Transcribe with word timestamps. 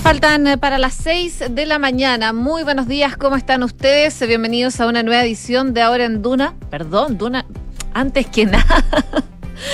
Faltan 0.00 0.46
eh, 0.48 0.58
para 0.58 0.76
las 0.76 0.94
6 0.94 1.44
de 1.50 1.66
la 1.66 1.78
mañana. 1.78 2.32
Muy 2.32 2.64
buenos 2.64 2.88
días, 2.88 3.16
¿cómo 3.16 3.36
están 3.36 3.62
ustedes? 3.62 4.26
Bienvenidos 4.26 4.80
a 4.80 4.88
una 4.88 5.04
nueva 5.04 5.22
edición 5.22 5.72
de 5.72 5.82
Ahora 5.82 6.04
en 6.04 6.20
Duna. 6.20 6.54
Perdón, 6.68 7.16
Duna, 7.16 7.46
antes 7.92 8.26
que 8.26 8.44
nada. 8.46 8.84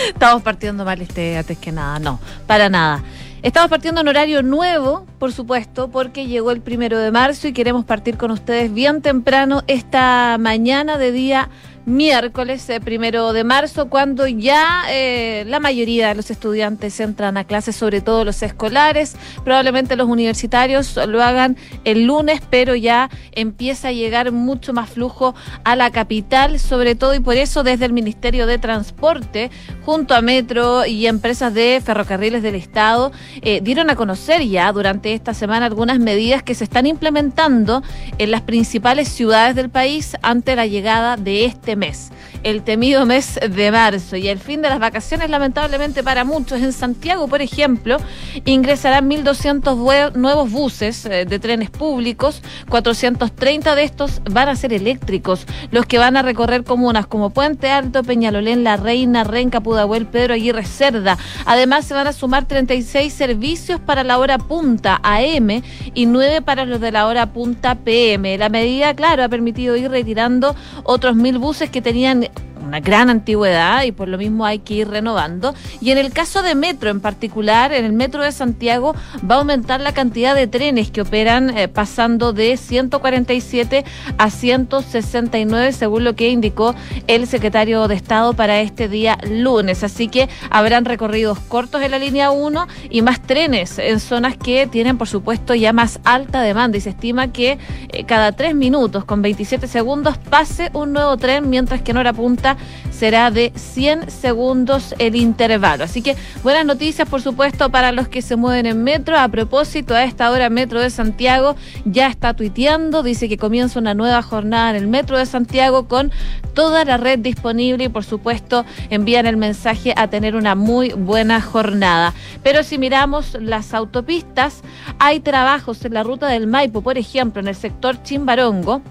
Estamos 0.09 0.43
partiendo 0.43 0.85
mal 0.85 1.01
este 1.01 1.39
antes 1.39 1.57
que 1.57 1.73
nada. 1.73 1.99
No, 1.99 2.21
para 2.47 2.69
nada. 2.69 3.03
Estamos 3.43 3.71
partiendo 3.71 4.03
en 4.03 4.09
horario 4.09 4.43
nuevo, 4.43 5.07
por 5.19 5.33
supuesto, 5.33 5.91
porque 5.91 6.27
llegó 6.27 6.51
el 6.51 6.61
primero 6.61 6.99
de 6.99 7.11
marzo 7.11 7.49
y 7.49 7.55
queremos 7.55 7.87
partir 7.87 8.19
con 8.19 8.31
ustedes 8.31 8.73
bien 8.73 9.01
temprano 9.01 9.63
esta 9.69 10.37
mañana 10.39 10.99
de 10.99 11.13
día 11.13 11.49
miércoles 11.91 12.69
eh, 12.71 12.81
primero 12.81 13.33
de 13.33 13.45
marzo, 13.45 13.89
cuando 13.89 14.27
ya 14.27 14.85
eh, 14.91 15.45
la 15.47 15.61
mayoría 15.61 16.09
de 16.09 16.15
los 16.15 16.31
estudiantes 16.31 16.99
entran 17.01 17.37
a 17.37 17.45
clases, 17.45 17.77
sobre 17.77 18.01
todo 18.01 18.25
los 18.25 18.43
escolares. 18.43 19.17
Probablemente 19.45 19.97
los 19.97 20.09
universitarios 20.09 20.97
lo 20.97 21.23
hagan 21.23 21.57
el 21.85 22.05
lunes, 22.05 22.41
pero 22.49 22.75
ya 22.75 23.11
empieza 23.33 23.89
a 23.89 23.93
llegar 23.93 24.33
mucho 24.33 24.73
más 24.73 24.91
flujo 24.91 25.35
a 25.65 25.77
la 25.77 25.91
capital, 25.91 26.59
sobre 26.59 26.95
todo 26.95 27.15
y 27.15 27.21
por 27.21 27.37
eso 27.37 27.63
desde 27.63 27.85
el 27.85 27.93
Ministerio 27.93 28.47
de 28.47 28.59
Transporte, 28.59 29.51
junto 29.85 30.15
a 30.15 30.21
Metro 30.21 30.87
y 30.87 31.07
empresas 31.07 31.53
de 31.53 31.83
ferrocarriles 31.85 32.43
del 32.43 32.55
Estado, 32.55 33.13
eh, 33.43 33.61
dieron 33.63 33.91
a 33.91 33.97
conocer 33.97 34.43
ya 34.47 34.73
durante 34.73 35.13
esta 35.13 35.35
semana 35.35 35.67
algunas 35.67 35.99
medidas 35.99 36.43
que 36.43 36.55
se 36.55 36.65
están 36.65 36.87
implementando 36.87 37.83
en 38.19 38.31
las 38.31 38.43
principales 38.43 39.09
ciudades 39.09 39.57
del 39.57 39.71
país 39.71 40.17
ante 40.23 40.55
la 40.55 40.67
llegada 40.67 41.17
de 41.17 41.45
este 41.45 41.77
mes, 41.81 42.11
el 42.45 42.63
temido 42.63 43.07
mes 43.07 43.41
de 43.41 43.73
marzo 43.73 44.17
y 44.17 44.29
el 44.29 44.39
fin 44.39 44.63
de 44.63 44.69
las 44.69 44.79
vacaciones, 44.79 45.31
lamentablemente 45.31 46.05
para 46.05 46.25
muchos. 46.25 46.61
En 46.61 46.73
Santiago, 46.73 47.27
por 47.27 47.43
ejemplo, 47.43 47.97
ingresarán 48.45 49.11
1.200 49.11 50.13
nuevos 50.15 50.51
buses 50.51 51.07
eh, 51.07 51.25
de 51.25 51.39
trenes 51.41 51.71
públicos, 51.71 52.43
430 52.69 53.75
de 53.75 53.83
estos 53.83 54.23
van 54.31 54.49
a 54.49 54.55
ser 54.55 54.73
eléctricos, 54.73 55.47
los 55.73 55.87
que 55.87 55.99
van 55.99 56.17
a 56.17 56.23
recorrer 56.23 56.63
comunas 56.63 57.07
como 57.07 57.31
Puente 57.31 57.71
Alto, 57.71 58.05
Peñalolén, 58.05 58.63
La 58.63 58.77
Reina, 58.77 59.25
Renca, 59.25 59.61
Pudahuel, 59.61 60.07
Pedro 60.07 60.35
Aguirre 60.35 60.65
Cerda. 60.65 61.19
Además, 61.47 61.87
se 61.87 61.95
van 61.95 62.07
a 62.07 62.13
sumar 62.13 62.45
36 62.47 63.13
servicios 63.13 63.81
para 63.81 64.05
la 64.05 64.19
hora 64.19 64.39
punta 64.39 65.01
AM 65.03 65.63
y 65.95 66.07
9 66.07 66.43
para 66.43 66.65
los 66.65 66.81
de 66.81 66.93
la 66.93 67.07
hora 67.07 67.33
punta 67.33 67.75
PM. 67.75 68.39
La 68.39 68.49
medida, 68.49 68.95
claro, 68.95 69.25
ha 69.25 69.29
permitido 69.29 69.77
ir 69.77 69.91
retirando 69.91 70.55
otros 70.85 71.17
mil 71.17 71.39
buses 71.39 71.60
que 71.69 71.83
tenían 71.83 72.29
una 72.65 72.81
gran 72.81 73.11
antigüedad 73.11 73.85
y 73.85 73.93
por 73.93 74.09
lo 74.09 74.19
mismo 74.19 74.45
hay 74.45 74.61
que 74.61 74.75
ir 74.75 74.89
renovando. 74.89 75.55
Y 75.81 75.91
en 75.91 75.99
el 75.99 76.13
caso 76.13 76.43
de 76.43 76.55
Metro 76.55 76.91
en 76.91 77.01
particular, 77.01 77.73
en 77.73 77.85
el 77.85 77.93
Metro 77.93 78.23
de 78.23 78.33
Santiago 78.33 78.95
va 79.29 79.37
a 79.37 79.39
aumentar 79.39 79.81
la 79.81 79.93
cantidad 79.93 80.35
de 80.35 80.47
trenes 80.47 80.91
que 80.91 81.03
operan 81.03 81.57
eh, 81.57 81.69
pasando 81.69 82.33
de 82.33 82.57
147 82.57 83.85
a 84.19 84.31
169 84.31 85.73
según 85.73 86.05
lo 86.05 86.15
que 86.15 86.31
indicó 86.31 86.75
el 87.07 87.27
secretario 87.27 87.89
de 87.89 87.95
Estado 87.95 88.35
para 88.35 88.61
este 88.61 88.89
día 88.89 89.19
lunes. 89.29 89.83
Así 89.85 90.09
que 90.09 90.29
habrán 90.51 90.85
recorridos 90.85 91.39
cortos 91.39 91.83
en 91.83 91.91
la 91.91 91.99
línea 91.99 92.31
1 92.31 92.67
y 92.91 93.03
más 93.03 93.21
trenes 93.23 93.79
en 93.79 94.01
zonas 94.01 94.37
que 94.37 94.67
tienen 94.67 94.99
por 94.99 95.09
supuesto 95.09 95.55
ya 95.55 95.73
más 95.73 96.01
alta 96.05 96.43
demanda 96.43 96.79
y 96.79 96.81
se 96.81 96.91
estima 96.91 97.33
que 97.33 97.59
eh, 97.89 98.05
cada 98.05 98.33
tres 98.33 98.55
minutos 98.55 99.05
con 99.05 99.23
27 99.23 99.67
segundos 99.67 100.19
pase 100.19 100.71
un 100.73 100.93
nuevo 100.93 101.17
tren 101.17 101.49
mientras 101.51 101.83
que 101.83 101.91
en 101.91 101.97
hora 101.99 102.13
punta 102.13 102.50
será 102.91 103.31
de 103.31 103.53
100 103.55 104.11
segundos 104.11 104.95
el 104.99 105.17
intervalo. 105.17 105.85
Así 105.85 106.03
que 106.03 106.17
buenas 106.43 106.67
noticias, 106.67 107.09
por 107.09 107.23
supuesto, 107.23 107.71
para 107.71 107.93
los 107.93 108.09
que 108.09 108.23
se 108.23 108.37
mueven 108.37 108.67
en 108.67 108.83
metro. 108.83 109.19
A 109.19 109.29
propósito, 109.29 109.95
a 109.95 110.05
esta 110.05 110.31
hora 110.31 110.51
Metro 110.51 110.81
de 110.81 110.91
Santiago 110.91 111.57
ya 111.85 112.09
está 112.09 112.35
tuiteando, 112.35 113.03
dice 113.03 113.29
que 113.29 113.37
comienza 113.37 113.79
una 113.79 113.95
nueva 113.95 114.23
jornada 114.23 114.71
en 114.71 114.77
el 114.77 114.89
Metro 114.89 115.19
de 115.19 115.27
Santiago 115.27 115.89
con 115.89 116.13
toda 116.55 116.85
la 116.85 116.97
red 116.97 117.19
disponible 117.19 117.85
y, 117.85 117.89
por 117.89 118.05
supuesto, 118.05 118.65
envían 118.91 119.27
el 119.27 119.37
mensaje 119.37 119.95
a 119.97 120.09
tener 120.09 120.35
una 120.35 120.55
muy 120.55 120.91
buena 120.91 121.41
jornada. 121.41 122.13
Pero 122.43 122.63
si 122.63 122.79
miramos 122.79 123.37
las 123.41 123.75
autopistas, 123.75 124.63
hay 124.99 125.21
trabajos 125.21 125.85
en 125.85 125.95
la 125.95 126.03
ruta 126.03 126.27
del 126.29 126.47
Maipo, 126.47 126.83
por 126.83 126.99
ejemplo, 126.99 127.41
en 127.41 127.49
el 127.49 127.55
sector 127.55 128.03
Chimbarongo 128.03 128.83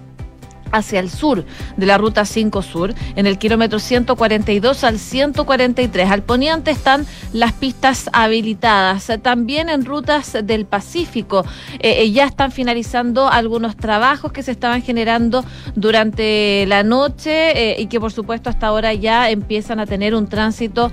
hacia 0.72 1.00
el 1.00 1.10
sur 1.10 1.44
de 1.76 1.86
la 1.86 1.98
ruta 1.98 2.24
5 2.24 2.62
Sur, 2.62 2.94
en 3.16 3.26
el 3.26 3.38
kilómetro 3.38 3.78
142 3.78 4.84
al 4.84 4.98
143. 4.98 6.10
Al 6.10 6.22
poniente 6.22 6.70
están 6.70 7.06
las 7.32 7.52
pistas 7.52 8.08
habilitadas. 8.12 9.10
También 9.22 9.68
en 9.68 9.84
rutas 9.84 10.36
del 10.44 10.66
Pacífico 10.66 11.44
eh, 11.80 12.02
eh, 12.02 12.10
ya 12.10 12.26
están 12.26 12.52
finalizando 12.52 13.28
algunos 13.28 13.76
trabajos 13.76 14.32
que 14.32 14.42
se 14.42 14.50
estaban 14.52 14.82
generando 14.82 15.44
durante 15.74 16.66
la 16.66 16.82
noche 16.82 17.72
eh, 17.72 17.80
y 17.80 17.86
que 17.86 18.00
por 18.00 18.12
supuesto 18.12 18.50
hasta 18.50 18.66
ahora 18.66 18.94
ya 18.94 19.30
empiezan 19.30 19.80
a 19.80 19.86
tener 19.86 20.14
un 20.14 20.26
tránsito 20.28 20.90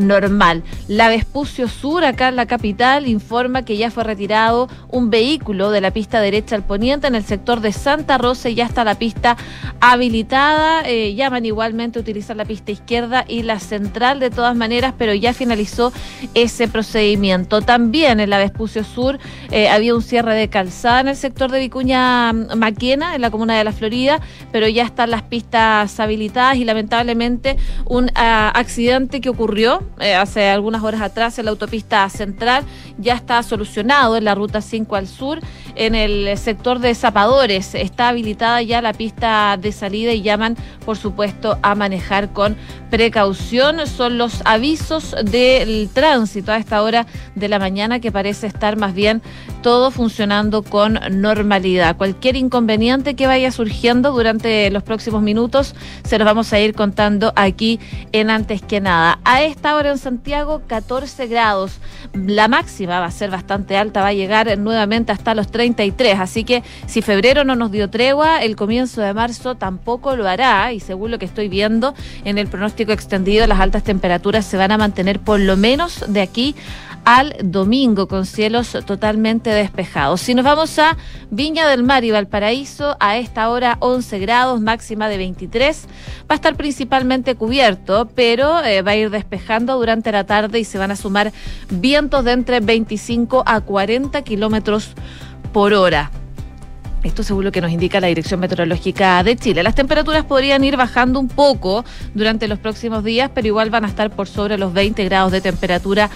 normal. 0.00 0.62
La 0.88 1.08
Vespucio 1.08 1.68
Sur, 1.68 2.04
acá 2.04 2.28
en 2.28 2.36
la 2.36 2.46
capital, 2.46 3.06
informa 3.08 3.64
que 3.64 3.76
ya 3.76 3.90
fue 3.90 4.04
retirado 4.04 4.68
un 4.88 5.10
vehículo 5.10 5.70
de 5.70 5.80
la 5.80 5.90
pista 5.90 6.20
derecha 6.20 6.54
al 6.54 6.64
poniente 6.64 7.06
en 7.06 7.14
el 7.14 7.24
sector 7.24 7.60
de 7.60 7.72
Santa 7.72 8.18
Rosa 8.18 8.48
y 8.48 8.56
ya 8.56 8.66
está 8.66 8.84
la 8.84 8.96
pista 8.96 9.09
pista 9.10 9.36
habilitada. 9.80 10.82
Eh, 10.86 11.14
llaman 11.14 11.44
igualmente 11.44 11.98
a 11.98 12.02
utilizar 12.02 12.36
la 12.36 12.44
pista 12.44 12.70
izquierda 12.70 13.24
y 13.26 13.42
la 13.42 13.58
central 13.58 14.20
de 14.20 14.30
todas 14.30 14.54
maneras, 14.54 14.94
pero 14.96 15.14
ya 15.14 15.34
finalizó 15.34 15.92
ese 16.34 16.68
procedimiento. 16.68 17.60
También 17.60 18.20
en 18.20 18.30
la 18.30 18.38
Vespucio 18.38 18.84
Sur 18.84 19.18
eh, 19.50 19.68
había 19.68 19.96
un 19.96 20.02
cierre 20.02 20.34
de 20.34 20.48
calzada 20.48 21.00
en 21.00 21.08
el 21.08 21.16
sector 21.16 21.50
de 21.50 21.58
Vicuña 21.58 22.32
mm, 22.32 22.56
Maquena, 22.56 23.16
en 23.16 23.22
la 23.22 23.30
comuna 23.30 23.58
de 23.58 23.64
La 23.64 23.72
Florida, 23.72 24.20
pero 24.52 24.68
ya 24.68 24.84
están 24.84 25.10
las 25.10 25.22
pistas 25.22 25.98
habilitadas 25.98 26.56
y 26.56 26.64
lamentablemente 26.64 27.56
un 27.86 28.12
ah, 28.14 28.52
accidente 28.54 29.20
que 29.20 29.28
ocurrió 29.28 29.82
eh, 29.98 30.14
hace 30.14 30.48
algunas 30.48 30.84
horas 30.84 31.00
atrás 31.00 31.38
en 31.38 31.46
la 31.46 31.50
autopista 31.50 32.08
central 32.10 32.64
ya 33.00 33.14
está 33.14 33.42
solucionado 33.42 34.16
en 34.16 34.24
la 34.24 34.34
ruta 34.34 34.60
5 34.60 34.96
al 34.96 35.08
sur, 35.08 35.40
en 35.74 35.94
el 35.94 36.36
sector 36.38 36.78
de 36.78 36.94
Zapadores. 36.94 37.74
Está 37.74 38.08
habilitada 38.08 38.62
ya 38.62 38.82
la 38.82 38.92
pista 38.92 39.56
de 39.56 39.72
salida 39.72 40.12
y 40.12 40.22
llaman, 40.22 40.56
por 40.84 40.96
supuesto, 40.96 41.58
a 41.62 41.74
manejar 41.74 42.32
con 42.32 42.56
precaución. 42.90 43.86
Son 43.86 44.18
los 44.18 44.42
avisos 44.44 45.14
del 45.24 45.88
tránsito 45.92 46.52
a 46.52 46.56
esta 46.56 46.82
hora 46.82 47.06
de 47.34 47.48
la 47.48 47.58
mañana 47.58 48.00
que 48.00 48.12
parece 48.12 48.46
estar 48.46 48.76
más 48.76 48.94
bien 48.94 49.22
todo 49.62 49.90
funcionando 49.90 50.62
con 50.62 50.98
normalidad. 51.10 51.96
Cualquier 51.96 52.36
inconveniente 52.36 53.14
que 53.14 53.26
vaya 53.26 53.50
surgiendo 53.52 54.12
durante 54.12 54.70
los 54.70 54.82
próximos 54.82 55.22
minutos 55.22 55.74
se 56.04 56.18
los 56.18 56.24
vamos 56.24 56.52
a 56.52 56.60
ir 56.60 56.74
contando 56.74 57.32
aquí 57.36 57.78
en 58.12 58.30
Antes 58.30 58.62
que 58.62 58.80
nada. 58.80 59.20
A 59.24 59.42
esta 59.42 59.76
hora 59.76 59.90
en 59.90 59.98
Santiago, 59.98 60.62
14 60.66 61.26
grados. 61.26 61.78
La 62.14 62.48
máxima 62.48 63.00
va 63.00 63.06
a 63.06 63.10
ser 63.10 63.30
bastante 63.30 63.76
alta, 63.76 64.00
va 64.00 64.08
a 64.08 64.12
llegar 64.12 64.56
nuevamente 64.58 65.12
hasta 65.12 65.34
los 65.34 65.50
33. 65.50 66.18
Así 66.18 66.44
que 66.44 66.62
si 66.86 67.02
febrero 67.02 67.44
no 67.44 67.54
nos 67.54 67.70
dio 67.70 67.90
tregua, 67.90 68.42
el 68.42 68.56
comienzo 68.56 69.00
de 69.00 69.14
marzo 69.14 69.54
tampoco 69.54 70.16
lo 70.16 70.28
hará. 70.28 70.72
Y 70.72 70.80
según 70.80 71.10
lo 71.10 71.18
que 71.18 71.26
estoy 71.26 71.48
viendo 71.48 71.94
en 72.24 72.38
el 72.38 72.48
pronóstico 72.48 72.92
extendido, 72.92 73.46
las 73.46 73.60
altas 73.60 73.82
temperaturas 73.82 74.44
se 74.46 74.56
van 74.56 74.72
a 74.72 74.78
mantener 74.78 75.20
por 75.20 75.40
lo 75.40 75.56
menos 75.56 76.04
de 76.08 76.22
aquí 76.22 76.54
al 77.04 77.34
domingo 77.42 78.08
con 78.08 78.26
cielos 78.26 78.76
totalmente 78.86 79.50
despejados. 79.50 80.20
Si 80.20 80.34
nos 80.34 80.44
vamos 80.44 80.78
a 80.78 80.96
Viña 81.30 81.68
del 81.68 81.82
Mar 81.82 82.04
y 82.04 82.10
Valparaíso, 82.10 82.96
a 83.00 83.16
esta 83.16 83.48
hora 83.50 83.76
11 83.80 84.18
grados, 84.18 84.60
máxima 84.60 85.08
de 85.08 85.18
23, 85.18 85.86
va 86.22 86.26
a 86.28 86.34
estar 86.34 86.56
principalmente 86.56 87.34
cubierto, 87.34 88.08
pero 88.14 88.62
eh, 88.62 88.82
va 88.82 88.92
a 88.92 88.96
ir 88.96 89.10
despejando 89.10 89.76
durante 89.76 90.12
la 90.12 90.24
tarde 90.24 90.58
y 90.58 90.64
se 90.64 90.78
van 90.78 90.90
a 90.90 90.96
sumar 90.96 91.32
vientos 91.70 92.24
de 92.24 92.32
entre 92.32 92.60
25 92.60 93.42
a 93.46 93.60
40 93.60 94.22
kilómetros 94.22 94.94
por 95.52 95.74
hora. 95.74 96.10
Esto 97.02 97.22
según 97.22 97.44
lo 97.44 97.52
que 97.52 97.62
nos 97.62 97.70
indica 97.70 97.98
la 97.98 98.08
Dirección 98.08 98.40
Meteorológica 98.40 99.22
de 99.22 99.34
Chile. 99.34 99.62
Las 99.62 99.74
temperaturas 99.74 100.24
podrían 100.26 100.62
ir 100.64 100.76
bajando 100.76 101.18
un 101.18 101.28
poco 101.28 101.82
durante 102.14 102.46
los 102.46 102.58
próximos 102.58 103.04
días, 103.04 103.30
pero 103.34 103.46
igual 103.46 103.70
van 103.70 103.86
a 103.86 103.88
estar 103.88 104.10
por 104.10 104.28
sobre 104.28 104.58
los 104.58 104.74
20 104.74 105.02
grados 105.06 105.32
de 105.32 105.40
temperatura 105.40 106.10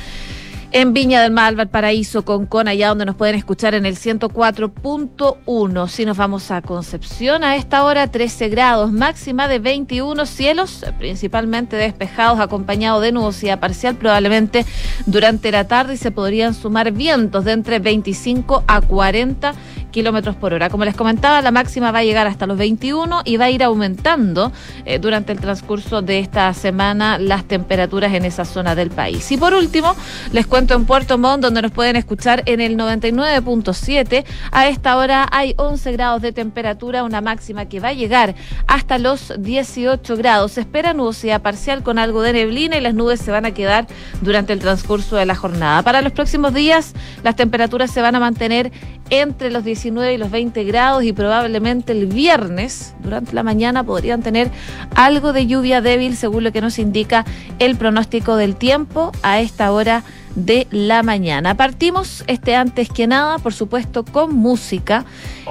en 0.75 0.93
Viña 0.93 1.23
del 1.23 1.31
Mar, 1.31 1.55
Valparaíso, 1.55 2.25
Concón, 2.25 2.67
allá 2.67 2.88
donde 2.88 3.05
nos 3.05 3.15
pueden 3.15 3.37
escuchar 3.37 3.75
en 3.75 3.87
el 3.87 3.97
104.1. 3.97 5.88
Si 5.88 6.05
nos 6.05 6.17
vamos 6.17 6.50
a 6.50 6.62
Concepción, 6.62 7.44
a 7.44 7.55
esta 7.55 7.85
hora 7.85 8.09
13 8.09 8.49
grados, 8.49 8.91
máxima 8.91 9.47
de 9.47 9.61
21 9.61 10.26
cielos, 10.26 10.85
principalmente 10.99 11.76
despejados, 11.76 12.41
acompañados 12.41 13.03
de 13.03 13.12
nubosidad 13.12 13.61
parcial, 13.61 13.94
probablemente 13.94 14.67
durante 15.06 15.53
la 15.53 15.69
tarde 15.69 15.94
y 15.94 15.97
se 15.97 16.11
podrían 16.11 16.55
sumar 16.55 16.91
vientos 16.91 17.44
de 17.44 17.53
entre 17.53 17.79
25 17.79 18.65
a 18.67 18.81
40 18.81 19.55
kilómetros 19.94 20.35
por 20.35 20.52
hora. 20.52 20.70
Como 20.70 20.85
les 20.85 20.96
comentaba, 20.96 21.41
la 21.41 21.52
máxima 21.52 21.93
va 21.93 22.00
a 22.00 22.05
llegar 22.05 22.26
hasta 22.26 22.46
los 22.46 22.58
21 22.58 23.23
y 23.25 23.37
va 23.37 23.44
a 23.44 23.50
ir 23.50 23.62
aumentando 23.62 24.50
eh, 24.85 24.99
durante 24.99 25.31
el 25.31 25.38
transcurso 25.38 26.02
de 26.02 26.19
esta 26.19 26.52
semana 26.52 27.17
las 27.17 27.44
temperaturas 27.44 28.12
en 28.12 28.25
esa 28.25 28.44
zona 28.44 28.75
del 28.75 28.91
país. 28.91 29.31
Y 29.31 29.37
por 29.37 29.55
último, 29.55 29.94
les 30.32 30.49
cuento 30.49 30.75
en 30.75 30.85
Puerto 30.85 31.17
Montt, 31.17 31.44
donde 31.44 31.62
nos 31.62 31.70
pueden 31.70 31.94
escuchar 31.94 32.43
en 32.46 32.61
el 32.61 32.76
99.7. 32.76 34.25
A 34.50 34.67
esta 34.67 34.96
hora 34.96 35.29
hay 35.31 35.55
11 35.58 35.93
grados 35.93 36.23
de 36.23 36.32
temperatura, 36.32 37.05
una 37.05 37.20
máxima 37.20 37.67
que 37.67 37.79
va 37.79 37.88
a 37.88 37.93
llegar 37.93 38.35
hasta 38.67 38.99
los 38.99 39.32
18 39.38 40.17
grados. 40.17 40.52
Se 40.52 40.62
espera 40.62 40.93
nubosidad 40.93 41.40
parcial 41.40 41.85
con 41.85 42.00
algo 42.00 42.23
de 42.23 42.32
neblina 42.32 42.76
y 42.76 42.81
las 42.81 42.94
nubes 42.94 43.20
se 43.20 43.31
van 43.31 43.47
a 43.47 43.52
quedar 43.52 43.87
durante 44.23 44.52
el 44.52 44.58
transcurso 44.58 45.14
de 45.14 45.25
la 45.25 45.37
jornada. 45.37 45.82
Para 45.82 46.02
los 46.02 46.12
próximos 46.12 46.52
días, 46.52 46.94
las 47.23 47.37
temperaturas 47.37 47.93
se 47.93 48.02
van 48.02 48.17
a 48.17 48.20
mantener 48.20 48.73
entre 49.10 49.50
los 49.50 49.64
19 49.64 50.14
y 50.14 50.18
los 50.18 50.30
20 50.30 50.64
grados 50.64 51.04
y 51.04 51.12
probablemente 51.12 51.92
el 51.92 52.06
viernes 52.06 52.94
durante 53.00 53.32
la 53.34 53.42
mañana 53.42 53.84
podrían 53.84 54.22
tener 54.22 54.50
algo 54.94 55.32
de 55.32 55.46
lluvia 55.46 55.80
débil 55.80 56.16
según 56.16 56.44
lo 56.44 56.52
que 56.52 56.60
nos 56.60 56.78
indica 56.78 57.24
el 57.58 57.76
pronóstico 57.76 58.36
del 58.36 58.56
tiempo 58.56 59.12
a 59.22 59.40
esta 59.40 59.72
hora 59.72 60.02
de 60.34 60.66
la 60.70 61.02
mañana. 61.02 61.54
Partimos 61.54 62.24
este 62.26 62.56
antes 62.56 62.88
que 62.88 63.06
nada, 63.06 63.38
por 63.38 63.52
supuesto, 63.52 64.04
con 64.04 64.34
música 64.34 65.04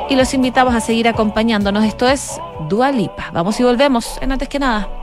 y 0.10 0.16
los 0.16 0.34
invitamos 0.34 0.76
a 0.76 0.82
seguir 0.82 1.08
acompañándonos. 1.08 1.84
Esto 1.86 2.08
es 2.08 2.40
Dualipa. 2.70 3.32
Vamos 3.34 3.60
y 3.60 3.64
volvemos 3.64 4.18
en 4.22 4.32
antes 4.32 4.50
que 4.50 4.60
nada. 4.60 5.03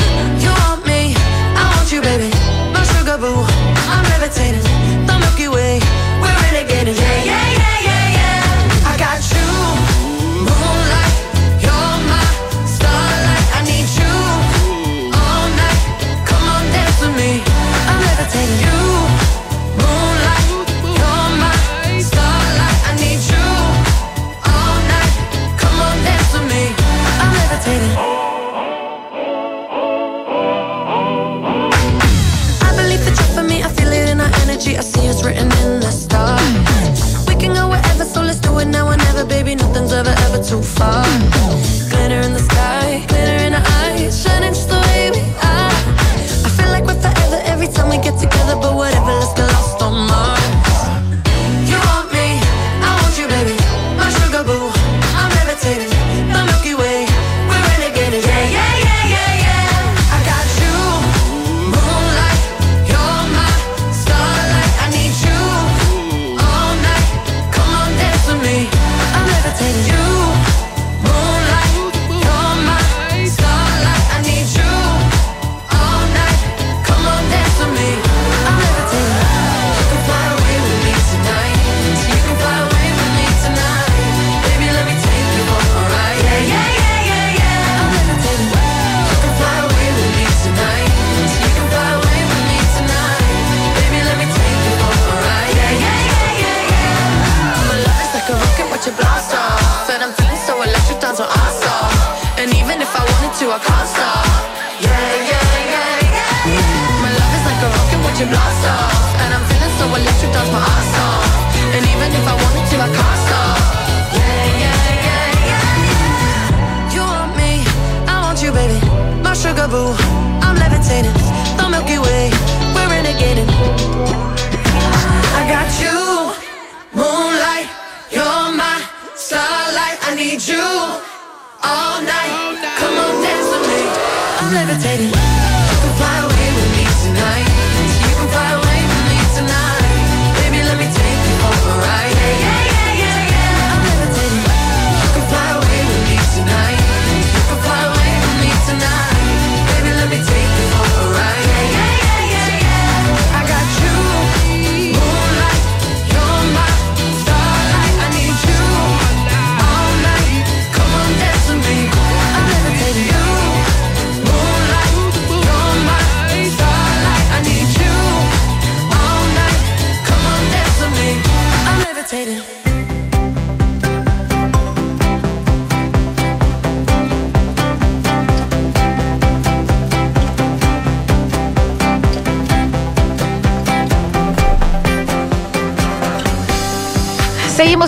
Too 40.51 40.61
far. 40.61 41.40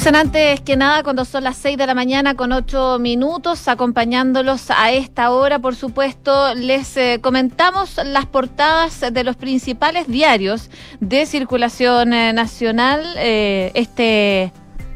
Antes 0.05 0.59
que 0.59 0.75
nada 0.75 1.01
cuando 1.01 1.23
son 1.23 1.45
las 1.45 1.55
6 1.57 1.77
de 1.77 1.87
la 1.87 1.95
mañana 1.95 2.35
con 2.35 2.51
8 2.51 2.99
minutos, 2.99 3.69
acompañándolos 3.69 4.69
a 4.69 4.91
esta 4.91 5.31
hora, 5.31 5.59
por 5.59 5.75
supuesto, 5.75 6.53
les 6.55 6.97
eh, 6.97 7.19
comentamos 7.21 7.99
las 8.05 8.25
portadas 8.25 8.99
de 8.99 9.23
los 9.23 9.37
principales 9.37 10.07
diarios 10.07 10.69
de 10.99 11.25
circulación 11.25 12.13
eh, 12.13 12.33
nacional 12.33 13.01
eh, 13.17 13.71
este 13.75 14.51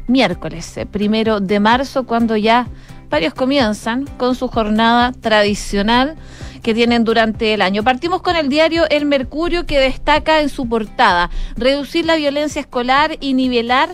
miércoles, 0.08 0.78
primero 0.92 1.40
de 1.40 1.58
marzo, 1.58 2.04
cuando 2.04 2.36
ya 2.36 2.68
varios 3.08 3.32
comienzan 3.32 4.06
con 4.18 4.34
su 4.34 4.46
jornada 4.46 5.12
tradicional 5.12 6.16
que 6.62 6.74
tienen 6.74 7.04
durante 7.04 7.54
el 7.54 7.62
año. 7.62 7.82
Partimos 7.82 8.20
con 8.20 8.36
el 8.36 8.50
diario 8.50 8.84
El 8.90 9.06
Mercurio 9.06 9.64
que 9.64 9.80
destaca 9.80 10.42
en 10.42 10.50
su 10.50 10.68
portada 10.68 11.30
reducir 11.56 12.04
la 12.04 12.16
violencia 12.16 12.60
escolar 12.60 13.16
y 13.20 13.32
nivelar 13.32 13.88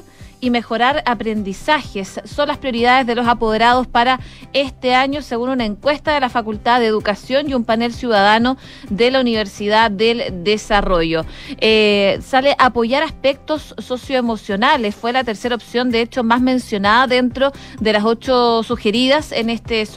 y 0.45 0.51
mejorar 0.51 1.03
aprendizajes. 1.07 2.21
Son 2.25 2.49
las 2.49 2.59
prioridades 2.59 3.07
de 3.07 3.15
los 3.15 3.27
apoderados 3.27 3.87
para 3.87 4.21
este 4.53 4.95
año, 4.95 5.23
según 5.23 5.49
una 5.49 5.65
encuesta 5.65 6.13
de 6.13 6.21
la 6.21 6.29
Facultad 6.29 6.81
de 6.81 6.87
Educación 6.87 7.49
y 7.49 7.55
un 7.55 7.65
panel 7.65 7.95
ciudadano 7.95 8.59
de 8.91 9.11
la 9.11 9.21
Universidad 9.21 9.91
del 9.91 10.45
Desarrollo. 10.45 11.25
Eh, 11.63 12.19
sale 12.23 12.55
apoyar 12.59 13.03
aspectos 13.03 13.75
socioemocionales. 13.79 14.95
Fue 14.95 15.15
la 15.15 15.25
tercera 15.25 15.55
opción, 15.55 15.91
de 15.91 16.03
hecho, 16.03 16.23
más 16.23 16.43
mencionada 16.43 17.07
dentro 17.07 17.51
de 17.81 17.93
las 17.95 18.05
ocho 18.05 18.63
sugeridas 18.65 19.33
en 19.33 19.49
este, 19.49 19.89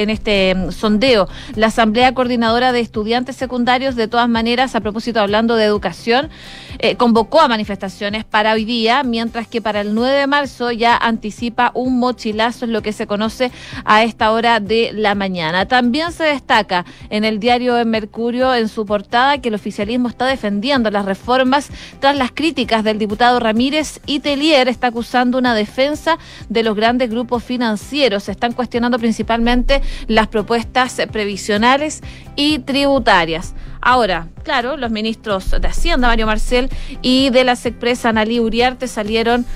en 0.00 0.10
este 0.10 0.54
mm, 0.54 0.70
sondeo. 0.70 1.28
La 1.56 1.66
Asamblea 1.66 2.14
Coordinadora 2.14 2.70
de 2.70 2.78
Estudiantes 2.78 3.34
Secundarios, 3.34 3.96
de 3.96 4.06
todas 4.06 4.28
maneras, 4.28 4.76
a 4.76 4.80
propósito 4.80 5.18
hablando 5.18 5.56
de 5.56 5.64
educación, 5.64 6.30
eh, 6.78 6.94
convocó 6.94 7.40
a 7.40 7.48
manifestaciones 7.48 8.24
para 8.24 8.52
hoy 8.52 8.64
día, 8.64 9.02
mientras 9.02 9.48
que 9.48 9.60
para 9.60 9.80
el 9.80 9.87
9 9.94 10.16
de 10.16 10.26
marzo 10.26 10.70
ya 10.70 10.96
anticipa 10.96 11.70
un 11.74 11.98
mochilazo, 11.98 12.64
es 12.64 12.70
lo 12.70 12.82
que 12.82 12.92
se 12.92 13.06
conoce 13.06 13.50
a 13.84 14.02
esta 14.02 14.32
hora 14.32 14.60
de 14.60 14.90
la 14.92 15.14
mañana. 15.14 15.66
También 15.66 16.12
se 16.12 16.24
destaca 16.24 16.84
en 17.10 17.24
el 17.24 17.40
diario 17.40 17.84
Mercurio, 17.84 18.54
en 18.54 18.68
su 18.68 18.86
portada, 18.86 19.38
que 19.38 19.48
el 19.48 19.54
oficialismo 19.54 20.08
está 20.08 20.26
defendiendo 20.26 20.90
las 20.90 21.04
reformas 21.04 21.68
tras 22.00 22.16
las 22.16 22.32
críticas 22.32 22.84
del 22.84 22.98
diputado 22.98 23.40
Ramírez 23.40 24.00
y 24.06 24.20
Telier 24.20 24.68
está 24.68 24.88
acusando 24.88 25.38
una 25.38 25.54
defensa 25.54 26.18
de 26.48 26.62
los 26.62 26.76
grandes 26.76 27.10
grupos 27.10 27.42
financieros. 27.42 28.24
Se 28.24 28.32
están 28.32 28.52
cuestionando 28.52 28.98
principalmente 28.98 29.82
las 30.06 30.28
propuestas 30.28 31.00
previsionales 31.10 32.02
y 32.36 32.60
tributarias. 32.60 33.54
Ahora, 33.80 34.28
claro, 34.42 34.76
los 34.76 34.90
ministros 34.90 35.50
de 35.50 35.68
Hacienda, 35.68 36.08
Mario 36.08 36.26
Marcel, 36.26 36.68
y 37.00 37.30
de 37.30 37.44
la 37.44 37.56
SECPRESA, 37.56 38.08
Analí 38.10 38.40
Uriarte, 38.40 38.88
salieron 38.88 39.46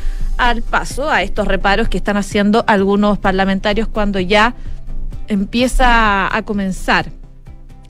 al 0.48 0.62
paso 0.62 1.08
a 1.08 1.22
estos 1.22 1.46
reparos 1.46 1.88
que 1.88 1.96
están 1.96 2.16
haciendo 2.16 2.64
algunos 2.66 3.18
parlamentarios 3.18 3.86
cuando 3.86 4.18
ya 4.18 4.54
empieza 5.28 6.34
a 6.34 6.42
comenzar 6.42 7.06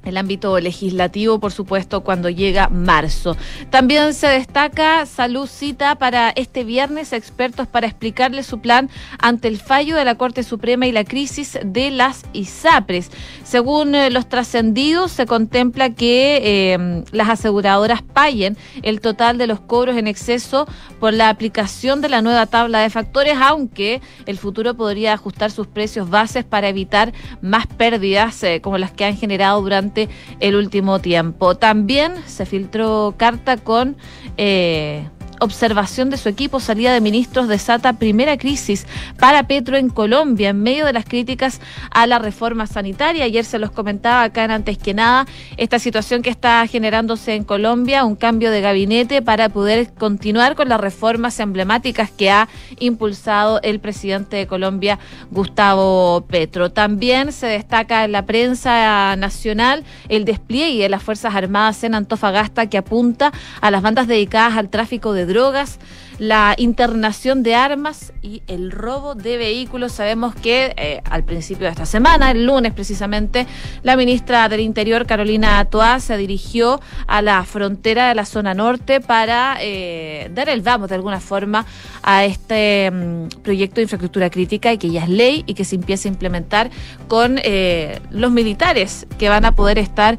el 0.05 0.17
ámbito 0.17 0.59
legislativo, 0.59 1.39
por 1.39 1.53
supuesto, 1.53 2.03
cuando 2.03 2.29
llega 2.29 2.69
marzo. 2.69 3.37
También 3.71 4.15
se 4.15 4.27
destaca 4.27 5.07
Salud 5.07 5.47
Cita 5.47 5.95
para 5.97 6.31
este 6.31 6.65
viernes 6.65 7.13
expertos 7.13 7.67
para 7.67 7.87
explicarle 7.87 8.43
su 8.43 8.61
plan 8.61 8.91
ante 9.19 9.49
el 9.49 9.59
fallo 9.59 9.97
de 9.97 10.05
la 10.05 10.17
Corte 10.17 10.43
Suprema 10.43 10.87
y 10.87 10.93
la 10.93 11.05
crisis 11.05 11.59
de 11.65 11.91
las 11.91 12.25
ISAPRES. 12.33 13.11
Según 13.45 13.95
eh, 13.95 14.11
los 14.11 14.29
trascendidos, 14.29 15.13
se 15.13 15.27
contempla 15.27 15.91
que 15.91 16.41
eh, 16.43 17.05
las 17.13 17.29
aseguradoras 17.29 18.03
paguen 18.03 18.57
el 18.83 19.01
total 19.01 19.39
de 19.39 19.47
los 19.47 19.61
cobros 19.61 19.97
en 19.97 20.07
exceso 20.07 20.67
por 20.99 21.13
la 21.13 21.29
aplicación 21.29 22.01
de 22.01 22.09
la 22.09 22.23
nueva 22.23 22.47
tabla 22.47 22.81
de 22.81 22.91
factores, 22.91 23.37
aunque 23.41 24.01
el 24.27 24.39
futuro 24.39 24.75
podría 24.75 25.13
ajustar 25.13 25.51
sus 25.51 25.67
precios 25.67 26.11
bases 26.11 26.45
para 26.45 26.69
evitar 26.69 27.13
más 27.41 27.67
pérdidas 27.67 28.43
eh, 28.43 28.61
como 28.61 28.79
las 28.79 28.93
que 28.93 29.05
han 29.05 29.17
generado 29.17 29.61
durante 29.61 29.92
el 30.41 30.57
último 30.57 31.01
tiempo. 31.01 31.57
También 31.57 32.15
se 32.27 32.47
filtró 32.47 33.15
carta 33.17 33.57
con 33.57 33.97
eh, 34.37 35.09
observación 35.43 36.09
de 36.09 36.17
su 36.17 36.29
equipo, 36.29 36.61
salida 36.61 36.93
de 36.93 37.01
ministros 37.01 37.49
desata 37.49 37.95
primera 37.95 38.37
crisis 38.37 38.87
para 39.19 39.47
Petro 39.47 39.77
en 39.77 39.89
Colombia 39.89 40.51
en 40.51 40.63
medio 40.63 40.87
de 40.87 40.93
las 40.93 41.05
críticas 41.05 41.61
a 41.91 42.07
la 42.07 42.19
reforma 42.19 42.67
sanitaria. 42.67 43.25
Ayer 43.25 43.45
se 43.45 43.59
los 43.59 43.71
comentaba 43.71 44.23
acá 44.23 44.45
en 44.45 44.53
Antes 44.53 44.79
que 44.79 44.95
nada 44.95 45.27
esta 45.57 45.79
situación 45.79 46.23
que 46.23 46.31
está 46.31 46.67
generándose 46.67 47.35
en 47.35 47.45
Colombia, 47.45 48.05
un 48.05 48.17
cambio 48.17 48.51
de 48.51 48.61
gabinete 48.61 49.23
para 49.23 49.49
poder 49.49 49.93
continuar 49.95 50.55
con 50.55 50.69
las 50.69 50.81
reformas 50.81 51.39
emblemáticas 51.41 52.11
que 52.11 52.31
ha 52.31 52.49
impulsado 52.79 53.61
el 53.63 53.81
presidente 53.81 54.37
de 54.37 54.47
Colombia, 54.47 54.99
Gustavo 55.31 56.25
Petro. 56.29 56.71
También 56.71 57.33
se 57.33 57.47
destaca 57.47 58.05
en 58.05 58.13
la 58.13 58.27
prensa 58.27 59.17
nacional 59.17 59.85
el 60.09 60.25
despliegue 60.25 60.83
de 60.83 60.89
las 60.89 61.03
Fuerzas 61.03 61.35
Armadas 61.35 61.83
en 61.85 61.95
Antofagasta 61.95 62.69
que 62.69 62.79
apunta 62.79 63.33
a 63.61 63.71
las 63.71 63.83
bandas 63.83 64.07
dedicadas 64.07 64.57
al 64.57 64.69
tráfico 64.69 65.13
de 65.13 65.27
drogas, 65.33 65.79
la 66.19 66.55
internación 66.57 67.43
de 67.43 67.55
armas 67.55 68.13
y 68.23 68.43
el 68.47 68.71
robo 68.71 69.15
de 69.15 69.37
vehículos. 69.37 69.93
Sabemos 69.93 70.35
que 70.35 70.75
eh, 70.77 71.03
al 71.05 71.25
principio 71.25 71.67
de 71.67 71.73
esta 71.73 71.87
semana, 71.87 72.31
el 72.31 72.45
lunes 72.45 72.73
precisamente, 72.73 73.47
la 73.83 73.97
ministra 73.97 74.49
del 74.49 74.61
Interior, 74.61 75.07
Carolina 75.07 75.65
Toá, 75.67 76.01
se 76.01 76.17
dirigió 76.17 76.81
a 77.07 77.23
la 77.23 77.45
frontera 77.45 78.09
de 78.09 78.15
la 78.15 78.25
zona 78.25 78.55
norte 78.55 79.01
para 79.01 79.57
eh, 79.61 80.31
dar 80.35 80.49
el 80.49 80.63
vamos 80.63 80.89
de 80.89 80.95
alguna 80.97 81.21
forma 81.21 81.67
a 82.03 82.25
este 82.25 82.91
mm, 82.91 83.29
proyecto 83.43 83.77
de 83.77 83.83
infraestructura 83.83 84.31
crítica 84.31 84.73
y 84.73 84.79
que 84.79 84.91
ya 84.91 85.05
es 85.05 85.09
ley 85.09 85.45
y 85.47 85.55
que 85.55 85.65
se 85.65 85.77
empiece 85.77 86.09
a 86.09 86.13
implementar 86.13 86.71
con 87.09 87.39
eh, 87.43 88.01
los 88.11 88.31
militares 88.31 89.07
que 89.19 89.29
van 89.29 89.45
a 89.45 89.53
poder 89.53 89.79
estar 89.79 90.19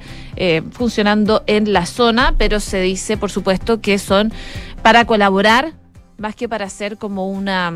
funcionando 0.71 1.43
en 1.45 1.71
la 1.73 1.85
zona, 1.85 2.33
pero 2.39 2.59
se 2.59 2.81
dice, 2.81 3.17
por 3.17 3.29
supuesto, 3.29 3.81
que 3.81 3.99
son 3.99 4.33
para 4.81 5.05
colaborar 5.05 5.73
más 6.23 6.35
que 6.35 6.47
para 6.47 6.65
hacer 6.65 6.97
como 6.97 7.27
una 7.27 7.73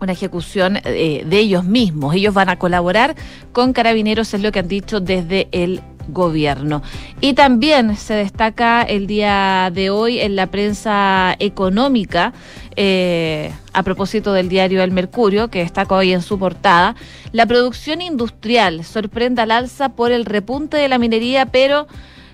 una 0.00 0.12
ejecución 0.12 0.78
eh, 0.84 1.24
de 1.26 1.38
ellos 1.38 1.64
mismos. 1.64 2.14
Ellos 2.14 2.34
van 2.34 2.48
a 2.48 2.58
colaborar 2.58 3.14
con 3.52 3.72
carabineros, 3.72 4.34
es 4.34 4.42
lo 4.42 4.52
que 4.52 4.58
han 4.58 4.68
dicho 4.68 5.00
desde 5.00 5.48
el 5.52 5.80
gobierno. 6.08 6.82
Y 7.20 7.34
también 7.34 7.96
se 7.96 8.14
destaca 8.14 8.82
el 8.82 9.06
día 9.06 9.70
de 9.72 9.90
hoy 9.90 10.18
en 10.18 10.36
la 10.36 10.46
prensa 10.48 11.34
económica, 11.38 12.32
eh, 12.74 13.52
a 13.72 13.82
propósito 13.82 14.32
del 14.32 14.48
diario 14.48 14.82
El 14.82 14.92
Mercurio, 14.92 15.48
que 15.48 15.60
destaca 15.60 15.94
hoy 15.94 16.12
en 16.12 16.22
su 16.22 16.38
portada, 16.38 16.94
la 17.32 17.46
producción 17.46 18.00
industrial 18.00 18.84
sorprende 18.84 19.42
al 19.42 19.50
alza 19.50 19.90
por 19.90 20.12
el 20.12 20.24
repunte 20.24 20.76
de 20.76 20.88
la 20.88 20.98
minería, 20.98 21.46
pero 21.46 21.86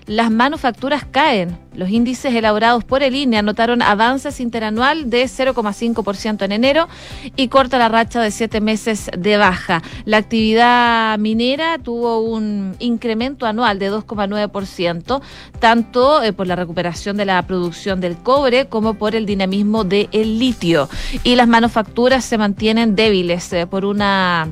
las 0.05 0.31
manufacturas 0.31 1.05
caen. 1.09 1.57
Los 1.73 1.89
índices 1.89 2.35
elaborados 2.35 2.83
por 2.83 3.01
el 3.01 3.15
INE 3.15 3.37
anotaron 3.37 3.81
avances 3.81 4.39
interanual 4.39 5.09
de 5.09 5.23
0,5% 5.23 6.43
en 6.43 6.51
enero 6.51 6.87
y 7.35 7.47
corta 7.47 7.79
la 7.79 7.89
racha 7.89 8.21
de 8.21 8.29
siete 8.29 8.61
meses 8.61 9.09
de 9.17 9.37
baja. 9.37 9.81
La 10.05 10.17
actividad 10.17 11.17
minera 11.17 11.79
tuvo 11.79 12.19
un 12.19 12.75
incremento 12.79 13.47
anual 13.47 13.79
de 13.79 13.91
2,9%, 13.91 15.21
tanto 15.59 16.21
eh, 16.21 16.31
por 16.31 16.45
la 16.45 16.55
recuperación 16.55 17.17
de 17.17 17.25
la 17.25 17.41
producción 17.41 18.01
del 18.01 18.17
cobre 18.17 18.67
como 18.67 18.93
por 18.93 19.15
el 19.15 19.25
dinamismo 19.25 19.83
del 19.83 20.39
litio. 20.39 20.89
Y 21.23 21.35
las 21.35 21.47
manufacturas 21.47 22.23
se 22.23 22.37
mantienen 22.37 22.95
débiles 22.95 23.51
eh, 23.53 23.65
por 23.65 23.83
una 23.85 24.47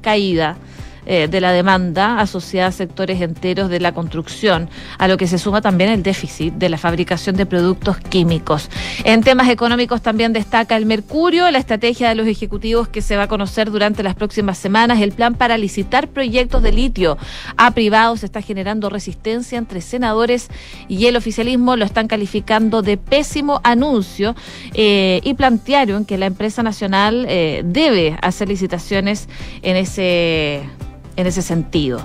caída 0.00 0.56
eh, 1.06 1.28
de 1.28 1.40
la 1.40 1.52
demanda 1.52 2.20
asociada 2.20 2.68
a 2.68 2.72
sectores 2.72 3.20
enteros 3.20 3.70
de 3.70 3.80
la 3.80 3.92
construcción, 3.92 4.68
a 4.98 5.08
lo 5.08 5.16
que 5.16 5.26
se 5.26 5.38
suma 5.38 5.60
también 5.60 5.90
el 5.90 6.02
déficit 6.02 6.54
de 6.54 6.68
la 6.68 6.78
fabricación 6.78 7.36
de 7.36 7.46
productos 7.46 7.98
químicos. 7.98 8.70
En 9.04 9.22
temas 9.22 9.48
económicos 9.48 10.02
también 10.02 10.32
destaca 10.32 10.76
el 10.76 10.86
Mercurio, 10.86 11.50
la 11.50 11.58
estrategia 11.58 12.08
de 12.08 12.14
los 12.14 12.26
ejecutivos 12.26 12.88
que 12.88 13.02
se 13.02 13.16
va 13.16 13.24
a 13.24 13.28
conocer 13.28 13.70
durante 13.70 14.02
las 14.02 14.14
próximas 14.14 14.58
semanas, 14.58 15.00
el 15.00 15.12
plan 15.12 15.34
para 15.34 15.58
licitar 15.58 16.08
proyectos 16.08 16.62
de 16.62 16.72
litio 16.72 17.18
a 17.56 17.70
privados 17.72 18.24
está 18.24 18.42
generando 18.42 18.90
resistencia 18.90 19.58
entre 19.58 19.80
senadores 19.80 20.48
y 20.88 21.06
el 21.06 21.16
oficialismo 21.16 21.76
lo 21.76 21.84
están 21.84 22.08
calificando 22.08 22.82
de 22.82 22.96
pésimo 22.96 23.60
anuncio 23.64 24.34
eh, 24.74 25.20
y 25.22 25.34
plantearon 25.34 26.04
que 26.04 26.18
la 26.18 26.26
empresa 26.26 26.62
nacional 26.62 27.26
eh, 27.28 27.62
debe 27.64 28.18
hacer 28.22 28.48
licitaciones 28.48 29.28
en 29.62 29.76
ese 29.76 30.62
en 31.16 31.26
ese 31.26 31.42
sentido. 31.42 32.00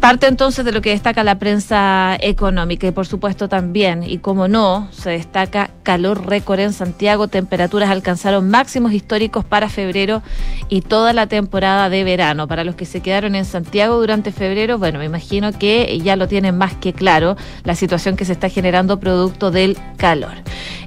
Parte 0.00 0.26
entonces 0.28 0.64
de 0.64 0.72
lo 0.72 0.80
que 0.80 0.90
destaca 0.90 1.22
la 1.22 1.38
prensa 1.38 2.16
económica 2.20 2.86
y 2.86 2.90
por 2.90 3.06
supuesto 3.06 3.50
también, 3.50 4.02
y 4.02 4.16
como 4.16 4.48
no, 4.48 4.88
se 4.92 5.10
destaca 5.10 5.68
calor 5.82 6.26
récord 6.26 6.58
en 6.60 6.72
Santiago, 6.72 7.28
temperaturas 7.28 7.90
alcanzaron 7.90 8.48
máximos 8.48 8.94
históricos 8.94 9.44
para 9.44 9.68
febrero 9.68 10.22
y 10.70 10.80
toda 10.80 11.12
la 11.12 11.26
temporada 11.26 11.90
de 11.90 12.02
verano. 12.02 12.48
Para 12.48 12.64
los 12.64 12.76
que 12.76 12.86
se 12.86 13.02
quedaron 13.02 13.34
en 13.34 13.44
Santiago 13.44 14.00
durante 14.00 14.32
febrero, 14.32 14.78
bueno, 14.78 14.98
me 14.98 15.04
imagino 15.04 15.52
que 15.52 16.00
ya 16.02 16.16
lo 16.16 16.28
tienen 16.28 16.56
más 16.56 16.74
que 16.76 16.94
claro 16.94 17.36
la 17.64 17.74
situación 17.74 18.16
que 18.16 18.24
se 18.24 18.32
está 18.32 18.48
generando 18.48 19.00
producto 19.00 19.50
del 19.50 19.76
calor. 19.98 20.32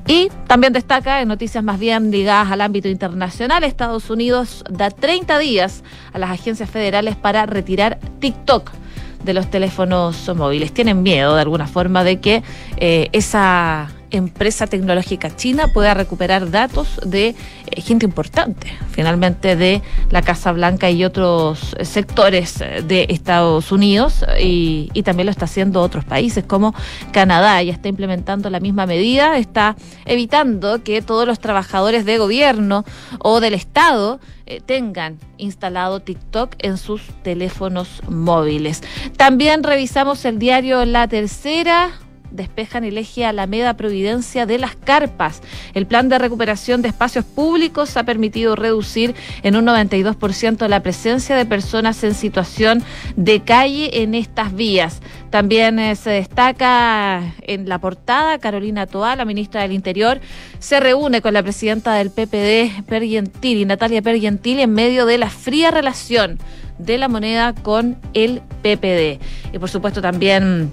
Y 0.08 0.29
también 0.48 0.74
destaca 0.74 1.22
en 1.22 1.27
noticias 1.27 1.63
más 1.63 1.77
bien 1.77 2.10
ligadas 2.10 2.51
al 2.51 2.62
ámbito 2.62 2.88
internacional, 2.88 3.63
Estados 3.63 4.10
Unidos 4.10 4.63
da 4.72 4.89
30 4.89 5.38
días 5.38 5.84
a 6.13 6.17
las 6.17 6.32
agencias 6.32 6.67
federales 6.67 7.15
para 7.15 7.46
retirar 7.46 8.00
TikTok 8.20 8.83
de 9.24 9.34
los 9.34 9.50
teléfonos 9.50 10.30
móviles. 10.36 10.74
Tienen 10.74 11.03
miedo 11.03 11.36
de 11.36 11.42
alguna 11.42 11.68
forma 11.68 12.03
de 12.03 12.20
que 12.20 12.44
eh, 12.77 13.10
esa 13.13 13.89
empresa 14.13 14.67
tecnológica 14.67 15.36
china 15.36 15.67
pueda 15.74 15.93
recuperar 15.93 16.50
datos 16.50 17.01
de 17.05 17.36
eh, 17.67 17.82
gente 17.82 18.05
importante, 18.05 18.72
finalmente 18.91 19.55
de 19.55 19.82
la 20.10 20.22
Casa 20.22 20.51
Blanca 20.51 20.89
y 20.89 21.03
otros 21.03 21.75
sectores 21.82 22.62
eh, 22.62 22.84
de 22.88 23.08
Estados 23.10 23.72
Unidos 23.72 24.24
y, 24.39 24.89
y 24.93 25.03
también 25.03 25.25
lo 25.25 25.32
está 25.32 25.46
haciendo 25.46 25.82
otros 25.82 26.05
países 26.05 26.43
como 26.46 26.74
Canadá. 27.12 27.62
Ya 27.63 27.74
está 27.74 27.89
implementando 27.89 28.50
la 28.50 28.60
misma 28.60 28.86
medida, 28.86 29.38
está 29.38 29.75
evitando 30.05 30.84
que 30.84 31.01
todos 31.01 31.27
los 31.27 31.39
trabajadores 31.39 32.05
de 32.05 32.17
gobierno 32.17 32.86
o 33.20 33.39
del 33.39 33.53
Estado 33.53 34.20
eh, 34.46 34.62
tengan 34.65 35.20
instalado 35.38 36.01
TikTok 36.01 36.55
en 36.60 36.77
sus 36.77 37.01
teléfonos 37.24 38.01
móviles. 38.10 38.84
También 39.15 39.63
revisamos 39.63 40.25
el 40.25 40.38
diario 40.38 40.84
La 40.86 41.08
Tercera, 41.08 41.91
despejan 42.34 42.84
el 42.84 42.98
eje 42.98 43.25
Alameda 43.25 43.75
Providencia 43.75 44.46
de 44.46 44.58
las 44.58 44.75
Carpas. 44.75 45.42
El 45.74 45.88
plan 45.88 46.10
de 46.10 46.20
recuperación 46.20 46.82
de 46.82 46.90
espacios 46.90 47.24
públicos 47.24 47.96
ha 47.96 48.04
permitido 48.04 48.56
reducir 48.56 49.16
en 49.44 49.56
un 49.56 49.66
92% 49.66 50.68
la 50.68 50.82
presencia 50.82 51.36
de 51.36 51.46
personas 51.46 52.04
en 52.04 52.16
situación 52.16 52.84
de 53.16 53.42
calle 53.42 54.02
en 54.04 54.16
estas 54.16 54.54
vías. 54.54 55.02
También 55.30 55.80
eh, 55.80 55.96
se 55.96 56.12
destaca 56.12 57.34
en 57.42 57.68
la 57.68 57.80
portada 57.80 58.38
Carolina 58.40 58.86
Toa, 58.86 59.16
la 59.16 59.25
ministra 59.25 59.62
del 59.62 59.72
Interior, 59.72 60.20
se 60.60 60.80
reúne 60.80 61.22
con 61.22 61.34
la 61.34 61.44
presidenta 61.44 61.94
del 61.96 62.12
PPD, 62.12 62.84
Pergentili, 62.86 63.66
Natalia 63.66 64.02
Pergentili, 64.02 64.62
en 64.62 64.74
medio 64.74 65.06
de 65.06 65.18
la 65.18 65.30
fría 65.30 65.72
relación 65.72 66.38
de 66.78 66.98
la 66.98 67.08
moneda 67.08 67.54
con 67.54 67.98
el 68.13 68.42
PPD. 68.62 69.20
Y 69.54 69.60
por 69.60 69.70
supuesto 69.70 70.02
también 70.02 70.72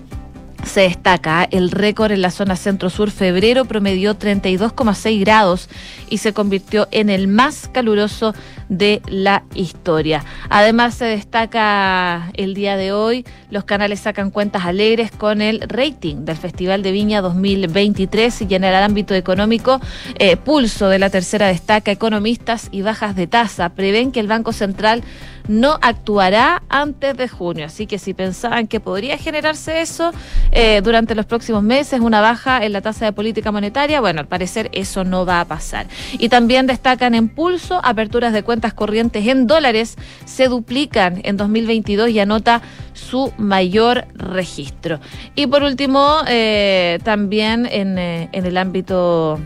se 0.65 0.81
destaca 0.83 1.49
el 1.51 1.71
récord 1.71 2.13
en 2.13 2.23
la 2.23 2.31
zona 2.31 2.57
centro-sur. 2.57 3.11
Febrero 3.11 3.65
promedió 3.65 4.19
32,6 4.19 5.21
grados 5.21 5.69
y 6.09 6.19
se 6.19 6.33
convirtió 6.33 6.89
en 6.91 7.11
el 7.11 7.29
más 7.29 7.69
caluroso 7.73 8.35
de 8.69 9.03
la 9.09 9.43
historia. 9.55 10.25
Además, 10.49 10.95
se 10.95 11.05
destaca 11.05 12.31
el 12.35 12.55
día 12.55 12.77
de 12.77 12.93
hoy, 12.93 13.27
los 13.51 13.65
canales 13.65 14.01
sacan 14.01 14.31
cuentas 14.31 14.65
alegres 14.65 15.11
con 15.11 15.43
el 15.43 15.61
rating 15.63 16.25
del 16.25 16.37
Festival 16.37 16.83
de 16.83 16.93
Viña 16.93 17.21
2023 17.21 18.43
y 18.43 18.55
en 18.55 18.65
el 18.65 18.75
ámbito 18.75 19.15
económico, 19.15 19.81
eh, 20.19 20.37
pulso 20.37 20.89
de 20.89 20.99
la 20.99 21.11
tercera 21.11 21.49
destaca 21.49 21.91
economistas 21.91 22.69
y 22.71 22.83
bajas 22.83 23.17
de 23.17 23.27
tasa. 23.27 23.71
Prevén 23.71 24.13
que 24.13 24.21
el 24.21 24.29
Banco 24.29 24.53
Central 24.53 25.03
no 25.49 25.79
actuará 25.83 26.63
antes 26.69 27.17
de 27.17 27.29
junio. 27.29 27.67
Así 27.67 27.87
que 27.87 27.99
si 27.99 28.15
pensaban 28.15 28.69
que 28.69 28.79
podría 28.79 29.19
generarse 29.19 29.81
eso 29.81 30.13
eh, 30.53 30.81
durante 30.83 31.15
los 31.15 31.27
próximos 31.27 31.63
meses, 31.63 32.01
una 32.01 32.21
baja 32.21 32.65
en 32.65 32.73
la 32.73 32.81
tasa 32.81 33.05
de 33.05 33.13
política 33.13 33.53
monetaria, 33.53 34.01
bueno, 34.01 34.21
al 34.21 34.27
parecer 34.27 34.69
eso 34.73 35.05
no 35.05 35.25
va 35.25 35.41
a 35.41 35.45
pasar. 35.45 35.87
Y 36.13 36.29
también 36.29 36.67
destacan 36.67 37.15
en 37.15 37.29
pulso 37.29 37.81
aperturas 37.85 38.33
de 38.33 38.43
cuentas 38.43 38.75
corrientes 38.75 39.27
en 39.27 39.47
dólares 39.47 39.97
se 40.25 40.49
duplican 40.49 41.21
en 41.25 41.37
2022 41.37 42.11
y 42.11 42.21
anota 42.21 42.63
su 42.93 43.33
mayor 43.39 44.07
registro. 44.15 45.01
Y 45.35 45.47
por 45.47 45.63
último, 45.63 46.19
eh, 46.27 46.99
también 47.05 47.67
en, 47.71 47.99
eh, 47.99 48.29
en 48.33 48.47
el 48.47 48.57
ámbito 48.57 49.39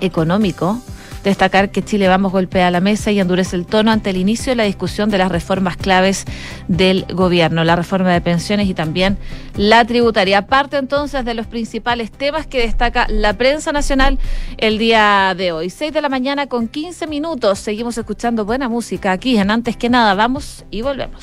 económico, 0.00 0.80
Destacar 1.24 1.70
que 1.70 1.82
Chile 1.82 2.08
Vamos 2.08 2.32
golpea 2.32 2.70
la 2.70 2.80
mesa 2.80 3.10
y 3.10 3.20
endurece 3.20 3.56
el 3.56 3.66
tono 3.66 3.90
ante 3.90 4.10
el 4.10 4.16
inicio 4.16 4.52
de 4.52 4.56
la 4.56 4.64
discusión 4.64 5.10
de 5.10 5.18
las 5.18 5.30
reformas 5.30 5.76
claves 5.76 6.24
del 6.68 7.06
gobierno, 7.12 7.64
la 7.64 7.76
reforma 7.76 8.12
de 8.12 8.20
pensiones 8.20 8.68
y 8.68 8.74
también 8.74 9.18
la 9.56 9.84
tributaria. 9.84 10.46
Parte 10.46 10.76
entonces 10.76 11.24
de 11.24 11.34
los 11.34 11.46
principales 11.46 12.10
temas 12.10 12.46
que 12.46 12.60
destaca 12.60 13.06
la 13.08 13.34
prensa 13.34 13.72
nacional 13.72 14.18
el 14.58 14.78
día 14.78 15.34
de 15.36 15.52
hoy. 15.52 15.70
6 15.70 15.92
de 15.92 16.02
la 16.02 16.08
mañana 16.08 16.46
con 16.46 16.68
15 16.68 17.06
minutos. 17.06 17.58
Seguimos 17.58 17.96
escuchando 17.98 18.44
buena 18.44 18.68
música 18.68 19.12
aquí 19.12 19.36
en 19.36 19.50
Antes 19.50 19.76
que 19.76 19.88
nada. 19.88 20.14
Vamos 20.14 20.64
y 20.70 20.82
volvemos. 20.82 21.20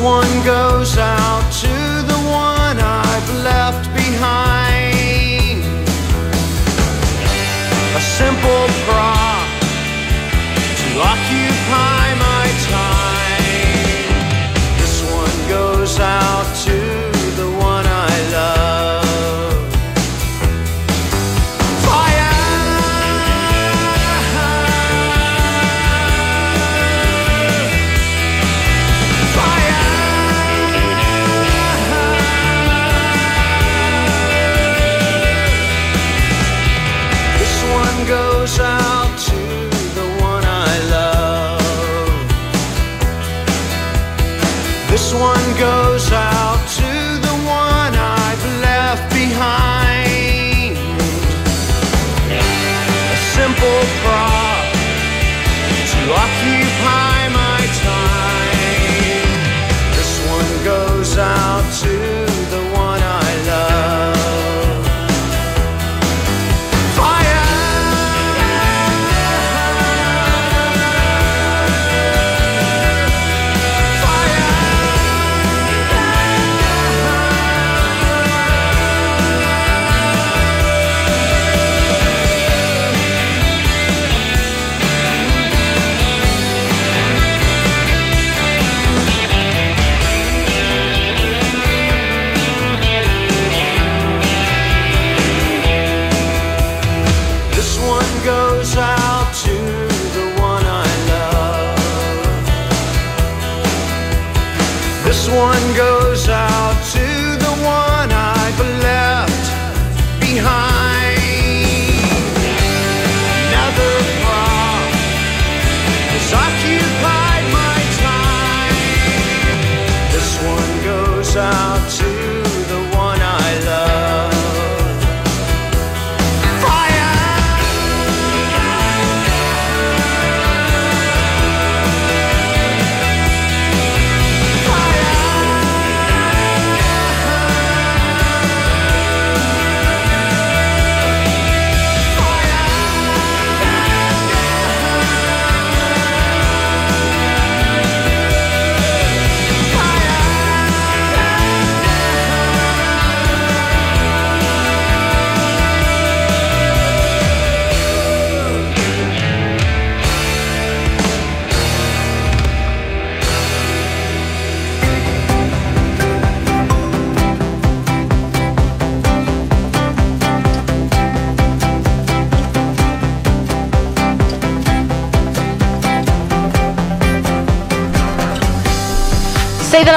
One 0.00 0.44
goes 0.44 0.98
out 0.98 1.52
to 1.52 1.68
the 1.68 2.18
one 2.26 2.78
I've 2.80 3.30
left 3.44 3.86
behind. 3.94 5.62
A 7.94 8.00
simple 8.00 8.66
prop 8.84 9.48
to 10.80 10.88
occupy 10.98 11.48
my 11.48 11.57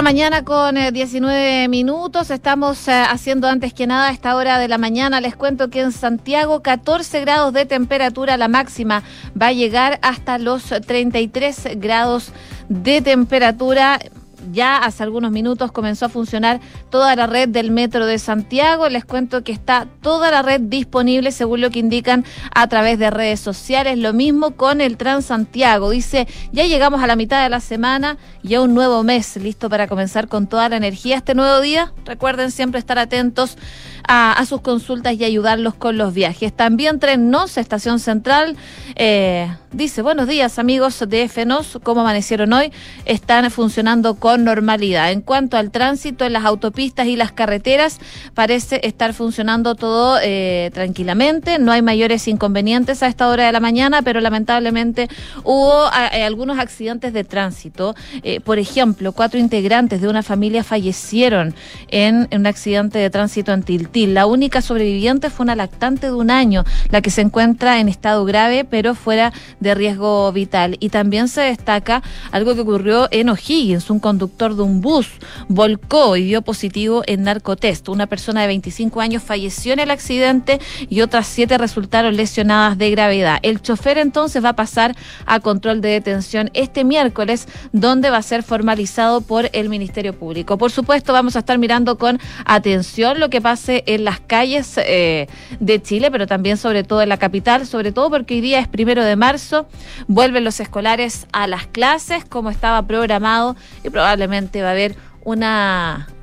mañana 0.02 0.44
con 0.44 0.76
19 0.76 1.64
eh, 1.64 1.68
minutos. 1.68 2.32
Estamos 2.32 2.88
eh, 2.88 2.92
haciendo 2.92 3.48
antes 3.48 3.74
que 3.74 3.86
nada 3.86 4.10
esta 4.12 4.36
hora 4.36 4.58
de 4.58 4.68
la 4.68 4.78
mañana. 4.78 5.22
Les 5.22 5.36
cuento 5.36 5.70
que 5.70 5.82
en 5.82 5.92
Santiago 5.92 6.62
14 6.62 7.22
grados 7.22 7.54
de 7.54 7.66
temperatura, 7.66 8.38
la 8.38 8.48
máxima 8.48 9.04
va 9.40 9.48
a 9.48 9.54
llegar 9.54 10.00
hasta 10.02 10.38
los 10.40 10.64
33 10.64 11.78
grados 11.78 12.32
de 12.70 13.02
temperatura 13.02 14.00
ya 14.52 14.78
hace 14.78 15.04
algunos 15.04 15.32
minutos 15.32 15.72
comenzó 15.72 16.06
a 16.06 16.10
funcionar 16.10 16.60
toda 16.90 17.16
la 17.16 17.28
red 17.28 17.50
del 17.50 17.72
Metro 17.72 18.06
de 18.06 18.20
Santiago. 18.20 18.90
Les 18.90 19.06
cuento 19.06 19.44
que 19.44 19.52
está 19.52 19.88
toda 20.02 20.32
la 20.32 20.42
red 20.42 20.62
disponible 20.62 21.32
según 21.32 21.62
lo 21.62 21.70
que 21.70 21.80
indican 21.80 22.26
a 22.54 22.68
través 22.68 23.00
de 23.00 23.10
redes 23.10 23.40
sociales. 23.40 23.98
Lo 23.98 24.14
mismo 24.14 24.52
con 24.52 24.82
el 24.82 24.98
Transantiago. 24.98 25.90
Dice, 25.90 26.28
ya 26.52 26.66
llegamos 26.66 27.02
a 27.04 27.08
la 27.08 27.16
mitad 27.16 27.44
de 27.44 27.50
la 27.50 27.60
semana 27.60 28.18
y 28.44 28.56
a 28.56 28.62
un 28.62 28.74
nuevo 28.74 29.04
mes 29.04 29.38
listo 29.38 29.70
para 29.70 29.88
comenzar 29.88 30.28
con 30.28 30.48
toda 30.48 30.70
la 30.70 30.78
energía 30.78 31.18
este 31.18 31.36
nuevo 31.36 31.62
día. 31.62 31.94
Recuerden 32.06 32.52
siempre 32.52 32.80
estar 32.80 32.98
atentos 33.00 33.58
a, 34.08 34.44
sus 34.46 34.62
consultas 34.62 35.14
y 35.14 35.24
ayudarlos 35.24 35.76
con 35.76 35.98
los 35.98 36.14
viajes. 36.14 36.54
También 36.54 37.00
Tren 37.00 37.30
NOS, 37.30 37.58
Estación 37.58 38.00
Central, 38.00 38.58
eh, 38.96 39.56
dice, 39.72 40.02
buenos 40.02 40.28
días 40.28 40.60
amigos 40.60 41.04
de 41.08 41.28
FNOS, 41.28 41.80
¿cómo 41.84 42.02
amanecieron 42.02 42.52
hoy? 42.54 42.72
Están 43.06 43.50
funcionando 43.52 44.16
con 44.16 44.31
normalidad. 44.38 45.12
En 45.12 45.22
cuanto 45.22 45.58
al 45.58 45.72
tránsito 45.72 46.26
en 46.26 46.34
las 46.34 46.46
autopistas 46.46 47.08
y 47.08 47.16
las 47.16 47.32
carreteras, 47.32 48.00
parece 48.34 48.82
estar 48.84 49.14
funcionando 49.14 49.76
todo 49.76 50.18
eh, 50.22 50.72
tranquilamente, 50.74 51.60
no 51.60 51.72
hay 51.72 51.82
mayores 51.82 52.28
inconvenientes 52.28 53.04
a 53.04 53.08
esta 53.08 53.28
hora 53.28 53.46
de 53.46 53.52
la 53.52 53.60
mañana, 53.60 54.02
pero 54.02 54.20
lamentablemente 54.22 55.08
hubo 55.44 55.88
eh, 56.14 56.24
algunos 56.24 56.60
accidentes 56.60 57.14
de 57.14 57.24
tránsito. 57.24 57.96
por 58.44 58.60
ejemplo, 58.60 59.12
cuatro 59.12 59.40
integrantes 59.40 60.02
de 60.02 60.08
una 60.08 60.24
familia 60.24 60.64
fallecieron 60.64 61.54
en, 61.90 62.28
un 62.32 62.46
accidente 62.46 63.00
de 63.00 63.10
tránsito 63.10 63.52
en 63.52 63.64
Tiltil. 63.64 64.14
La 64.14 64.26
única 64.26 64.62
sobreviviente 64.62 65.30
fue 65.30 65.44
una 65.44 65.56
lactante 65.56 66.08
de 66.08 66.14
un 66.14 66.32
año, 66.32 66.64
la 66.90 67.02
que 67.02 67.10
se 67.10 67.22
encuentra 67.22 67.80
en 67.80 67.90
estado 67.90 68.26
grave, 68.26 68.66
pero 68.66 68.96
fuera 68.96 69.34
de 69.60 69.76
riesgo 69.76 70.32
vital. 70.32 70.78
Y 70.80 70.90
también 70.90 71.28
se 71.28 71.42
destaca 71.42 72.02
algo 72.32 72.56
que 72.56 72.62
ocurrió 72.62 73.08
en 73.12 73.30
O'Higgins. 73.30 73.90
Un 73.90 74.00
conductor 74.00 74.21
de 74.28 74.62
un 74.62 74.82
bus 74.82 75.08
volcó 75.48 76.16
y 76.16 76.26
dio 76.26 76.42
positivo 76.42 77.02
en 77.08 77.24
narcotest. 77.24 77.90
Una 77.90 78.06
persona 78.06 78.42
de 78.42 78.48
25 78.48 79.02
años 79.02 79.24
falleció 79.24 79.74
en 79.74 79.80
el 79.80 79.90
accidente 79.90 80.60
y 80.90 81.02
otras 81.02 81.28
siete 81.28 81.58
resultaron 81.58 82.16
lesionadas 82.16 82.78
de 82.78 82.92
gravedad. 82.92 83.40
El 83.42 83.62
chofer 83.62 83.98
entonces 83.98 84.44
va 84.44 84.50
a 84.50 84.56
pasar 84.56 84.96
a 85.26 85.40
control 85.40 85.82
de 85.82 85.90
detención 85.90 86.52
este 86.54 86.84
miércoles, 86.84 87.48
donde 87.72 88.10
va 88.10 88.18
a 88.18 88.22
ser 88.22 88.44
formalizado 88.44 89.22
por 89.22 89.50
el 89.54 89.70
Ministerio 89.70 90.14
Público. 90.14 90.58
Por 90.58 90.72
supuesto, 90.72 91.14
vamos 91.14 91.36
a 91.36 91.40
estar 91.40 91.58
mirando 91.58 91.98
con 91.98 92.20
atención 92.46 93.20
lo 93.20 93.30
que 93.30 93.42
pase 93.42 93.84
en 93.88 94.04
las 94.04 94.20
calles 94.20 94.78
eh, 94.78 95.28
de 95.60 95.82
Chile, 95.82 96.12
pero 96.12 96.28
también 96.28 96.58
sobre 96.58 96.84
todo 96.84 97.02
en 97.02 97.10
la 97.10 97.18
capital, 97.18 97.66
sobre 97.66 97.92
todo 97.92 98.10
porque 98.10 98.36
hoy 98.36 98.42
día 98.42 98.60
es 98.60 98.68
primero 98.68 99.04
de 99.04 99.16
marzo, 99.16 99.68
vuelven 100.08 100.44
los 100.44 100.60
escolares 100.60 101.28
a 101.32 101.48
las 101.48 101.66
clases 101.68 102.24
como 102.26 102.50
estaba 102.50 102.86
programado 102.86 103.56
y 103.84 103.90
probablemente 103.90 104.11
va 104.62 104.70
a 104.70 104.72
haber 104.72 104.96
un 105.24 105.44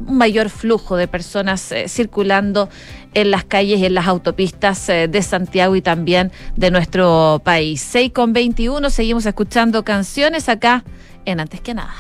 mayor 0.01 0.51
flujo 0.51 0.97
de 0.97 1.07
personas 1.07 1.71
eh, 1.73 1.89
circulando 1.89 2.69
en 3.15 3.31
las 3.31 3.45
calles 3.45 3.79
y 3.81 3.87
en 3.87 3.95
las 3.95 4.07
autopistas 4.07 4.89
eh, 4.89 5.09
de 5.09 5.23
Santiago 5.23 5.77
y 5.77 5.83
también 5.83 6.33
de 6.57 6.71
nuestro 6.71 7.41
país. 7.45 7.81
6 7.81 8.13
con 8.13 8.33
21, 8.33 8.91
seguimos 8.91 9.27
escuchando 9.27 9.85
canciones 9.85 10.49
acá 10.49 10.85
en 11.25 11.41
Antes 11.41 11.61
que 11.61 11.75
nada. 11.75 11.95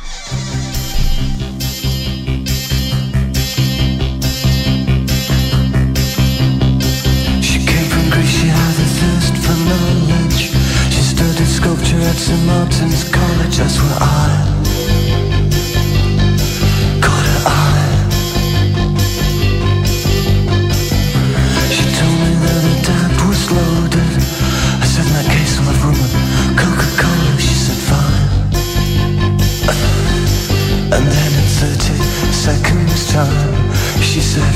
And 30.90 31.04
then 31.04 31.32
in 31.36 31.46
30 31.60 32.00
seconds 32.32 33.12
time, 33.12 33.52
she 34.00 34.20
said, 34.20 34.54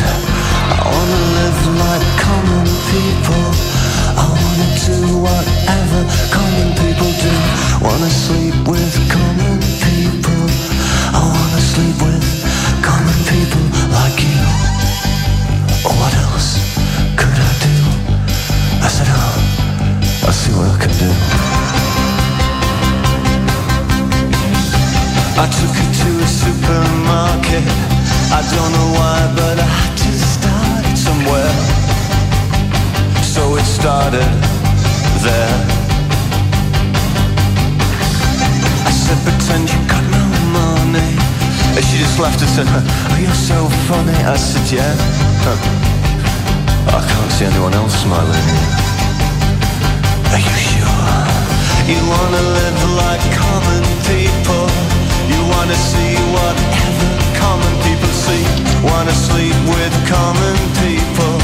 I 0.72 0.88
wanna 0.88 1.20
live 1.36 1.60
like 1.76 2.06
common 2.24 2.64
people. 2.88 3.44
I 4.16 4.24
wanna 4.32 4.68
do 4.80 4.96
whatever 5.20 6.00
common 6.32 6.72
people 6.80 7.12
do. 7.20 7.34
Wanna 7.84 8.08
sleep 8.08 8.56
with 8.66 8.94
common 9.12 9.60
people. 9.84 10.42
I 11.12 11.20
wanna 11.20 11.60
sleep 11.60 12.00
with 12.00 12.24
common 12.80 13.18
people 13.28 13.64
like 13.92 14.16
you. 14.24 14.40
What 15.84 16.14
else 16.16 16.56
could 17.12 17.36
I 17.36 17.52
do? 17.60 17.76
I 18.80 18.88
said, 18.88 19.08
oh, 19.12 20.24
I'll 20.24 20.32
see 20.32 20.52
what 20.56 20.64
I 20.64 20.78
can 20.80 20.92
do. 20.96 21.12
I 25.34 25.46
took 25.48 25.76
it 25.76 25.92
to 26.00 26.11
supermarket. 26.42 27.64
I 28.34 28.40
don't 28.54 28.72
know 28.76 28.88
why, 28.98 29.18
but 29.38 29.56
I 29.60 29.80
just 29.94 30.26
started 30.38 30.96
somewhere 30.96 31.54
so 33.22 33.56
it 33.56 33.64
started 33.64 34.30
there. 35.22 35.58
I 38.88 38.90
said, 38.90 39.18
pretend 39.26 39.70
you 39.72 39.80
got 39.86 40.04
no 40.10 40.24
money. 40.58 41.10
And 41.76 41.82
she 41.86 41.98
just 41.98 42.18
laughed 42.18 42.40
and 42.42 42.50
said, 42.50 42.66
oh, 42.68 43.18
you're 43.22 43.42
so 43.52 43.58
funny. 43.88 44.18
I 44.34 44.36
said, 44.36 44.66
yeah. 44.70 44.94
Huh. 45.44 45.58
I 46.96 47.00
can't 47.08 47.32
see 47.32 47.46
anyone 47.46 47.74
else 47.74 47.94
smiling. 48.02 48.46
Are 50.34 50.42
you 50.46 50.56
sure? 50.70 51.22
You 51.88 52.00
wanna 52.12 52.42
live 52.58 52.78
like 53.02 53.22
common 53.32 53.82
people. 54.10 54.91
Wanna 55.62 55.76
see 55.76 56.16
whatever 56.34 57.08
common 57.38 57.72
people 57.86 58.10
see. 58.10 58.42
Wanna 58.82 59.14
sleep 59.14 59.54
with 59.70 59.94
common 60.10 60.58
people. 60.82 61.34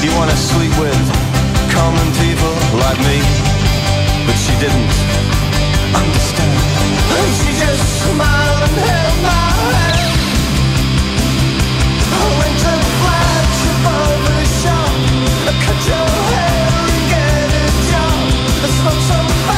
You 0.00 0.10
wanna 0.16 0.38
sleep 0.40 0.72
with 0.80 1.04
common 1.68 2.08
people 2.16 2.54
like 2.80 2.96
me. 3.04 3.20
But 4.24 4.36
she 4.40 4.56
didn't 4.56 4.88
understand. 5.92 6.56
And 7.12 7.30
she 7.40 7.50
just 7.60 7.84
smiled 8.08 8.62
and 8.68 8.76
held 8.88 9.18
my 9.28 9.44
hand. 9.60 10.16
I 12.08 12.24
went 12.40 12.56
to 12.64 12.72
flagship 13.04 13.82
of 14.00 14.16
the 14.32 14.44
shop 14.64 14.92
I 15.44 15.52
cut 15.60 15.80
your 15.92 16.08
hair 16.32 16.64
and 16.88 17.04
get 17.12 17.52
a 17.52 17.66
job. 17.92 18.16
I 18.64 18.68
smoke 18.80 19.02
some 19.12 19.57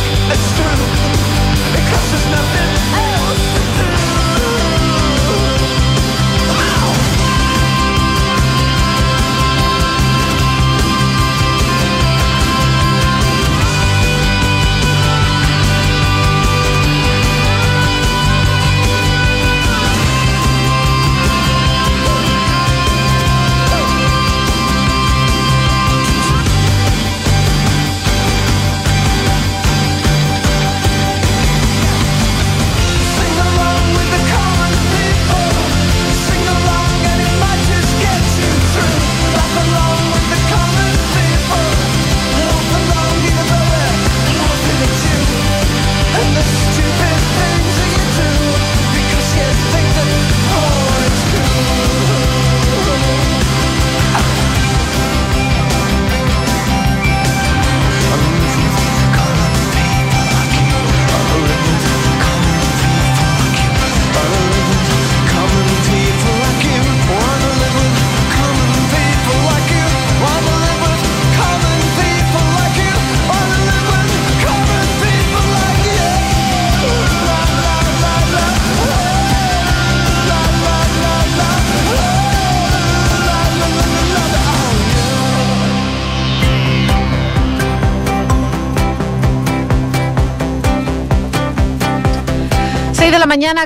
It's 0.33 0.55
true, 0.55 0.65
it 1.75 1.91
costs 1.91 2.13
us 2.13 2.25
nothing. 2.31 2.80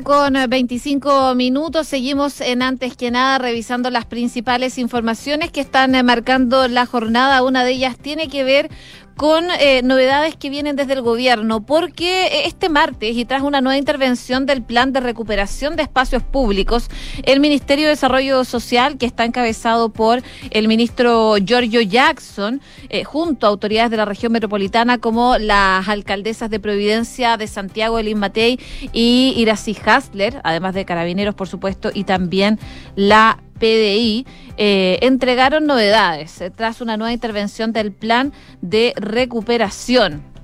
Con 0.02 0.34
25 0.50 1.36
minutos. 1.36 1.88
Seguimos 1.88 2.42
en 2.42 2.62
antes 2.62 2.98
que 2.98 3.12
nada 3.12 3.38
revisando 3.38 3.90
las 3.90 4.06
principales 4.06 4.78
informaciones 4.78 5.52
que 5.52 5.62
están 5.62 5.92
marcando 6.06 6.68
la 6.68 6.86
jornada. 6.86 7.44
Una 7.44 7.64
de 7.64 7.72
ellas 7.72 7.98
tiene 7.98 8.28
que 8.28 8.44
ver 8.44 8.70
con 9.16 9.46
eh, 9.60 9.82
novedades 9.84 10.36
que 10.36 10.50
vienen 10.50 10.76
desde 10.76 10.94
el 10.94 11.02
gobierno, 11.02 11.62
porque 11.62 12.46
este 12.46 12.70
martes 12.70 13.16
y 13.16 13.26
tras 13.26 13.44
una 13.44 13.62
nueva 13.62 13.78
intervención 13.78 14.46
del 14.46 14.62
plan 14.62 14.92
de 14.92 15.00
recuperación 15.00 15.76
de 15.76 15.84
espacios 15.84 16.22
públicos, 16.24 16.90
el 17.24 17.40
Ministerio 17.40 17.86
de 17.86 17.92
Desarrollo 17.92 18.44
Social, 18.44 18.98
que 18.98 19.06
está 19.06 19.24
encabezado 19.24 19.90
por 19.90 20.22
el 20.52 20.68
ministro 20.68 21.36
Giorgio 21.38 21.82
Jackson, 21.82 22.62
eh, 22.90 23.04
junto 23.04 23.48
a 23.48 23.50
autoridades 23.50 23.92
de 23.92 23.98
la 23.98 24.06
región 24.06 24.32
metropolitana 24.32 24.98
como 24.98 25.38
las 25.38 25.88
alcaldesas 25.88 26.50
de 26.50 26.60
Providencia 26.60 27.38
de 27.38 27.48
Santiago, 27.48 28.00
Elin 28.00 28.20
Matei 28.20 28.60
y 28.92 29.34
Iracy 29.38 29.78
Hasler, 29.86 30.42
además 30.44 30.74
de 30.74 30.86
carabineros, 30.86 31.36
por 31.36 31.48
supuesto, 31.48 31.90
y 31.94 32.04
también 32.04 32.60
la 32.96 33.40
PDI, 33.60 34.26
eh, 34.58 35.00
entregaron 35.02 35.66
novedades 35.66 36.42
eh, 36.42 36.50
tras 36.50 36.82
una 36.82 36.98
nueva 36.98 37.14
intervención 37.14 37.74
del 37.74 37.92
plan 37.92 38.34
de 38.62 38.94
recuperación 38.98 40.35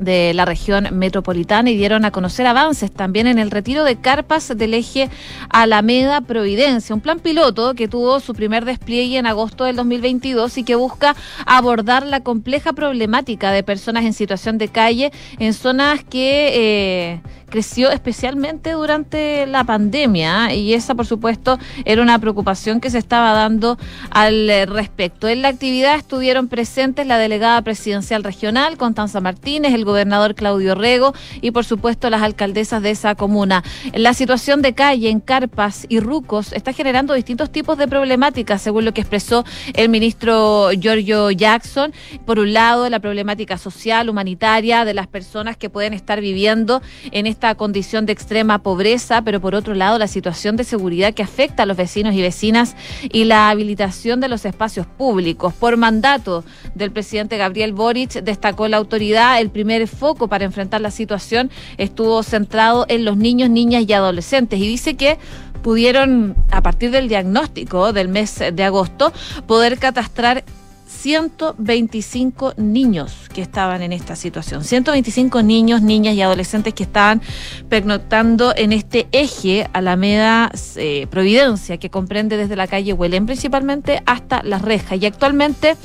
de 0.00 0.32
la 0.34 0.44
región 0.44 0.88
metropolitana 0.92 1.70
y 1.70 1.76
dieron 1.76 2.04
a 2.04 2.10
conocer 2.10 2.46
avances 2.46 2.90
también 2.90 3.26
en 3.26 3.38
el 3.38 3.50
retiro 3.50 3.84
de 3.84 3.96
carpas 3.96 4.52
del 4.56 4.74
eje 4.74 5.08
Alameda 5.50 6.20
Providencia, 6.22 6.94
un 6.94 7.00
plan 7.00 7.20
piloto 7.20 7.74
que 7.74 7.86
tuvo 7.86 8.18
su 8.20 8.34
primer 8.34 8.64
despliegue 8.64 9.18
en 9.18 9.26
agosto 9.26 9.64
del 9.64 9.76
2022 9.76 10.58
y 10.58 10.64
que 10.64 10.74
busca 10.74 11.14
abordar 11.46 12.06
la 12.06 12.20
compleja 12.20 12.72
problemática 12.72 13.52
de 13.52 13.62
personas 13.62 14.04
en 14.04 14.14
situación 14.14 14.58
de 14.58 14.68
calle 14.68 15.12
en 15.38 15.54
zonas 15.54 16.02
que 16.02 16.50
eh, 16.54 17.20
creció 17.50 17.90
especialmente 17.90 18.72
durante 18.72 19.46
la 19.46 19.64
pandemia 19.64 20.54
y 20.54 20.72
esa 20.72 20.94
por 20.94 21.06
supuesto 21.06 21.58
era 21.84 22.00
una 22.00 22.18
preocupación 22.18 22.80
que 22.80 22.90
se 22.90 22.98
estaba 22.98 23.32
dando 23.32 23.76
al 24.10 24.48
respecto. 24.68 25.28
En 25.28 25.42
la 25.42 25.48
actividad 25.48 25.96
estuvieron 25.96 26.48
presentes 26.48 27.06
la 27.06 27.18
delegada 27.18 27.60
presidencial 27.62 28.24
regional 28.24 28.78
Constanza 28.78 29.20
Martínez, 29.20 29.74
el 29.74 29.84
gobernador 29.90 30.34
Claudio 30.34 30.74
Rego 30.74 31.14
y 31.40 31.50
por 31.50 31.64
supuesto 31.64 32.10
las 32.10 32.22
alcaldesas 32.22 32.82
de 32.82 32.90
esa 32.90 33.14
comuna. 33.14 33.62
La 33.94 34.14
situación 34.14 34.62
de 34.62 34.72
calle 34.72 35.10
en 35.10 35.20
Carpas 35.20 35.86
y 35.88 36.00
Rucos 36.00 36.52
está 36.52 36.72
generando 36.72 37.14
distintos 37.14 37.50
tipos 37.50 37.78
de 37.78 37.86
problemáticas 37.86 38.62
según 38.62 38.84
lo 38.84 38.94
que 38.94 39.02
expresó 39.02 39.44
el 39.74 39.88
ministro 39.88 40.70
Giorgio 40.70 41.30
Jackson. 41.30 41.92
Por 42.24 42.38
un 42.38 42.52
lado, 42.52 42.88
la 42.88 43.00
problemática 43.00 43.58
social, 43.58 44.08
humanitaria 44.08 44.84
de 44.84 44.94
las 44.94 45.06
personas 45.06 45.56
que 45.56 45.70
pueden 45.70 45.92
estar 45.92 46.20
viviendo 46.20 46.82
en 47.12 47.26
esta 47.26 47.54
condición 47.54 48.06
de 48.06 48.12
extrema 48.12 48.62
pobreza, 48.62 49.22
pero 49.22 49.40
por 49.40 49.54
otro 49.54 49.74
lado 49.74 49.98
la 49.98 50.08
situación 50.08 50.56
de 50.56 50.64
seguridad 50.64 51.14
que 51.14 51.22
afecta 51.22 51.64
a 51.64 51.66
los 51.66 51.76
vecinos 51.76 52.14
y 52.14 52.22
vecinas 52.22 52.76
y 53.12 53.24
la 53.24 53.50
habilitación 53.50 54.20
de 54.20 54.28
los 54.28 54.44
espacios 54.44 54.86
públicos. 54.86 55.52
Por 55.54 55.76
mandato 55.76 56.44
del 56.74 56.90
presidente 56.90 57.36
Gabriel 57.36 57.72
Boric, 57.72 58.12
destacó 58.22 58.68
la 58.68 58.76
autoridad, 58.76 59.40
el 59.40 59.50
primer 59.50 59.79
foco 59.86 60.28
para 60.28 60.44
enfrentar 60.44 60.80
la 60.80 60.90
situación 60.90 61.50
estuvo 61.78 62.22
centrado 62.22 62.86
en 62.88 63.04
los 63.04 63.16
niños, 63.16 63.50
niñas 63.50 63.84
y 63.86 63.92
adolescentes. 63.92 64.60
Y 64.60 64.66
dice 64.66 64.96
que 64.96 65.18
pudieron, 65.62 66.36
a 66.50 66.62
partir 66.62 66.90
del 66.90 67.08
diagnóstico 67.08 67.92
del 67.92 68.08
mes 68.08 68.42
de 68.52 68.64
agosto, 68.64 69.12
poder 69.46 69.78
catastrar 69.78 70.44
125 70.90 72.54
niños 72.56 73.28
que 73.32 73.40
estaban 73.40 73.80
en 73.80 73.92
esta 73.92 74.16
situación. 74.16 74.64
125 74.64 75.42
niños, 75.42 75.82
niñas 75.82 76.14
y 76.14 76.22
adolescentes 76.22 76.74
que 76.74 76.82
estaban 76.82 77.22
pernoctando 77.68 78.52
en 78.56 78.72
este 78.72 79.06
eje 79.12 79.68
Alameda 79.72 80.50
eh, 80.76 81.06
Providencia, 81.08 81.78
que 81.78 81.90
comprende 81.90 82.36
desde 82.36 82.56
la 82.56 82.66
calle 82.66 82.92
Huelén 82.92 83.24
principalmente 83.26 84.02
hasta 84.04 84.42
Las 84.42 84.62
Rejas. 84.62 85.00
Y 85.00 85.06
actualmente, 85.06 85.76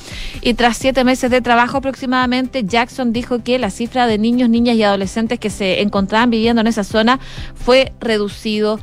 y 0.42 0.56
tras 0.56 0.78
siete 0.78 1.04
meses 1.04 1.30
de 1.30 1.40
trabajo 1.40 1.78
aproximadamente, 1.78 2.64
Jackson 2.64 3.14
dijo 3.14 3.44
que 3.44 3.60
la 3.60 3.70
cifra 3.70 4.08
de 4.08 4.18
niños, 4.18 4.50
niñas 4.50 4.76
y 4.76 4.84
adolescentes 4.84 5.40
que 5.40 5.52
se 5.52 5.82
encontraban 5.82 6.32
viviendo 6.32 6.62
en 6.62 6.68
esa 6.68 6.84
zona 6.84 7.20
fue 7.54 7.94
reducido 8.00 8.80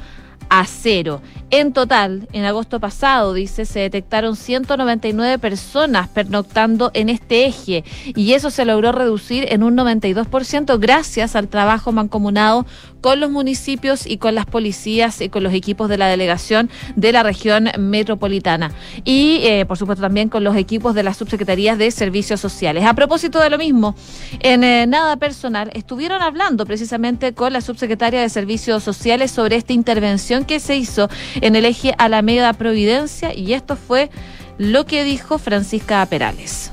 a 0.48 0.66
cero. 0.66 1.20
En 1.54 1.74
total, 1.74 2.28
en 2.32 2.46
agosto 2.46 2.80
pasado, 2.80 3.34
dice, 3.34 3.66
se 3.66 3.80
detectaron 3.80 4.36
199 4.36 5.38
personas 5.38 6.08
pernoctando 6.08 6.90
en 6.94 7.10
este 7.10 7.44
eje 7.44 7.84
y 8.06 8.32
eso 8.32 8.48
se 8.48 8.64
logró 8.64 8.90
reducir 8.90 9.44
en 9.52 9.62
un 9.62 9.76
92% 9.76 10.80
gracias 10.80 11.36
al 11.36 11.48
trabajo 11.48 11.92
mancomunado 11.92 12.64
con 13.02 13.20
los 13.20 13.30
municipios 13.30 14.06
y 14.06 14.16
con 14.16 14.34
las 14.34 14.46
policías 14.46 15.20
y 15.20 15.28
con 15.28 15.42
los 15.42 15.52
equipos 15.52 15.90
de 15.90 15.98
la 15.98 16.06
delegación 16.06 16.70
de 16.96 17.12
la 17.12 17.22
región 17.22 17.68
metropolitana 17.78 18.70
y 19.04 19.40
eh, 19.42 19.66
por 19.66 19.76
supuesto 19.76 20.02
también 20.02 20.28
con 20.28 20.44
los 20.44 20.56
equipos 20.56 20.94
de 20.94 21.02
las 21.02 21.16
subsecretarías 21.16 21.76
de 21.76 21.90
servicios 21.90 22.40
sociales. 22.40 22.84
A 22.84 22.94
propósito 22.94 23.40
de 23.40 23.50
lo 23.50 23.58
mismo, 23.58 23.94
en 24.40 24.62
eh, 24.64 24.86
nada 24.86 25.16
personal 25.16 25.70
estuvieron 25.74 26.22
hablando 26.22 26.64
precisamente 26.64 27.34
con 27.34 27.52
la 27.52 27.60
subsecretaria 27.60 28.20
de 28.20 28.28
servicios 28.28 28.84
sociales 28.84 29.32
sobre 29.32 29.56
esta 29.56 29.72
intervención 29.72 30.44
que 30.44 30.60
se 30.60 30.76
hizo 30.76 31.10
en 31.42 31.57
el 31.57 31.66
eje 31.66 31.92
Alameda 31.98 32.55
Providencia 32.55 33.35
y 33.35 33.52
esto 33.52 33.76
fue 33.76 34.09
lo 34.59 34.87
que 34.87 35.05
dijo 35.05 35.38
Francisca 35.38 36.05
Perales. 36.07 36.72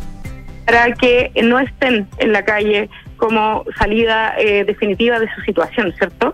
Para 0.65 0.93
que 0.93 1.31
no 1.43 1.59
estén 1.59 2.07
en 2.19 2.31
la 2.31 2.45
calle 2.45 2.89
como 3.17 3.65
salida 3.77 4.35
eh, 4.37 4.63
definitiva 4.63 5.19
de 5.19 5.27
su 5.35 5.41
situación, 5.41 5.93
¿cierto? 5.97 6.31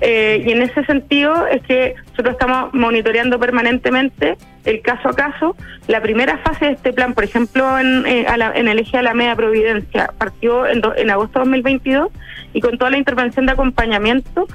Eh, 0.00 0.42
y 0.44 0.50
en 0.50 0.62
ese 0.62 0.84
sentido 0.84 1.46
es 1.46 1.62
que 1.62 1.94
nosotros 2.10 2.32
estamos 2.32 2.74
monitoreando 2.74 3.38
permanentemente 3.38 4.36
el 4.64 4.80
caso 4.80 5.10
a 5.10 5.14
caso. 5.14 5.56
La 5.86 6.00
primera 6.00 6.38
fase 6.38 6.66
de 6.66 6.72
este 6.72 6.92
plan, 6.92 7.14
por 7.14 7.24
ejemplo, 7.24 7.78
en, 7.78 8.04
eh, 8.06 8.26
en 8.54 8.68
el 8.68 8.78
eje 8.78 8.98
Alameda 8.98 9.36
Providencia, 9.36 10.10
partió 10.18 10.66
en, 10.66 10.82
en 10.96 11.10
agosto 11.10 11.38
de 11.38 11.44
2022 11.44 12.08
y 12.54 12.60
con 12.60 12.78
toda 12.78 12.90
la 12.90 12.98
intervención 12.98 13.46
de 13.46 13.52
acompañamiento, 13.52 14.48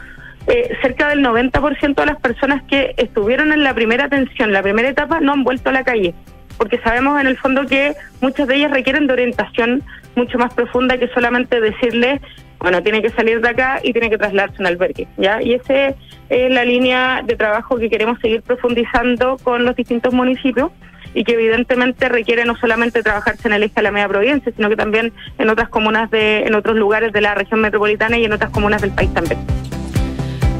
cerca 0.81 1.09
del 1.09 1.23
90% 1.23 1.95
de 1.95 2.05
las 2.05 2.19
personas 2.19 2.63
que 2.63 2.93
estuvieron 2.97 3.51
en 3.51 3.63
la 3.63 3.73
primera 3.73 4.05
atención, 4.05 4.51
la 4.51 4.63
primera 4.63 4.89
etapa, 4.89 5.19
no 5.19 5.33
han 5.33 5.43
vuelto 5.43 5.69
a 5.69 5.73
la 5.73 5.83
calle 5.83 6.13
porque 6.59 6.77
sabemos 6.79 7.19
en 7.19 7.25
el 7.25 7.37
fondo 7.37 7.65
que 7.65 7.95
muchas 8.21 8.47
de 8.47 8.57
ellas 8.57 8.71
requieren 8.71 9.07
de 9.07 9.13
orientación 9.13 9.81
mucho 10.15 10.37
más 10.37 10.53
profunda 10.53 10.97
que 10.97 11.07
solamente 11.07 11.61
decirle, 11.61 12.19
bueno, 12.59 12.83
tiene 12.83 13.01
que 13.01 13.09
salir 13.09 13.39
de 13.39 13.49
acá 13.49 13.79
y 13.81 13.93
tiene 13.93 14.09
que 14.09 14.17
trasladarse 14.17 14.57
a 14.57 14.59
un 14.59 14.67
albergue, 14.67 15.07
¿ya? 15.17 15.41
Y 15.41 15.53
esa 15.53 15.95
es 16.29 16.51
la 16.51 16.65
línea 16.65 17.23
de 17.25 17.37
trabajo 17.37 17.77
que 17.77 17.89
queremos 17.89 18.19
seguir 18.19 18.41
profundizando 18.41 19.37
con 19.41 19.63
los 19.63 19.75
distintos 19.75 20.13
municipios 20.13 20.71
y 21.13 21.23
que 21.23 21.33
evidentemente 21.33 22.09
requiere 22.09 22.43
no 22.43 22.57
solamente 22.57 23.01
trabajarse 23.01 23.47
en 23.47 23.53
el 23.53 23.63
eje 23.63 23.75
de 23.75 23.83
la 23.83 23.91
media 23.91 24.09
provincia, 24.09 24.51
sino 24.53 24.67
que 24.67 24.75
también 24.75 25.13
en 25.37 25.49
otras 25.49 25.69
comunas 25.69 26.11
de, 26.11 26.41
en 26.41 26.55
otros 26.55 26.75
lugares 26.75 27.13
de 27.13 27.21
la 27.21 27.35
región 27.35 27.61
metropolitana 27.61 28.17
y 28.17 28.25
en 28.25 28.33
otras 28.33 28.51
comunas 28.51 28.81
del 28.81 28.91
país 28.91 29.13
también. 29.13 29.39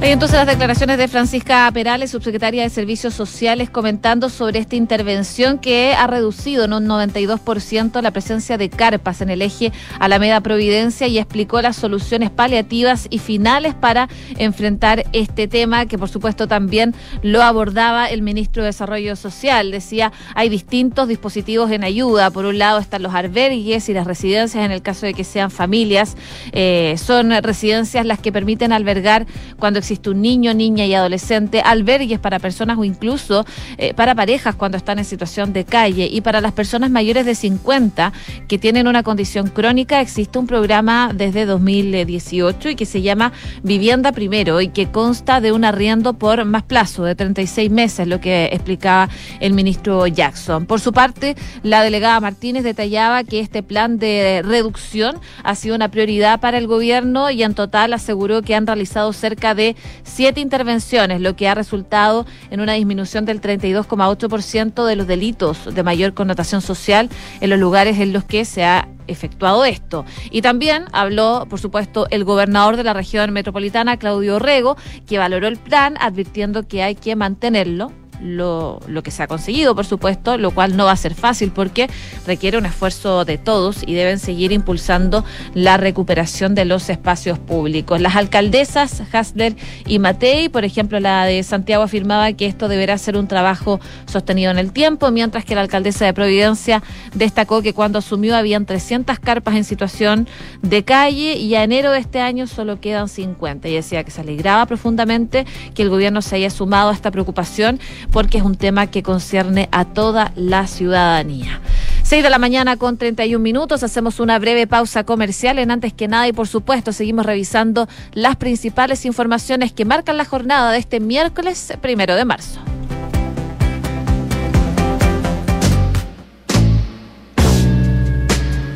Hay 0.02 0.12
entonces 0.12 0.38
las 0.38 0.48
declaraciones 0.48 0.98
de 0.98 1.10
Francisca 1.10 1.70
Perales, 1.74 2.12
subsecretaria 2.12 2.64
de 2.64 2.70
Servicios 2.70 3.14
Sociales, 3.14 3.70
comentando 3.70 4.30
sobre 4.30 4.60
esta 4.60 4.78
intervención 4.78 5.60
que 5.60 5.94
ha 5.94 6.08
reducido 6.08 6.64
en 6.64 6.72
un 6.72 6.88
92% 6.88 8.02
la 8.02 8.12
presencia 8.12 8.58
de 8.58 8.70
carpas 8.70 9.20
en 9.20 9.30
el 9.30 9.42
eje 9.42 9.74
Alameda 10.00 10.40
Providencia 10.40 11.08
y 11.08 11.20
explicó 11.20 11.62
las 11.62 11.76
soluciones 11.76 12.30
paliativas 12.30 13.08
y 13.10 13.20
finales 13.20 13.76
para 13.76 14.08
enfrentar 14.38 15.06
este 15.12 15.50
tema, 15.50 15.86
que 15.86 15.98
por 15.98 16.08
supuesto 16.08 16.48
también 16.48 16.96
lo 17.22 17.44
abordaba 17.44 18.06
el 18.06 18.22
ministro 18.22 18.64
de 18.64 18.68
Desarrollo 18.68 19.18
Social. 19.18 19.70
Decía, 19.70 20.14
hay 20.34 20.48
distintos 20.48 21.10
dispositivos 21.10 21.72
en 21.72 21.84
ayuda. 21.84 22.32
Por 22.32 22.46
un 22.46 22.58
lado 22.58 22.80
están 22.80 23.04
los 23.04 23.14
albergues 23.14 23.90
y 23.90 23.94
las 23.94 24.08
residencias 24.08 24.64
en 24.64 24.72
el 24.72 24.82
caso 24.82 25.06
de 25.06 25.14
que 25.14 25.26
sean 25.26 25.52
familias. 25.52 26.16
Eh, 26.54 26.96
son 26.98 27.32
residencias 27.44 28.06
las 28.06 28.20
que 28.20 28.32
permiten 28.32 28.72
albergar 28.72 29.28
cuando 29.60 29.89
existe 29.90 30.12
un 30.12 30.22
niño, 30.22 30.54
niña 30.54 30.86
y 30.86 30.94
adolescente, 30.94 31.62
albergues 31.66 32.20
para 32.20 32.38
personas 32.38 32.78
o 32.78 32.84
incluso 32.84 33.44
eh, 33.80 33.96
para 33.96 34.14
parejas 34.14 34.54
cuando 34.54 34.78
están 34.78 35.00
en 35.00 35.06
situación 35.06 35.52
de 35.52 35.66
calle 35.66 36.08
y 36.12 36.22
para 36.22 36.42
las 36.42 36.52
personas 36.52 36.92
mayores 36.92 37.26
de 37.26 37.34
50 37.34 38.14
que 38.48 38.60
tienen 38.60 38.88
una 38.88 39.02
condición 39.02 39.48
crónica 39.48 40.00
existe 40.00 40.38
un 40.38 40.46
programa 40.46 41.10
desde 41.12 41.48
2018 41.48 42.70
y 42.70 42.76
que 42.76 42.86
se 42.86 43.02
llama 43.02 43.34
Vivienda 43.64 44.12
Primero 44.12 44.62
y 44.62 44.68
que 44.68 44.92
consta 44.92 45.42
de 45.42 45.52
un 45.52 45.66
arriendo 45.66 46.14
por 46.14 46.46
más 46.46 46.62
plazo 46.62 47.04
de 47.04 47.16
36 47.16 47.72
meses, 47.72 48.08
lo 48.08 48.22
que 48.22 48.50
explicaba 48.52 49.10
el 49.40 49.54
ministro 49.54 50.06
Jackson. 50.06 50.68
Por 50.68 50.82
su 50.82 50.94
parte, 50.94 51.36
la 51.64 51.82
delegada 51.82 52.20
Martínez 52.20 52.64
detallaba 52.64 53.24
que 53.24 53.40
este 53.40 53.64
plan 53.64 53.98
de 53.98 54.44
reducción 54.46 55.18
ha 55.44 55.56
sido 55.56 55.76
una 55.76 55.90
prioridad 55.90 56.40
para 56.40 56.60
el 56.60 56.68
gobierno 56.68 57.32
y 57.32 57.42
en 57.42 57.56
total 57.56 57.94
aseguró 57.94 58.44
que 58.44 58.54
han 58.54 58.68
realizado 58.68 59.00
cerca 59.14 59.56
de 59.56 59.76
siete 60.04 60.42
intervenciones, 60.42 61.22
lo 61.22 61.36
que 61.36 61.48
ha 61.48 61.56
resultado 61.56 62.26
en 62.50 62.62
una 62.62 62.74
disminución 62.74 63.26
del 63.26 63.42
32,8% 63.42 64.86
de 64.86 64.96
los 64.96 65.08
delitos 65.08 65.74
de 65.74 65.84
mayor 65.84 66.14
connotación 66.14 66.62
social 66.62 67.10
en 67.42 67.50
los 67.50 67.60
lugares 67.60 68.00
en 68.00 68.14
los 68.14 68.24
que 68.24 68.46
se 68.46 68.64
ha 68.64 68.88
efectuado 69.08 69.66
esto. 69.66 70.06
Y 70.32 70.42
también 70.42 70.86
habló, 70.92 71.48
por 71.50 71.60
supuesto, 71.60 72.08
el 72.12 72.24
gobernador 72.24 72.78
de 72.78 72.84
la 72.84 72.94
región 72.94 73.32
metropolitana, 73.32 73.98
Claudio 73.98 74.40
Rego, 74.40 74.78
que 75.08 75.18
valoró 75.18 75.48
el 75.48 75.58
plan 75.58 75.96
advirtiendo 76.00 76.68
que 76.68 76.84
hay 76.84 76.96
que 76.96 77.16
mantenerlo 77.16 77.92
lo, 78.22 78.80
lo, 78.88 79.04
que 79.04 79.12
se 79.12 79.24
ha 79.24 79.28
conseguido, 79.28 79.76
por 79.76 79.86
supuesto, 79.86 80.38
lo 80.38 80.52
cual 80.52 80.78
no 80.78 80.86
va 80.86 80.92
a 80.92 80.98
ser 80.98 81.16
fácil 81.16 81.52
porque 81.52 81.90
requiere 82.26 82.58
un 82.58 82.66
esfuerzo 82.66 83.26
de 83.26 83.38
todos 83.38 83.84
y 83.86 83.94
deben 83.94 84.20
seguir 84.20 84.52
impulsando 84.52 85.26
la 85.54 85.78
recuperación 85.78 86.56
de 86.56 86.66
los 86.66 86.90
espacios 86.90 87.40
públicos. 87.40 88.02
Las 88.02 88.16
alcaldesas 88.16 89.02
Hasler 89.12 89.56
y 89.86 90.00
Matei, 90.00 90.50
por 90.50 90.66
ejemplo, 90.66 91.00
la 91.00 91.26
de 91.26 91.44
Santiago 91.44 91.84
afirmaba 91.84 92.32
que 92.34 92.46
esto 92.46 92.68
deberá 92.68 92.98
ser 92.98 93.18
un 93.18 93.28
trabajo 93.28 93.80
sostenido 94.06 94.52
en 94.52 94.60
el 94.60 94.72
tiempo, 94.72 95.12
mientras 95.12 95.46
que 95.46 95.56
la 95.56 95.62
alcaldesa 95.62 96.06
de 96.06 96.14
Providencia 96.14 96.84
destacó 97.14 97.62
que 97.62 97.74
cuando 97.74 98.00
asumió 98.00 98.36
habían 98.36 98.66
300 98.66 99.20
carpas 99.20 99.56
en 99.56 99.64
situación 99.64 100.28
de 100.62 100.84
calle 100.84 101.36
y 101.36 101.56
a 101.56 101.64
enero 101.64 101.92
de 101.92 102.00
este 102.00 102.22
año 102.22 102.48
solo 102.48 102.80
quedan 102.80 103.10
50. 103.10 103.68
Y 103.68 103.74
decía 103.74 104.04
que 104.04 104.12
se 104.12 104.22
alegraba 104.22 104.66
profundamente 104.66 105.46
que 105.74 105.82
el 105.82 105.90
gobierno 105.90 106.22
se 106.22 106.36
haya 106.36 106.50
sumado 106.50 106.90
a 106.90 106.94
esta 106.94 107.12
preocupación 107.12 107.80
porque 108.12 108.40
es 108.40 108.44
un 108.44 108.56
tema 108.56 108.88
que 108.88 109.04
concierne 109.04 109.70
a 109.72 109.86
toda 109.86 110.32
la 110.36 110.68
ciudadanía. 110.68 111.62
6 112.04 112.24
de 112.24 112.30
la 112.30 112.40
mañana 112.40 112.78
con 112.78 112.98
31 112.98 113.42
minutos, 113.42 113.84
hacemos 113.84 114.20
una 114.20 114.40
breve 114.40 114.66
pausa 114.66 115.04
comercial 115.04 115.60
en 115.60 115.72
antes 115.72 115.94
que 115.94 116.08
nada 116.08 116.28
y 116.28 116.34
por 116.34 116.48
supuesto 116.48 116.92
seguimos 116.92 117.26
revisando 117.26 117.88
las 118.14 118.36
principales 118.36 119.06
informaciones 119.06 119.72
que 119.72 119.86
marcan 119.86 120.18
la 120.18 120.26
jornada 120.26 120.72
de 120.72 120.80
este 120.80 121.00
miércoles 121.00 121.74
primero 121.82 122.16
de 122.16 122.26
marzo. 122.26 122.60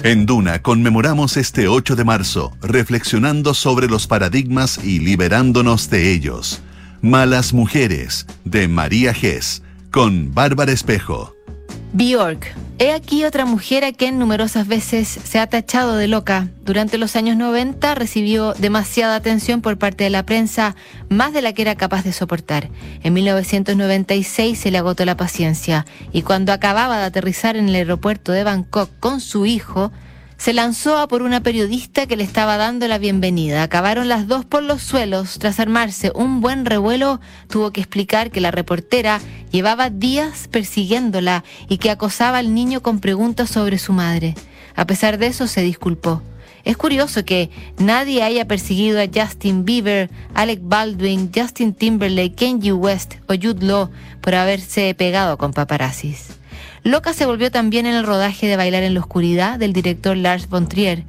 En 0.03 0.25
Duna 0.25 0.61
conmemoramos 0.61 1.37
este 1.37 1.69
8 1.69 1.95
de 1.95 2.03
marzo, 2.03 2.51
reflexionando 2.61 3.53
sobre 3.53 3.87
los 3.87 4.05
paradigmas 4.05 4.83
y 4.83 4.99
liberándonos 4.99 5.89
de 5.89 6.11
ellos. 6.11 6.61
Malas 7.03 7.51
Mujeres, 7.51 8.25
de 8.45 8.69
María 8.69 9.13
Gess, 9.13 9.61
con 9.91 10.33
Bárbara 10.33 10.71
Espejo. 10.71 11.35
Bjork. 11.91 12.55
He 12.79 12.93
aquí 12.93 13.25
otra 13.25 13.45
mujer 13.45 13.83
a 13.83 13.91
quien 13.91 14.19
numerosas 14.19 14.69
veces 14.69 15.09
se 15.09 15.37
ha 15.37 15.47
tachado 15.47 15.97
de 15.97 16.07
loca. 16.07 16.47
Durante 16.63 16.97
los 16.97 17.17
años 17.17 17.35
90 17.35 17.93
recibió 17.95 18.53
demasiada 18.53 19.17
atención 19.17 19.61
por 19.61 19.77
parte 19.77 20.05
de 20.05 20.11
la 20.11 20.25
prensa, 20.25 20.77
más 21.09 21.33
de 21.33 21.41
la 21.41 21.51
que 21.51 21.63
era 21.63 21.75
capaz 21.75 22.05
de 22.05 22.13
soportar. 22.13 22.69
En 23.03 23.11
1996 23.11 24.57
se 24.57 24.71
le 24.71 24.77
agotó 24.77 25.03
la 25.03 25.17
paciencia 25.17 25.85
y 26.13 26.21
cuando 26.21 26.53
acababa 26.53 26.99
de 26.99 27.03
aterrizar 27.03 27.57
en 27.57 27.67
el 27.67 27.75
aeropuerto 27.75 28.31
de 28.31 28.45
Bangkok 28.45 28.89
con 29.01 29.19
su 29.19 29.45
hijo, 29.45 29.91
se 30.43 30.51
lanzó 30.51 30.97
a 30.97 31.07
por 31.07 31.21
una 31.21 31.41
periodista 31.41 32.05
que 32.05 32.17
le 32.17 32.25
estaba 32.25 32.57
dando 32.57 32.85
la 32.89 32.97
bienvenida. 32.97 33.63
Acabaron 33.63 34.09
las 34.09 34.27
dos 34.27 34.43
por 34.43 34.61
los 34.61 34.81
suelos. 34.81 35.39
Tras 35.39 35.57
armarse 35.61 36.11
un 36.13 36.41
buen 36.41 36.65
revuelo, 36.65 37.21
tuvo 37.47 37.71
que 37.71 37.79
explicar 37.79 38.29
que 38.29 38.41
la 38.41 38.51
reportera 38.51 39.21
llevaba 39.53 39.89
días 39.89 40.49
persiguiéndola 40.49 41.45
y 41.69 41.77
que 41.77 41.91
acosaba 41.91 42.39
al 42.39 42.53
niño 42.53 42.81
con 42.83 42.99
preguntas 42.99 43.51
sobre 43.51 43.77
su 43.77 43.93
madre. 43.93 44.35
A 44.75 44.85
pesar 44.85 45.17
de 45.17 45.27
eso, 45.27 45.47
se 45.47 45.61
disculpó. 45.61 46.21
Es 46.65 46.75
curioso 46.75 47.23
que 47.23 47.49
nadie 47.77 48.21
haya 48.21 48.45
perseguido 48.45 48.99
a 48.99 49.05
Justin 49.05 49.63
Bieber, 49.63 50.09
Alec 50.33 50.59
Baldwin, 50.61 51.31
Justin 51.33 51.73
Timberlake, 51.73 52.35
Kanye 52.35 52.73
West 52.73 53.13
o 53.29 53.33
Jude 53.35 53.65
Law 53.65 53.91
por 54.19 54.35
haberse 54.35 54.93
pegado 54.93 55.37
con 55.37 55.53
paparazzis. 55.53 56.42
Loca 56.85 57.13
se 57.13 57.25
volvió 57.25 57.49
también 57.49 57.85
en 57.85 57.95
el 57.95 58.05
rodaje 58.05 58.45
de 58.45 58.57
Bailar 58.57 58.83
en 58.83 58.93
la 58.93 58.99
Oscuridad 58.99 59.57
del 59.57 59.71
director 59.71 60.17
Lars 60.17 60.49
von 60.49 60.67
Trier. 60.67 61.05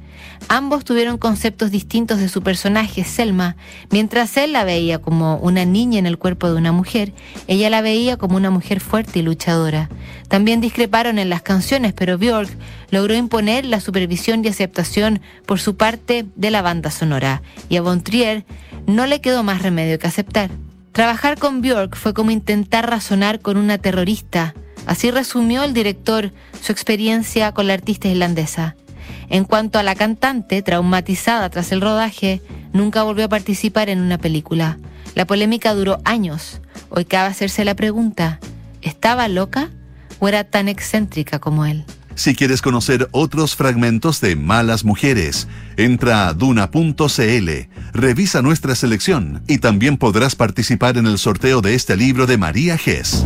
Ambos 0.47 0.85
tuvieron 0.85 1.17
conceptos 1.17 1.69
distintos 1.69 2.17
de 2.19 2.29
su 2.29 2.41
personaje, 2.41 3.03
Selma. 3.03 3.57
Mientras 3.91 4.37
él 4.37 4.53
la 4.53 4.63
veía 4.63 4.99
como 4.99 5.35
una 5.35 5.65
niña 5.65 5.99
en 5.99 6.05
el 6.05 6.17
cuerpo 6.17 6.47
de 6.47 6.55
una 6.55 6.71
mujer, 6.71 7.11
ella 7.47 7.69
la 7.69 7.81
veía 7.81 8.15
como 8.15 8.37
una 8.37 8.51
mujer 8.51 8.79
fuerte 8.79 9.19
y 9.19 9.21
luchadora. 9.21 9.89
También 10.29 10.61
discreparon 10.61 11.19
en 11.19 11.29
las 11.29 11.41
canciones, 11.41 11.91
pero 11.91 12.17
Björk 12.17 12.49
logró 12.89 13.13
imponer 13.13 13.65
la 13.65 13.81
supervisión 13.81 14.45
y 14.45 14.47
aceptación 14.47 15.19
por 15.45 15.59
su 15.59 15.75
parte 15.75 16.25
de 16.37 16.51
la 16.51 16.61
banda 16.61 16.89
sonora. 16.89 17.41
Y 17.67 17.75
a 17.75 17.81
von 17.81 18.01
Trier 18.01 18.45
no 18.87 19.07
le 19.07 19.19
quedó 19.19 19.43
más 19.43 19.61
remedio 19.61 19.99
que 19.99 20.07
aceptar. 20.07 20.51
Trabajar 20.93 21.37
con 21.37 21.61
Björk 21.61 21.97
fue 21.97 22.13
como 22.13 22.31
intentar 22.31 22.89
razonar 22.89 23.41
con 23.41 23.57
una 23.57 23.77
terrorista 23.77 24.55
Así 24.85 25.11
resumió 25.11 25.63
el 25.63 25.73
director 25.73 26.31
su 26.61 26.71
experiencia 26.71 27.51
con 27.51 27.67
la 27.67 27.73
artista 27.73 28.07
irlandesa. 28.07 28.75
En 29.29 29.43
cuanto 29.43 29.79
a 29.79 29.83
la 29.83 29.95
cantante, 29.95 30.61
traumatizada 30.61 31.49
tras 31.49 31.71
el 31.71 31.81
rodaje, 31.81 32.41
nunca 32.73 33.03
volvió 33.03 33.25
a 33.25 33.29
participar 33.29 33.89
en 33.89 33.99
una 33.99 34.17
película. 34.17 34.77
La 35.15 35.25
polémica 35.25 35.73
duró 35.73 35.99
años. 36.03 36.61
Hoy 36.89 37.05
cabe 37.05 37.29
hacerse 37.29 37.65
la 37.65 37.75
pregunta, 37.75 38.39
¿estaba 38.81 39.27
loca 39.27 39.69
o 40.19 40.27
era 40.27 40.43
tan 40.43 40.67
excéntrica 40.67 41.39
como 41.39 41.65
él? 41.65 41.85
Si 42.15 42.33
quieres 42.33 42.61
conocer 42.61 43.09
otros 43.11 43.55
fragmentos 43.55 44.21
de 44.21 44.37
Malas 44.37 44.85
Mujeres, 44.85 45.49
entra 45.75 46.27
a 46.27 46.33
duna.cl, 46.33 47.49
revisa 47.93 48.41
nuestra 48.41 48.75
selección 48.75 49.43
y 49.47 49.57
también 49.57 49.97
podrás 49.97 50.35
participar 50.35 50.97
en 50.97 51.07
el 51.07 51.17
sorteo 51.17 51.59
de 51.59 51.75
este 51.75 51.97
libro 51.97 52.25
de 52.25 52.37
María 52.37 52.77
Gess. 52.77 53.25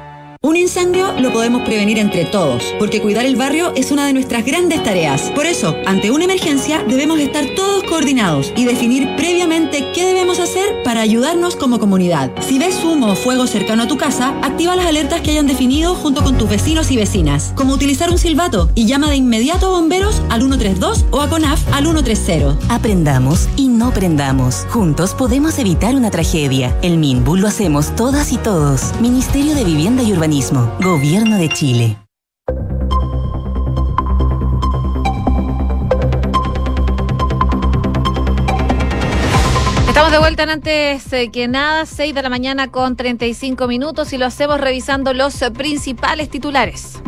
Un 0.43 0.57
incendio 0.57 1.11
lo 1.19 1.31
podemos 1.31 1.61
prevenir 1.61 1.99
entre 1.99 2.25
todos, 2.25 2.73
porque 2.79 2.99
cuidar 2.99 3.27
el 3.27 3.35
barrio 3.35 3.73
es 3.75 3.91
una 3.91 4.07
de 4.07 4.13
nuestras 4.13 4.43
grandes 4.43 4.81
tareas. 4.81 5.29
Por 5.35 5.45
eso, 5.45 5.75
ante 5.85 6.09
una 6.09 6.23
emergencia, 6.23 6.83
debemos 6.83 7.19
estar 7.19 7.45
todos 7.55 7.83
coordinados 7.83 8.51
y 8.55 8.65
definir 8.65 9.15
previamente 9.17 9.91
qué 9.93 10.03
debemos 10.03 10.39
hacer 10.39 10.81
para 10.83 11.01
ayudarnos 11.01 11.55
como 11.55 11.77
comunidad. 11.77 12.31
Si 12.41 12.57
ves 12.57 12.83
humo 12.83 13.11
o 13.11 13.15
fuego 13.15 13.45
cercano 13.45 13.83
a 13.83 13.87
tu 13.87 13.97
casa, 13.97 14.33
activa 14.41 14.75
las 14.75 14.87
alertas 14.87 15.21
que 15.21 15.29
hayan 15.29 15.45
definido 15.45 15.93
junto 15.93 16.23
con 16.23 16.39
tus 16.39 16.49
vecinos 16.49 16.89
y 16.89 16.97
vecinas, 16.97 17.53
como 17.55 17.75
utilizar 17.75 18.09
un 18.09 18.17
silbato 18.17 18.71
y 18.73 18.87
llama 18.87 19.11
de 19.11 19.17
inmediato 19.17 19.67
a 19.67 19.77
bomberos 19.77 20.23
al 20.29 20.39
132 20.39 21.05
o 21.11 21.21
a 21.21 21.29
CONAF 21.29 21.71
al 21.71 21.83
130. 21.83 22.57
Aprendamos 22.73 23.47
y 23.57 23.67
no 23.67 23.93
prendamos. 23.93 24.65
Juntos 24.71 25.13
podemos 25.13 25.59
evitar 25.59 25.95
una 25.95 26.09
tragedia. 26.09 26.75
El 26.81 26.97
MINBU 26.97 27.35
lo 27.35 27.47
hacemos 27.47 27.95
todas 27.95 28.31
y 28.31 28.37
todos. 28.37 28.99
Ministerio 28.99 29.53
de 29.53 29.65
Vivienda 29.65 30.01
y 30.01 30.13
Gobierno 30.79 31.37
de 31.37 31.49
Chile. 31.49 31.97
Estamos 39.89 40.11
de 40.13 40.19
vuelta 40.19 40.43
en 40.43 40.49
antes 40.51 41.11
eh, 41.11 41.31
que 41.33 41.49
nada, 41.49 41.85
6 41.85 42.15
de 42.15 42.21
la 42.21 42.29
mañana 42.29 42.71
con 42.71 42.95
35 42.95 43.67
minutos 43.67 44.13
y 44.13 44.17
lo 44.17 44.25
hacemos 44.25 44.61
revisando 44.61 45.13
los 45.13 45.35
principales 45.53 46.29
titulares. 46.29 47.01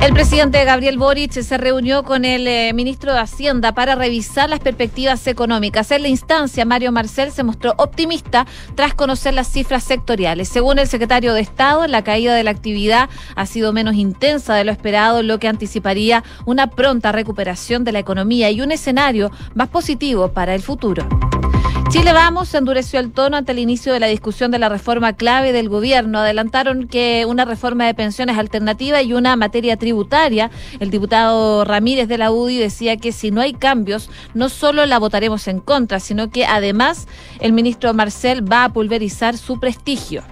El 0.00 0.12
presidente 0.14 0.64
Gabriel 0.64 0.96
Boric 0.96 1.32
se 1.32 1.58
reunió 1.58 2.04
con 2.04 2.24
el 2.24 2.46
eh, 2.46 2.72
ministro 2.72 3.12
de 3.12 3.18
Hacienda 3.18 3.72
para 3.72 3.96
revisar 3.96 4.48
las 4.48 4.60
perspectivas 4.60 5.26
económicas. 5.26 5.90
En 5.90 6.02
la 6.02 6.08
instancia, 6.08 6.64
Mario 6.64 6.92
Marcel 6.92 7.32
se 7.32 7.42
mostró 7.42 7.74
optimista 7.78 8.46
tras 8.76 8.94
conocer 8.94 9.34
las 9.34 9.50
cifras 9.50 9.82
sectoriales. 9.82 10.48
Según 10.48 10.78
el 10.78 10.86
secretario 10.86 11.34
de 11.34 11.40
Estado, 11.40 11.86
la 11.88 12.04
caída 12.04 12.36
de 12.36 12.44
la 12.44 12.52
actividad 12.52 13.10
ha 13.34 13.46
sido 13.46 13.72
menos 13.72 13.96
intensa 13.96 14.54
de 14.54 14.64
lo 14.64 14.70
esperado, 14.70 15.24
lo 15.24 15.40
que 15.40 15.48
anticiparía 15.48 16.22
una 16.46 16.68
pronta 16.70 17.10
recuperación 17.10 17.82
de 17.82 17.92
la 17.92 17.98
economía 17.98 18.50
y 18.52 18.60
un 18.60 18.70
escenario 18.70 19.32
más 19.54 19.68
positivo 19.68 20.28
para 20.28 20.54
el 20.54 20.62
futuro. 20.62 21.08
Chile 21.88 22.12
Vamos 22.12 22.52
endureció 22.52 23.00
el 23.00 23.12
tono 23.12 23.38
ante 23.38 23.52
el 23.52 23.58
inicio 23.58 23.94
de 23.94 24.00
la 24.00 24.08
discusión 24.08 24.50
de 24.50 24.58
la 24.58 24.68
reforma 24.68 25.14
clave 25.14 25.54
del 25.54 25.70
gobierno. 25.70 26.18
Adelantaron 26.18 26.86
que 26.86 27.24
una 27.26 27.46
reforma 27.46 27.86
de 27.86 27.94
pensiones 27.94 28.36
alternativa 28.36 29.00
y 29.00 29.14
una 29.14 29.36
materia 29.36 29.78
tributaria. 29.78 30.50
El 30.80 30.90
diputado 30.90 31.64
Ramírez 31.64 32.06
de 32.06 32.18
la 32.18 32.30
UDI 32.30 32.58
decía 32.58 32.98
que 32.98 33.10
si 33.10 33.30
no 33.30 33.40
hay 33.40 33.54
cambios, 33.54 34.10
no 34.34 34.50
solo 34.50 34.84
la 34.84 34.98
votaremos 34.98 35.48
en 35.48 35.60
contra, 35.60 35.98
sino 35.98 36.30
que 36.30 36.44
además 36.44 37.08
el 37.40 37.54
ministro 37.54 37.94
Marcel 37.94 38.50
va 38.50 38.64
a 38.64 38.72
pulverizar 38.74 39.38
su 39.38 39.58
prestigio. 39.58 40.22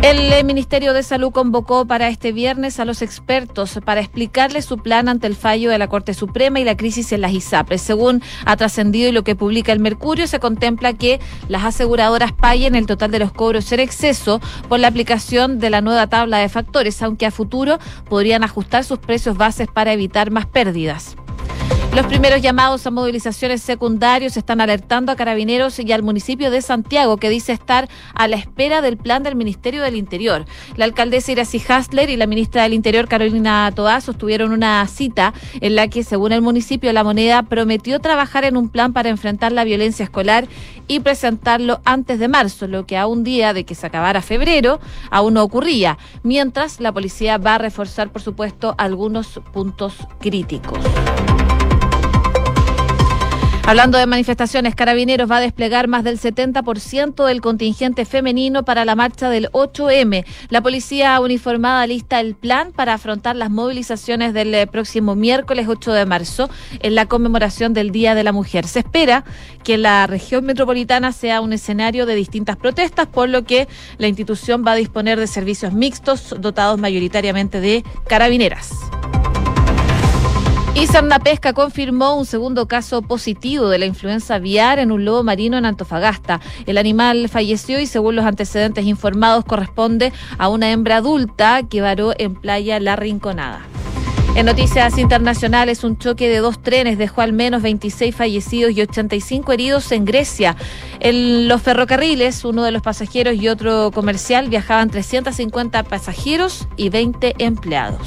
El 0.00 0.32
eh, 0.32 0.44
Ministerio 0.44 0.92
de 0.92 1.02
Salud 1.02 1.32
convocó 1.32 1.84
para 1.84 2.08
este 2.08 2.30
viernes 2.30 2.78
a 2.78 2.84
los 2.84 3.02
expertos 3.02 3.80
para 3.84 4.00
explicarles 4.00 4.64
su 4.64 4.78
plan 4.78 5.08
ante 5.08 5.26
el 5.26 5.34
fallo 5.34 5.70
de 5.70 5.78
la 5.78 5.88
Corte 5.88 6.14
Suprema 6.14 6.60
y 6.60 6.64
la 6.64 6.76
crisis 6.76 7.10
en 7.10 7.20
las 7.20 7.32
ISAPRES. 7.32 7.82
Según 7.82 8.22
ha 8.46 8.56
trascendido 8.56 9.08
y 9.08 9.12
lo 9.12 9.24
que 9.24 9.34
publica 9.34 9.72
el 9.72 9.80
Mercurio, 9.80 10.28
se 10.28 10.38
contempla 10.38 10.92
que 10.92 11.18
las 11.48 11.64
aseguradoras 11.64 12.32
paguen 12.32 12.76
el 12.76 12.86
total 12.86 13.10
de 13.10 13.18
los 13.18 13.32
cobros 13.32 13.72
en 13.72 13.80
exceso 13.80 14.40
por 14.68 14.78
la 14.78 14.86
aplicación 14.86 15.58
de 15.58 15.70
la 15.70 15.80
nueva 15.80 16.06
tabla 16.06 16.38
de 16.38 16.48
factores, 16.48 17.02
aunque 17.02 17.26
a 17.26 17.32
futuro 17.32 17.78
podrían 18.08 18.44
ajustar 18.44 18.84
sus 18.84 19.00
precios 19.00 19.36
bases 19.36 19.66
para 19.66 19.92
evitar 19.92 20.30
más 20.30 20.46
pérdidas. 20.46 21.16
Los 21.94 22.06
primeros 22.06 22.42
llamados 22.42 22.86
a 22.86 22.90
movilizaciones 22.90 23.60
secundarios 23.62 24.36
están 24.36 24.60
alertando 24.60 25.10
a 25.10 25.16
carabineros 25.16 25.78
y 25.80 25.90
al 25.90 26.02
municipio 26.02 26.50
de 26.50 26.62
Santiago, 26.62 27.16
que 27.16 27.30
dice 27.30 27.52
estar 27.52 27.88
a 28.14 28.28
la 28.28 28.36
espera 28.36 28.82
del 28.82 28.98
plan 28.98 29.22
del 29.22 29.34
Ministerio 29.34 29.82
del 29.82 29.96
Interior. 29.96 30.44
La 30.76 30.84
alcaldesa 30.84 31.32
Iracy 31.32 31.60
Hasler 31.66 32.10
y 32.10 32.16
la 32.16 32.26
ministra 32.26 32.62
del 32.62 32.74
Interior, 32.74 33.08
Carolina 33.08 33.72
Toá, 33.74 34.00
sostuvieron 34.00 34.52
una 34.52 34.86
cita 34.86 35.32
en 35.60 35.74
la 35.74 35.88
que, 35.88 36.04
según 36.04 36.32
el 36.32 36.42
municipio, 36.42 36.92
la 36.92 37.02
moneda 37.02 37.42
prometió 37.42 37.98
trabajar 38.00 38.44
en 38.44 38.56
un 38.56 38.68
plan 38.68 38.92
para 38.92 39.08
enfrentar 39.08 39.50
la 39.50 39.64
violencia 39.64 40.04
escolar 40.04 40.46
y 40.86 41.00
presentarlo 41.00 41.80
antes 41.84 42.20
de 42.20 42.28
marzo, 42.28 42.68
lo 42.68 42.86
que 42.86 42.96
a 42.96 43.06
un 43.06 43.24
día 43.24 43.52
de 43.52 43.64
que 43.64 43.74
se 43.74 43.86
acabara 43.86 44.22
febrero 44.22 44.78
aún 45.10 45.34
no 45.34 45.42
ocurría, 45.42 45.98
mientras 46.22 46.80
la 46.80 46.92
policía 46.92 47.38
va 47.38 47.56
a 47.56 47.58
reforzar, 47.58 48.12
por 48.12 48.22
supuesto, 48.22 48.74
algunos 48.78 49.40
puntos 49.52 49.94
críticos. 50.20 50.78
Hablando 53.68 53.98
de 53.98 54.06
manifestaciones, 54.06 54.74
Carabineros 54.74 55.30
va 55.30 55.36
a 55.36 55.40
desplegar 55.40 55.88
más 55.88 56.02
del 56.02 56.18
70% 56.18 57.26
del 57.26 57.42
contingente 57.42 58.06
femenino 58.06 58.64
para 58.64 58.86
la 58.86 58.94
marcha 58.94 59.28
del 59.28 59.50
8M. 59.50 60.24
La 60.48 60.62
policía 60.62 61.20
uniformada 61.20 61.86
lista 61.86 62.18
el 62.18 62.34
plan 62.34 62.72
para 62.72 62.94
afrontar 62.94 63.36
las 63.36 63.50
movilizaciones 63.50 64.32
del 64.32 64.54
eh, 64.54 64.66
próximo 64.66 65.14
miércoles 65.16 65.66
8 65.68 65.92
de 65.92 66.06
marzo 66.06 66.48
en 66.80 66.94
la 66.94 67.04
conmemoración 67.04 67.74
del 67.74 67.90
Día 67.90 68.14
de 68.14 68.24
la 68.24 68.32
Mujer. 68.32 68.66
Se 68.66 68.78
espera 68.78 69.24
que 69.64 69.76
la 69.76 70.06
región 70.06 70.46
metropolitana 70.46 71.12
sea 71.12 71.42
un 71.42 71.52
escenario 71.52 72.06
de 72.06 72.14
distintas 72.14 72.56
protestas, 72.56 73.06
por 73.06 73.28
lo 73.28 73.44
que 73.44 73.68
la 73.98 74.08
institución 74.08 74.64
va 74.66 74.72
a 74.72 74.76
disponer 74.76 75.20
de 75.20 75.26
servicios 75.26 75.74
mixtos 75.74 76.34
dotados 76.40 76.80
mayoritariamente 76.80 77.60
de 77.60 77.84
carabineras. 78.06 78.70
Y 80.80 80.86
Pesca 81.24 81.52
confirmó 81.54 82.16
un 82.16 82.24
segundo 82.24 82.68
caso 82.68 83.02
positivo 83.02 83.68
de 83.68 83.78
la 83.80 83.86
influenza 83.86 84.36
aviar 84.36 84.78
en 84.78 84.92
un 84.92 85.04
lobo 85.04 85.24
marino 85.24 85.58
en 85.58 85.66
Antofagasta. 85.66 86.40
El 86.66 86.78
animal 86.78 87.28
falleció 87.28 87.80
y 87.80 87.86
según 87.86 88.14
los 88.14 88.24
antecedentes 88.24 88.86
informados 88.86 89.44
corresponde 89.44 90.12
a 90.38 90.48
una 90.48 90.70
hembra 90.70 90.98
adulta 90.98 91.64
que 91.68 91.80
varó 91.80 92.12
en 92.16 92.36
Playa 92.36 92.78
La 92.78 92.94
Rinconada. 92.94 93.62
En 94.36 94.46
noticias 94.46 94.98
internacionales, 94.98 95.82
un 95.82 95.98
choque 95.98 96.28
de 96.28 96.38
dos 96.38 96.62
trenes 96.62 96.96
dejó 96.96 97.22
al 97.22 97.32
menos 97.32 97.60
26 97.62 98.14
fallecidos 98.14 98.70
y 98.70 98.82
85 98.82 99.52
heridos 99.52 99.90
en 99.90 100.04
Grecia. 100.04 100.54
En 101.00 101.48
los 101.48 101.60
ferrocarriles, 101.60 102.44
uno 102.44 102.62
de 102.62 102.70
los 102.70 102.82
pasajeros 102.82 103.34
y 103.34 103.48
otro 103.48 103.90
comercial 103.90 104.48
viajaban 104.48 104.90
350 104.90 105.82
pasajeros 105.82 106.68
y 106.76 106.88
20 106.90 107.34
empleados. 107.38 108.06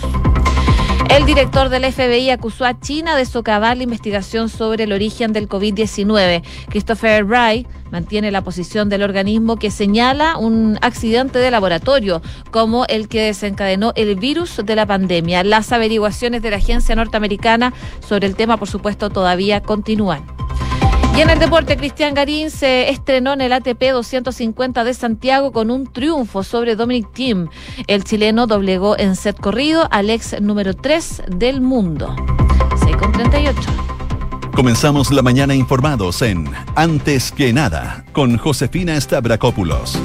El 1.12 1.26
director 1.26 1.68
del 1.68 1.92
FBI 1.92 2.30
acusó 2.30 2.64
a 2.64 2.80
China 2.80 3.18
de 3.18 3.26
socavar 3.26 3.76
la 3.76 3.84
investigación 3.84 4.48
sobre 4.48 4.86
el 4.86 4.94
origen 4.94 5.34
del 5.34 5.50
COVID-19. 5.50 6.42
Christopher 6.70 7.26
Wright 7.26 7.68
mantiene 7.92 8.32
la 8.32 8.46
posición 8.46 8.88
del 8.88 9.04
organismo 9.04 9.58
que 9.58 9.72
señala 9.72 10.38
un 10.38 10.80
accidente 10.82 11.38
de 11.38 11.52
laboratorio 11.52 12.22
como 12.50 12.86
el 12.86 13.10
que 13.10 13.24
desencadenó 13.24 13.92
el 13.98 14.16
virus 14.16 14.62
de 14.66 14.76
la 14.76 14.86
pandemia. 14.86 15.44
Las 15.44 15.74
averiguaciones 15.74 16.42
de 16.44 16.52
la 16.52 16.58
agencia 16.58 16.96
norteamericana 16.96 17.74
sobre 18.08 18.28
el 18.28 18.38
tema, 18.38 18.56
por 18.56 18.70
supuesto, 18.70 19.10
todavía 19.10 19.60
continúan. 19.60 20.41
Y 21.16 21.20
en 21.20 21.30
el 21.30 21.40
deporte, 21.40 21.76
Cristian 21.76 22.14
Garín 22.14 22.50
se 22.50 22.90
estrenó 22.90 23.34
en 23.34 23.42
el 23.42 23.52
ATP 23.52 23.92
250 23.92 24.84
de 24.84 24.94
Santiago 24.94 25.52
con 25.52 25.70
un 25.70 25.92
triunfo 25.92 26.44
sobre 26.44 26.76
Dominic 26.76 27.12
Thiem. 27.12 27.50
El 27.88 28.04
chileno 28.04 28.48
doblegó 28.48 28.98
en 28.98 29.16
set 29.16 29.40
corrido 29.40 29.88
al 29.92 30.10
ex 30.10 30.40
número 30.42 30.74
3 30.74 31.24
del 31.28 31.62
mundo. 31.62 32.16
6 32.84 32.96
con 32.96 33.12
38. 33.12 33.60
Comenzamos 34.56 35.12
la 35.12 35.22
mañana 35.22 35.54
informados 35.54 36.22
en 36.22 36.50
Antes 36.76 37.32
que 37.32 37.52
nada 37.52 38.06
con 38.14 38.38
Josefina 38.38 39.00
Stavrakopoulos. 39.00 39.98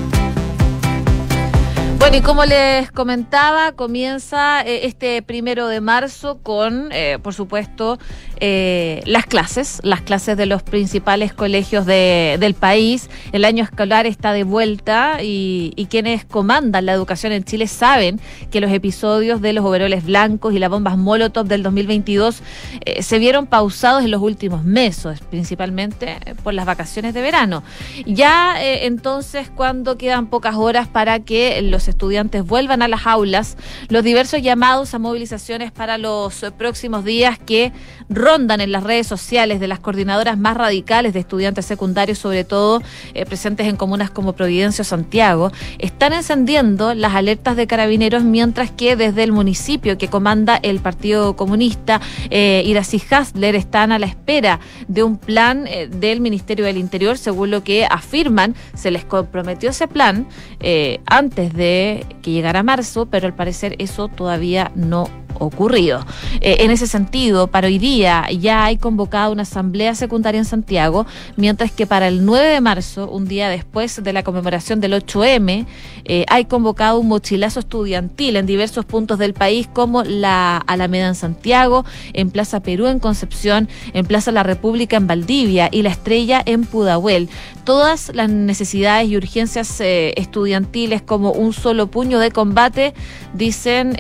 Bueno, 2.07 2.19
y 2.19 2.21
como 2.21 2.45
les 2.45 2.93
comentaba, 2.93 3.73
comienza 3.73 4.63
eh, 4.63 4.87
este 4.87 5.23
primero 5.23 5.67
de 5.67 5.81
marzo 5.81 6.39
con, 6.41 6.91
eh, 6.93 7.19
por 7.21 7.35
supuesto, 7.35 7.99
eh, 8.39 9.03
las 9.07 9.27
clases, 9.27 9.81
las 9.83 10.03
clases 10.03 10.37
de 10.37 10.47
los 10.47 10.63
principales 10.63 11.33
colegios 11.33 11.85
de, 11.85 12.37
del 12.39 12.55
país. 12.55 13.11
El 13.33 13.45
año 13.45 13.65
escolar 13.65 14.07
está 14.07 14.33
de 14.33 14.45
vuelta 14.45 15.19
y, 15.21 15.73
quienes 15.91 16.25
comandan 16.25 16.85
la 16.85 16.93
educación 16.93 17.33
en 17.33 17.45
Chile 17.45 17.69
saben 17.69 18.21
que 18.51 18.61
los 18.61 18.73
episodios 18.73 19.41
de 19.41 19.53
los 19.53 19.65
overoles 19.65 20.05
blancos 20.05 20.53
y 20.53 20.59
las 20.59 20.69
bombas 20.69 20.99
Molotov 20.99 21.47
del 21.47 21.63
2022 21.63 22.43
eh, 22.85 23.03
se 23.05 23.19
vieron 23.21 23.47
pausados 23.47 24.05
en 24.05 24.11
los 24.11 24.21
últimos 24.21 24.65
meses, 24.65 25.21
principalmente 25.31 26.19
por 26.43 26.55
las 26.55 26.67
vacaciones 26.67 27.15
de 27.15 27.23
verano. 27.23 27.63
Ya 28.05 28.57
entonces, 28.61 29.49
cuando 29.49 29.97
quedan 29.97 30.27
pocas 30.27 30.57
horas 30.57 30.89
para 30.89 31.21
que 31.21 31.63
los 31.63 31.87
estudiantes 31.89 31.96
vuelvan 32.45 32.83
a 32.83 32.89
las 32.89 33.07
aulas, 33.07 33.57
los 33.89 34.05
diversos 34.05 34.43
llamados 34.43 34.95
a 34.95 34.99
movilizaciones 34.99 35.73
para 35.73 35.99
los 35.99 36.45
próximos 36.57 37.05
días 37.05 37.39
que 37.39 37.73
rondan 38.09 38.61
en 38.61 38.73
las 38.73 38.83
redes 38.83 39.07
sociales 39.07 39.61
de 39.61 39.69
las 39.69 39.81
coordinadoras 39.81 40.39
más 40.39 40.57
radicales 40.57 41.13
de 41.13 41.21
estudiantes 41.21 41.67
secundarios, 41.67 42.19
sobre 42.19 42.45
todo 42.45 42.83
eh, 43.15 43.27
presentes 43.27 43.67
en 43.67 43.77
comunas 43.77 44.11
como 44.11 44.35
Providencia 44.35 44.83
o 44.83 44.85
Santiago, 44.85 45.53
están 45.79 46.13
encendiendo 46.13 46.95
las 46.95 47.15
alertas 47.15 47.57
de 47.57 47.67
carabineros, 47.67 48.25
mientras 48.25 48.71
que 48.71 48.97
desde 48.97 49.23
el 49.23 49.33
municipio 49.33 49.99
que 49.99 50.09
comanda 50.09 50.57
el 50.63 50.81
Partido 50.81 51.37
Comunista, 51.37 52.01
eh, 52.31 52.63
Iracy 52.67 53.03
Hasler, 53.11 53.57
están 53.57 53.93
a 53.93 53.99
la 53.99 54.07
espera 54.07 54.61
de 54.89 55.03
un 55.03 55.17
plan 55.17 55.67
eh, 55.67 55.89
del 55.89 56.21
Ministerio 56.21 56.65
del 56.65 56.77
Interior, 56.77 57.19
según 57.19 57.51
lo 57.51 57.63
que 57.63 57.87
afirman, 57.87 58.55
se 58.75 58.91
les 58.91 59.05
comprometió 59.05 59.71
ese 59.71 59.89
plan 59.89 60.27
eh, 60.61 61.01
antes 61.07 61.53
de 61.55 61.86
que 62.23 62.31
llegara 62.31 62.63
marzo, 62.63 63.07
pero 63.07 63.27
al 63.27 63.35
parecer 63.35 63.77
eso 63.79 64.09
todavía 64.09 64.71
no 64.75 65.09
ocurrido. 65.41 66.05
Eh, 66.41 66.59
en 66.61 66.71
ese 66.71 66.87
sentido, 66.87 67.47
para 67.47 67.69
hoy 67.69 67.79
día 67.79 68.27
ya 68.31 68.65
hay 68.65 68.77
convocada 68.77 69.31
una 69.31 69.43
asamblea 69.43 69.95
secundaria 69.95 70.39
en 70.39 70.45
Santiago, 70.45 71.07
mientras 71.37 71.73
que 71.73 71.87
para 71.87 72.09
el 72.09 72.25
9 72.25 72.47
de 72.47 72.61
marzo, 72.61 73.09
un 73.09 73.27
día 73.27 73.49
después 73.49 74.03
de 74.03 74.13
la 74.13 74.23
conmemoración 74.23 74.81
del 74.81 74.95
8M, 74.95 75.67
eh, 76.05 76.25
hay 76.29 76.45
convocado 76.45 77.01
un 77.01 77.09
mochilazo 77.09 77.61
estudiantil 77.61 78.37
en 78.37 78.47
diversos 78.47 78.85
puntos 78.85 79.19
del 79.19 79.35
país, 79.35 79.69
como 79.73 80.03
la 80.05 80.59
Alameda 80.59 81.09
en 81.09 81.15
Santiago, 81.15 81.85
en 82.13 82.31
Plaza 82.31 82.61
Perú 82.61 82.87
en 82.87 82.99
Concepción, 82.99 83.69
en 83.93 84.07
Plaza 84.07 84.33
La 84.33 84.43
República 84.43 84.97
en 84.97 85.07
Valdivia 85.07 85.69
y 85.73 85.83
La 85.83 85.91
Estrella 85.91 86.43
en 86.45 86.65
Pudahuel. 86.65 87.29
Todas 87.65 88.13
las 88.15 88.31
necesidades 88.31 89.09
y 89.09 89.17
urgencias 89.17 89.81
eh, 89.81 90.15
estudiantiles 90.17 91.03
como 91.03 91.33
un 91.33 91.53
solo 91.53 91.89
puño 91.89 92.19
de 92.19 92.31
combate, 92.31 92.95
dicen 93.35 93.97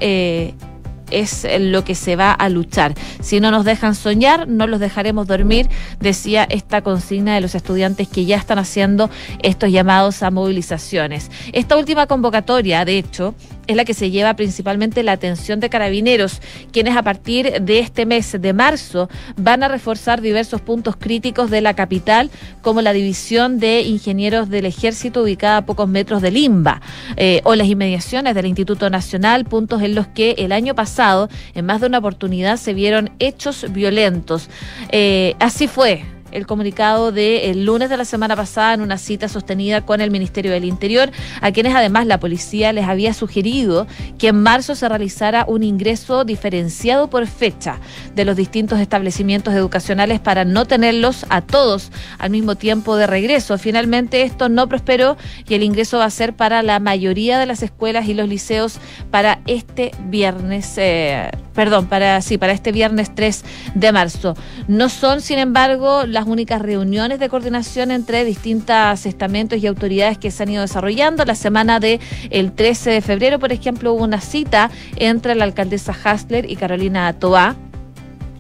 es 1.11 1.47
lo 1.59 1.85
que 1.85 1.95
se 1.95 2.17
va 2.17 2.33
a 2.33 2.49
luchar. 2.49 2.95
Si 3.21 3.41
no 3.41 3.51
nos 3.51 3.65
dejan 3.65 3.95
soñar, 3.95 4.49
no 4.49 4.67
los 4.67 4.81
dejaremos 4.81 5.27
dormir, 5.27 5.69
decía 6.01 6.45
esta 6.49 6.83
consigna 6.83 7.35
de 7.35 7.41
los 7.41 7.55
estudiantes 7.55 8.09
que 8.09 8.25
ya 8.25 8.37
están 8.37 8.59
haciendo 8.59 9.11
estos 9.43 9.71
llamados 9.71 10.23
a 10.23 10.31
movilizaciones. 10.31 11.31
Esta 11.53 11.77
última 11.77 12.07
convocatoria, 12.07 12.85
de 12.85 12.99
hecho, 12.99 13.35
es 13.67 13.77
la 13.77 13.85
que 13.85 13.95
se 13.95 14.11
lleva 14.11 14.35
principalmente 14.35 15.03
la 15.03 15.13
atención 15.13 15.61
de 15.61 15.71
carabineros, 15.71 16.41
quienes 16.73 16.97
a 16.97 17.03
partir 17.03 17.61
de 17.61 17.79
este 17.79 18.07
mes 18.07 18.37
de 18.41 18.53
marzo 18.53 19.09
van 19.37 19.63
a 19.63 19.69
reforzar 19.69 20.21
diversos 20.21 20.61
puntos 20.61 20.97
críticos 20.97 21.51
de 21.51 21.61
la 21.61 21.75
capital, 21.75 22.31
como 22.63 22.83
la 22.83 22.93
división 22.93 23.59
de 23.59 23.83
ingenieros 23.83 24.49
del 24.49 24.67
ejército 24.67 25.23
ubicada 25.23 25.59
a 25.59 25.67
pocos 25.67 25.89
metros 25.89 26.23
de 26.23 26.31
Limba, 26.31 26.81
eh, 27.17 27.41
o 27.45 27.55
las 27.55 27.69
inmediaciones 27.69 28.35
del 28.35 28.47
Instituto 28.47 28.91
Nacional, 28.91 29.45
puntos 29.45 29.83
en 29.83 29.95
los 29.95 30.07
que 30.07 30.37
el 30.39 30.53
año 30.53 30.75
pasado, 30.75 31.29
en 31.55 31.67
más 31.67 31.81
de 31.81 31.89
una 31.89 31.99
oportunidad, 31.99 32.57
se 32.57 32.75
vieron 32.75 33.11
hechos 33.19 33.67
violentos. 33.73 34.49
Eh, 34.91 35.35
así 35.39 35.69
fue 35.69 36.05
el 36.37 36.47
comunicado 36.47 37.13
del 37.13 37.65
lunes 37.65 37.89
de 37.89 37.97
la 37.97 38.05
semana 38.05 38.37
pasada 38.37 38.75
en 38.75 38.83
una 38.83 38.99
cita 38.99 39.29
sostenida 39.29 39.81
con 39.81 40.01
el 40.01 40.11
Ministerio 40.11 40.53
del 40.53 40.65
Interior, 40.65 41.11
a 41.41 41.51
quienes 41.51 41.75
además 41.75 42.07
la 42.07 42.21
policía 42.21 42.73
les 42.73 42.87
había 42.87 43.15
sugerido 43.15 43.87
que 44.19 44.29
en 44.29 44.43
marzo 44.43 44.75
se 44.75 44.89
realizara 44.89 45.47
un 45.49 45.63
ingreso 45.63 46.25
diferenciado 46.25 47.09
por 47.09 47.27
fecha 47.27 47.79
de 48.15 48.25
los 48.27 48.37
distintos 48.37 48.81
establecimientos 48.81 49.55
educacionales 49.55 50.21
para 50.21 50.45
no 50.45 50.67
tenerlos 50.67 51.25
a 51.31 51.41
todos 51.41 51.91
al 52.19 52.31
mismo 52.31 52.55
tiempo 52.55 52.97
de 52.97 53.07
regreso. 53.07 53.57
Finalmente 53.57 54.23
esto 54.23 54.51
no 54.51 54.69
prosperó 54.69 55.17
y 55.49 55.55
el 55.55 55.63
ingreso 55.63 55.99
va 55.99 56.05
a 56.05 56.11
ser 56.11 56.35
para 56.35 56.63
la 56.63 56.81
mayoría 56.81 57.39
de 57.39 57.47
las 57.47 57.63
escuelas 57.63 58.09
y 58.09 58.15
los 58.15 58.29
liceos 58.29 58.79
para 59.11 59.41
este 59.47 59.93
viernes, 60.05 60.75
eh, 60.77 61.31
perdón, 61.55 61.87
para 61.87 62.21
sí, 62.21 62.37
para 62.37 62.53
este 62.53 62.73
viernes 62.73 63.15
3 63.15 63.45
de 63.75 63.93
marzo. 63.93 64.35
No 64.69 64.91
son, 64.91 65.23
sin 65.23 65.39
embargo, 65.39 66.05
las 66.07 66.26
únicas 66.27 66.61
reuniones 66.61 67.19
de 67.19 67.29
coordinación 67.29 67.91
entre 67.91 68.25
distintos 68.25 69.07
estamentos 69.07 69.59
y 69.59 69.67
autoridades 69.67 70.19
que 70.19 70.31
se 70.31 70.43
han 70.43 70.51
ido 70.51 70.63
desarrollando. 70.63 71.25
La 71.25 71.35
semana 71.35 71.81
del 71.81 72.01
el 72.31 72.53
13 72.53 72.91
de 72.91 73.01
febrero, 73.01 73.39
por 73.39 73.53
ejemplo, 73.53 73.93
hubo 73.93 74.05
una 74.05 74.21
cita 74.21 74.71
entre 74.97 75.35
la 75.35 75.45
alcaldesa 75.45 75.97
Hasler 76.05 76.51
y 76.51 76.57
Carolina 76.57 77.13
Toá 77.13 77.57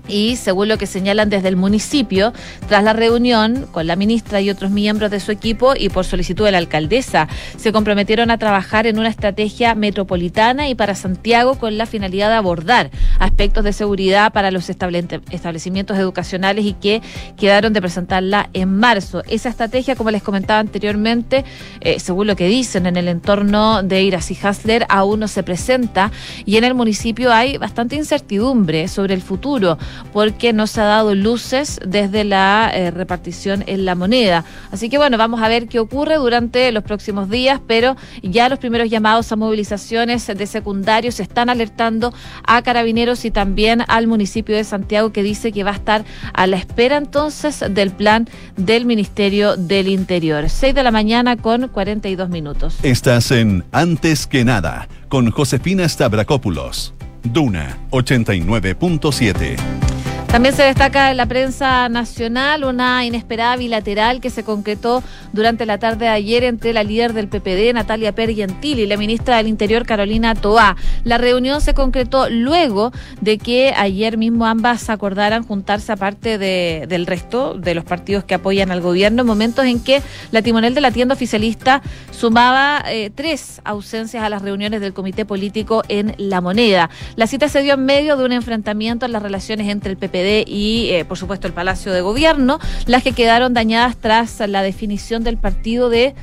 y 0.08 0.36
según 0.36 0.68
lo 0.68 0.78
que 0.78 0.86
señalan 0.86 1.30
desde 1.30 1.48
el 1.48 1.56
municipio, 1.56 2.32
tras 2.68 2.84
la 2.84 2.92
reunión 2.92 3.66
con 3.72 3.86
la 3.86 3.96
ministra 3.96 4.40
y 4.40 4.50
otros 4.50 4.70
miembros 4.70 5.10
de 5.10 5.20
su 5.20 5.32
equipo 5.32 5.74
y 5.76 5.88
por 5.88 6.04
solicitud 6.04 6.44
de 6.44 6.52
la 6.52 6.58
alcaldesa, 6.58 7.28
se 7.56 7.72
comprometieron 7.72 8.30
a 8.30 8.38
trabajar 8.38 8.86
en 8.86 8.98
una 8.98 9.08
estrategia 9.08 9.74
metropolitana 9.74 10.68
y 10.68 10.74
para 10.74 10.94
Santiago 10.94 11.58
con 11.58 11.78
la 11.78 11.86
finalidad 11.86 12.28
de 12.28 12.34
abordar 12.34 12.90
aspectos 13.18 13.64
de 13.64 13.72
seguridad 13.72 14.32
para 14.32 14.50
los 14.50 14.68
establecimientos 14.68 15.98
educacionales 15.98 16.64
y 16.64 16.72
que 16.74 17.02
quedaron 17.36 17.72
de 17.72 17.80
presentarla 17.80 18.50
en 18.52 18.76
marzo. 18.76 19.22
Esa 19.28 19.48
estrategia, 19.48 19.96
como 19.96 20.10
les 20.10 20.22
comentaba 20.22 20.60
anteriormente, 20.60 21.44
eh, 21.80 22.00
según 22.00 22.26
lo 22.26 22.36
que 22.36 22.48
dicen 22.48 22.86
en 22.86 22.96
el 22.96 23.08
entorno 23.08 23.82
de 23.82 24.02
Iracy 24.02 24.36
Hasler, 24.42 24.86
aún 24.88 25.20
no 25.20 25.28
se 25.28 25.42
presenta 25.42 26.10
y 26.44 26.56
en 26.56 26.64
el 26.64 26.74
municipio 26.74 27.32
hay 27.32 27.58
bastante 27.58 27.96
incertidumbre 27.96 28.88
sobre 28.88 29.14
el 29.14 29.22
futuro 29.22 29.78
porque 30.12 30.52
no 30.52 30.66
se 30.66 30.80
ha 30.80 30.84
dado 30.84 31.14
luces 31.14 31.80
desde 31.84 32.24
la 32.24 32.70
eh, 32.72 32.90
repartición 32.90 33.64
en 33.66 33.84
la 33.84 33.94
moneda. 33.94 34.44
Así 34.70 34.88
que 34.88 34.98
bueno, 34.98 35.18
vamos 35.18 35.42
a 35.42 35.48
ver 35.48 35.68
qué 35.68 35.78
ocurre 35.78 36.16
durante 36.16 36.70
los 36.72 36.82
próximos 36.82 37.28
días, 37.28 37.60
pero 37.66 37.96
ya 38.22 38.48
los 38.48 38.58
primeros 38.58 38.90
llamados 38.90 39.30
a 39.32 39.36
movilizaciones 39.36 40.26
de 40.26 40.46
secundarios 40.46 41.20
están 41.20 41.50
alertando 41.50 42.12
a 42.46 42.62
carabineros 42.62 43.24
y 43.24 43.30
también 43.30 43.82
al 43.88 44.06
municipio 44.06 44.56
de 44.56 44.64
Santiago 44.64 45.12
que 45.12 45.22
dice 45.22 45.52
que 45.52 45.64
va 45.64 45.70
a 45.70 45.74
estar 45.74 46.04
a 46.32 46.46
la 46.46 46.56
espera 46.56 46.96
entonces 46.96 47.64
del 47.70 47.90
plan 47.90 48.28
del 48.56 48.86
Ministerio 48.86 49.56
del 49.56 49.88
Interior. 49.88 50.48
6 50.48 50.74
de 50.74 50.82
la 50.82 50.90
mañana 50.90 51.36
con 51.36 51.68
42 51.68 52.28
minutos. 52.28 52.76
Estás 52.82 53.30
en 53.30 53.64
Antes 53.72 54.26
que 54.26 54.44
nada 54.44 54.88
con 55.08 55.30
Josefina 55.30 55.88
Stavrakopoulos. 55.88 56.95
Duna 57.32 57.76
89.7. 57.90 59.95
También 60.28 60.54
se 60.54 60.64
destaca 60.64 61.10
en 61.10 61.16
la 61.16 61.26
prensa 61.26 61.88
nacional 61.88 62.64
una 62.64 63.06
inesperada 63.06 63.56
bilateral 63.56 64.20
que 64.20 64.28
se 64.28 64.44
concretó 64.44 65.02
durante 65.32 65.64
la 65.64 65.78
tarde 65.78 66.06
de 66.06 66.10
ayer 66.10 66.44
entre 66.44 66.72
la 66.74 66.82
líder 66.82 67.14
del 67.14 67.28
PPD, 67.28 67.72
Natalia 67.72 68.14
Pergentili, 68.14 68.82
y 68.82 68.86
la 68.86 68.98
ministra 68.98 69.38
del 69.38 69.46
Interior, 69.46 69.86
Carolina 69.86 70.34
Toá. 70.34 70.76
La 71.04 71.16
reunión 71.16 71.60
se 71.60 71.72
concretó 71.72 72.28
luego 72.28 72.92
de 73.20 73.38
que 73.38 73.72
ayer 73.76 74.18
mismo 74.18 74.46
ambas 74.46 74.90
acordaran 74.90 75.42
juntarse 75.42 75.92
aparte 75.92 76.36
de, 76.36 76.84
del 76.86 77.06
resto 77.06 77.54
de 77.54 77.74
los 77.74 77.84
partidos 77.84 78.24
que 78.24 78.34
apoyan 78.34 78.70
al 78.70 78.82
gobierno, 78.82 79.22
en 79.22 79.26
momentos 79.26 79.64
en 79.64 79.80
que 79.80 80.02
la 80.32 80.42
timonel 80.42 80.74
de 80.74 80.82
la 80.82 80.90
tienda 80.90 81.14
oficialista 81.14 81.80
sumaba 82.10 82.84
eh, 82.88 83.10
tres 83.14 83.62
ausencias 83.64 84.22
a 84.22 84.28
las 84.28 84.42
reuniones 84.42 84.80
del 84.82 84.92
comité 84.92 85.24
político 85.24 85.82
en 85.88 86.14
La 86.18 86.40
Moneda. 86.42 86.90
La 87.14 87.26
cita 87.26 87.48
se 87.48 87.62
dio 87.62 87.74
en 87.74 87.86
medio 87.86 88.16
de 88.16 88.24
un 88.24 88.32
enfrentamiento 88.32 89.06
en 89.06 89.12
las 89.12 89.22
relaciones 89.22 89.68
entre 89.68 89.92
el 89.92 89.96
PPD 89.96 90.15
y, 90.46 90.90
eh, 90.90 91.04
por 91.04 91.18
supuesto, 91.18 91.46
el 91.46 91.52
Palacio 91.52 91.92
de 91.92 92.00
Gobierno, 92.00 92.58
las 92.86 93.02
que 93.02 93.12
quedaron 93.12 93.54
dañadas 93.54 93.96
tras 93.96 94.40
la 94.40 94.62
definición 94.62 95.24
del 95.24 95.36
partido 95.36 95.88
de 95.90 96.14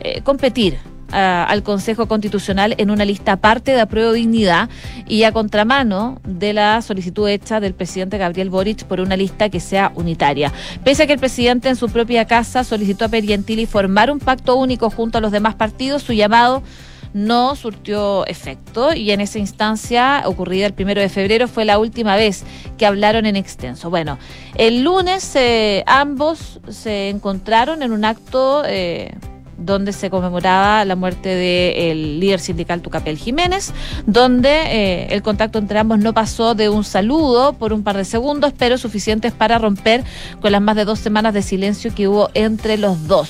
eh, 0.00 0.22
competir 0.22 0.78
ah, 1.12 1.44
al 1.48 1.62
Consejo 1.62 2.06
Constitucional 2.06 2.74
en 2.78 2.90
una 2.90 3.04
lista 3.04 3.32
aparte 3.32 3.72
de 3.72 3.80
apruebo 3.80 4.12
dignidad 4.12 4.68
y 5.06 5.24
a 5.24 5.32
contramano 5.32 6.20
de 6.26 6.52
la 6.52 6.82
solicitud 6.82 7.28
hecha 7.28 7.60
del 7.60 7.74
presidente 7.74 8.18
Gabriel 8.18 8.50
Boric 8.50 8.84
por 8.84 9.00
una 9.00 9.16
lista 9.16 9.48
que 9.48 9.60
sea 9.60 9.92
unitaria. 9.94 10.52
Pese 10.84 11.04
a 11.04 11.06
que 11.06 11.14
el 11.14 11.20
presidente 11.20 11.68
en 11.68 11.76
su 11.76 11.88
propia 11.88 12.26
casa 12.26 12.64
solicitó 12.64 13.04
a 13.04 13.08
Perientili 13.08 13.66
formar 13.66 14.10
un 14.10 14.18
pacto 14.18 14.56
único 14.56 14.90
junto 14.90 15.18
a 15.18 15.20
los 15.20 15.32
demás 15.32 15.54
partidos, 15.54 16.02
su 16.02 16.12
llamado 16.12 16.62
no 17.14 17.56
surtió 17.56 18.26
efecto 18.26 18.92
y 18.92 19.12
en 19.12 19.22
esa 19.22 19.38
instancia 19.38 20.22
ocurrida 20.26 20.66
el 20.66 20.74
primero 20.74 21.00
de 21.00 21.08
febrero 21.08 21.48
fue 21.48 21.64
la 21.64 21.78
última 21.78 22.16
vez 22.16 22.44
que 22.76 22.84
hablaron 22.84 23.24
en 23.24 23.36
extenso. 23.36 23.88
Bueno, 23.88 24.18
el 24.56 24.82
lunes 24.82 25.34
eh, 25.36 25.84
ambos 25.86 26.60
se 26.68 27.08
encontraron 27.08 27.82
en 27.82 27.92
un 27.92 28.04
acto... 28.04 28.62
Eh, 28.66 29.14
donde 29.58 29.92
se 29.92 30.10
conmemoraba 30.10 30.84
la 30.84 30.96
muerte 30.96 31.28
del 31.28 32.20
líder 32.20 32.40
sindical 32.40 32.82
Tucapel 32.82 33.16
Jiménez, 33.16 33.72
donde 34.06 34.50
eh, 34.50 35.06
el 35.10 35.22
contacto 35.22 35.58
entre 35.58 35.78
ambos 35.78 35.98
no 35.98 36.12
pasó 36.12 36.54
de 36.54 36.68
un 36.68 36.84
saludo 36.84 37.54
por 37.54 37.72
un 37.72 37.82
par 37.82 37.96
de 37.96 38.04
segundos, 38.04 38.52
pero 38.56 38.78
suficientes 38.78 39.32
para 39.32 39.58
romper 39.58 40.04
con 40.40 40.52
las 40.52 40.60
más 40.60 40.76
de 40.76 40.84
dos 40.84 40.98
semanas 40.98 41.34
de 41.34 41.42
silencio 41.42 41.94
que 41.94 42.08
hubo 42.08 42.30
entre 42.34 42.76
los 42.78 43.06
dos. 43.06 43.28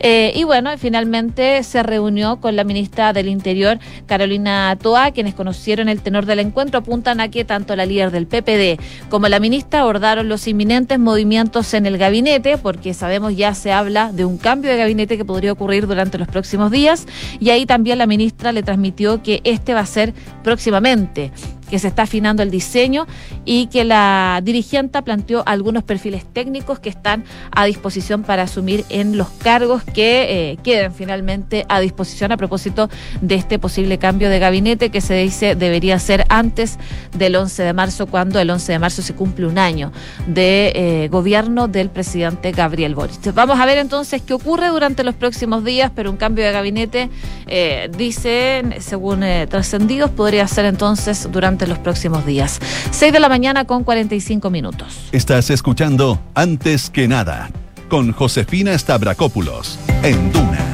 Eh, 0.00 0.32
y 0.34 0.44
bueno, 0.44 0.70
finalmente 0.78 1.62
se 1.62 1.82
reunió 1.82 2.36
con 2.40 2.56
la 2.56 2.64
ministra 2.64 3.12
del 3.12 3.28
Interior, 3.28 3.78
Carolina 4.06 4.76
Toa, 4.80 5.10
quienes 5.10 5.34
conocieron 5.34 5.88
el 5.88 6.02
tenor 6.02 6.26
del 6.26 6.40
encuentro, 6.40 6.78
apuntan 6.78 7.20
a 7.20 7.28
que 7.28 7.44
tanto 7.44 7.76
la 7.76 7.86
líder 7.86 8.10
del 8.10 8.26
PPD 8.26 8.80
como 9.08 9.28
la 9.28 9.40
ministra 9.40 9.80
abordaron 9.80 10.28
los 10.28 10.46
inminentes 10.46 10.98
movimientos 10.98 11.72
en 11.74 11.86
el 11.86 11.98
gabinete, 11.98 12.58
porque 12.58 12.94
sabemos 12.94 13.36
ya 13.36 13.54
se 13.54 13.72
habla 13.72 14.12
de 14.12 14.24
un 14.24 14.38
cambio 14.38 14.70
de 14.70 14.76
gabinete 14.76 15.16
que 15.16 15.24
podría 15.24 15.52
ocurrir 15.56 15.86
durante 15.86 16.18
los 16.18 16.28
próximos 16.28 16.70
días. 16.70 17.06
Y 17.40 17.50
ahí 17.50 17.66
también 17.66 17.98
la 17.98 18.06
ministra 18.06 18.52
le 18.52 18.62
transmitió 18.62 19.22
que 19.22 19.40
este 19.44 19.74
va 19.74 19.80
a 19.80 19.86
ser 19.86 20.14
próximamente 20.44 21.32
que 21.68 21.78
se 21.78 21.88
está 21.88 22.02
afinando 22.02 22.42
el 22.42 22.50
diseño 22.50 23.06
y 23.44 23.66
que 23.66 23.84
la 23.84 24.40
dirigente 24.42 24.86
planteó 25.02 25.42
algunos 25.46 25.82
perfiles 25.82 26.24
técnicos 26.32 26.78
que 26.78 26.88
están 26.88 27.24
a 27.50 27.64
disposición 27.64 28.22
para 28.22 28.42
asumir 28.42 28.84
en 28.88 29.16
los 29.16 29.28
cargos 29.28 29.82
que 29.82 30.52
eh, 30.52 30.58
queden 30.62 30.92
finalmente 30.92 31.64
a 31.68 31.80
disposición 31.80 32.32
a 32.32 32.36
propósito 32.36 32.88
de 33.20 33.34
este 33.34 33.58
posible 33.58 33.98
cambio 33.98 34.28
de 34.28 34.38
gabinete 34.38 34.90
que 34.90 35.00
se 35.00 35.14
dice 35.14 35.54
debería 35.54 35.98
ser 35.98 36.24
antes 36.28 36.78
del 37.16 37.36
11 37.36 37.62
de 37.62 37.72
marzo, 37.72 38.06
cuando 38.06 38.38
el 38.38 38.50
11 38.50 38.72
de 38.72 38.78
marzo 38.78 39.02
se 39.02 39.14
cumple 39.14 39.46
un 39.46 39.58
año 39.58 39.92
de 40.26 40.72
eh, 40.74 41.08
gobierno 41.08 41.68
del 41.68 41.90
presidente 41.90 42.52
Gabriel 42.52 42.94
Boric. 42.94 43.32
Vamos 43.34 43.58
a 43.58 43.66
ver 43.66 43.78
entonces 43.78 44.22
qué 44.22 44.34
ocurre 44.34 44.68
durante 44.68 45.04
los 45.04 45.14
próximos 45.14 45.64
días, 45.64 45.90
pero 45.94 46.10
un 46.10 46.16
cambio 46.16 46.44
de 46.44 46.52
gabinete, 46.52 47.10
eh, 47.46 47.90
dicen, 47.96 48.76
según 48.80 49.24
trascendidos, 49.48 50.10
podría 50.10 50.46
ser 50.46 50.66
entonces 50.66 51.28
durante 51.30 51.55
los 51.64 51.78
próximos 51.78 52.26
días. 52.26 52.60
6 52.90 53.12
de 53.12 53.20
la 53.20 53.30
mañana 53.30 53.64
con 53.64 53.84
45 53.84 54.50
minutos. 54.50 55.08
Estás 55.12 55.48
escuchando 55.48 56.20
Antes 56.34 56.90
que 56.90 57.08
nada 57.08 57.48
con 57.88 58.12
Josefina 58.12 58.76
Stavrakopoulos 58.76 59.78
en 60.02 60.32
Duna 60.32 60.65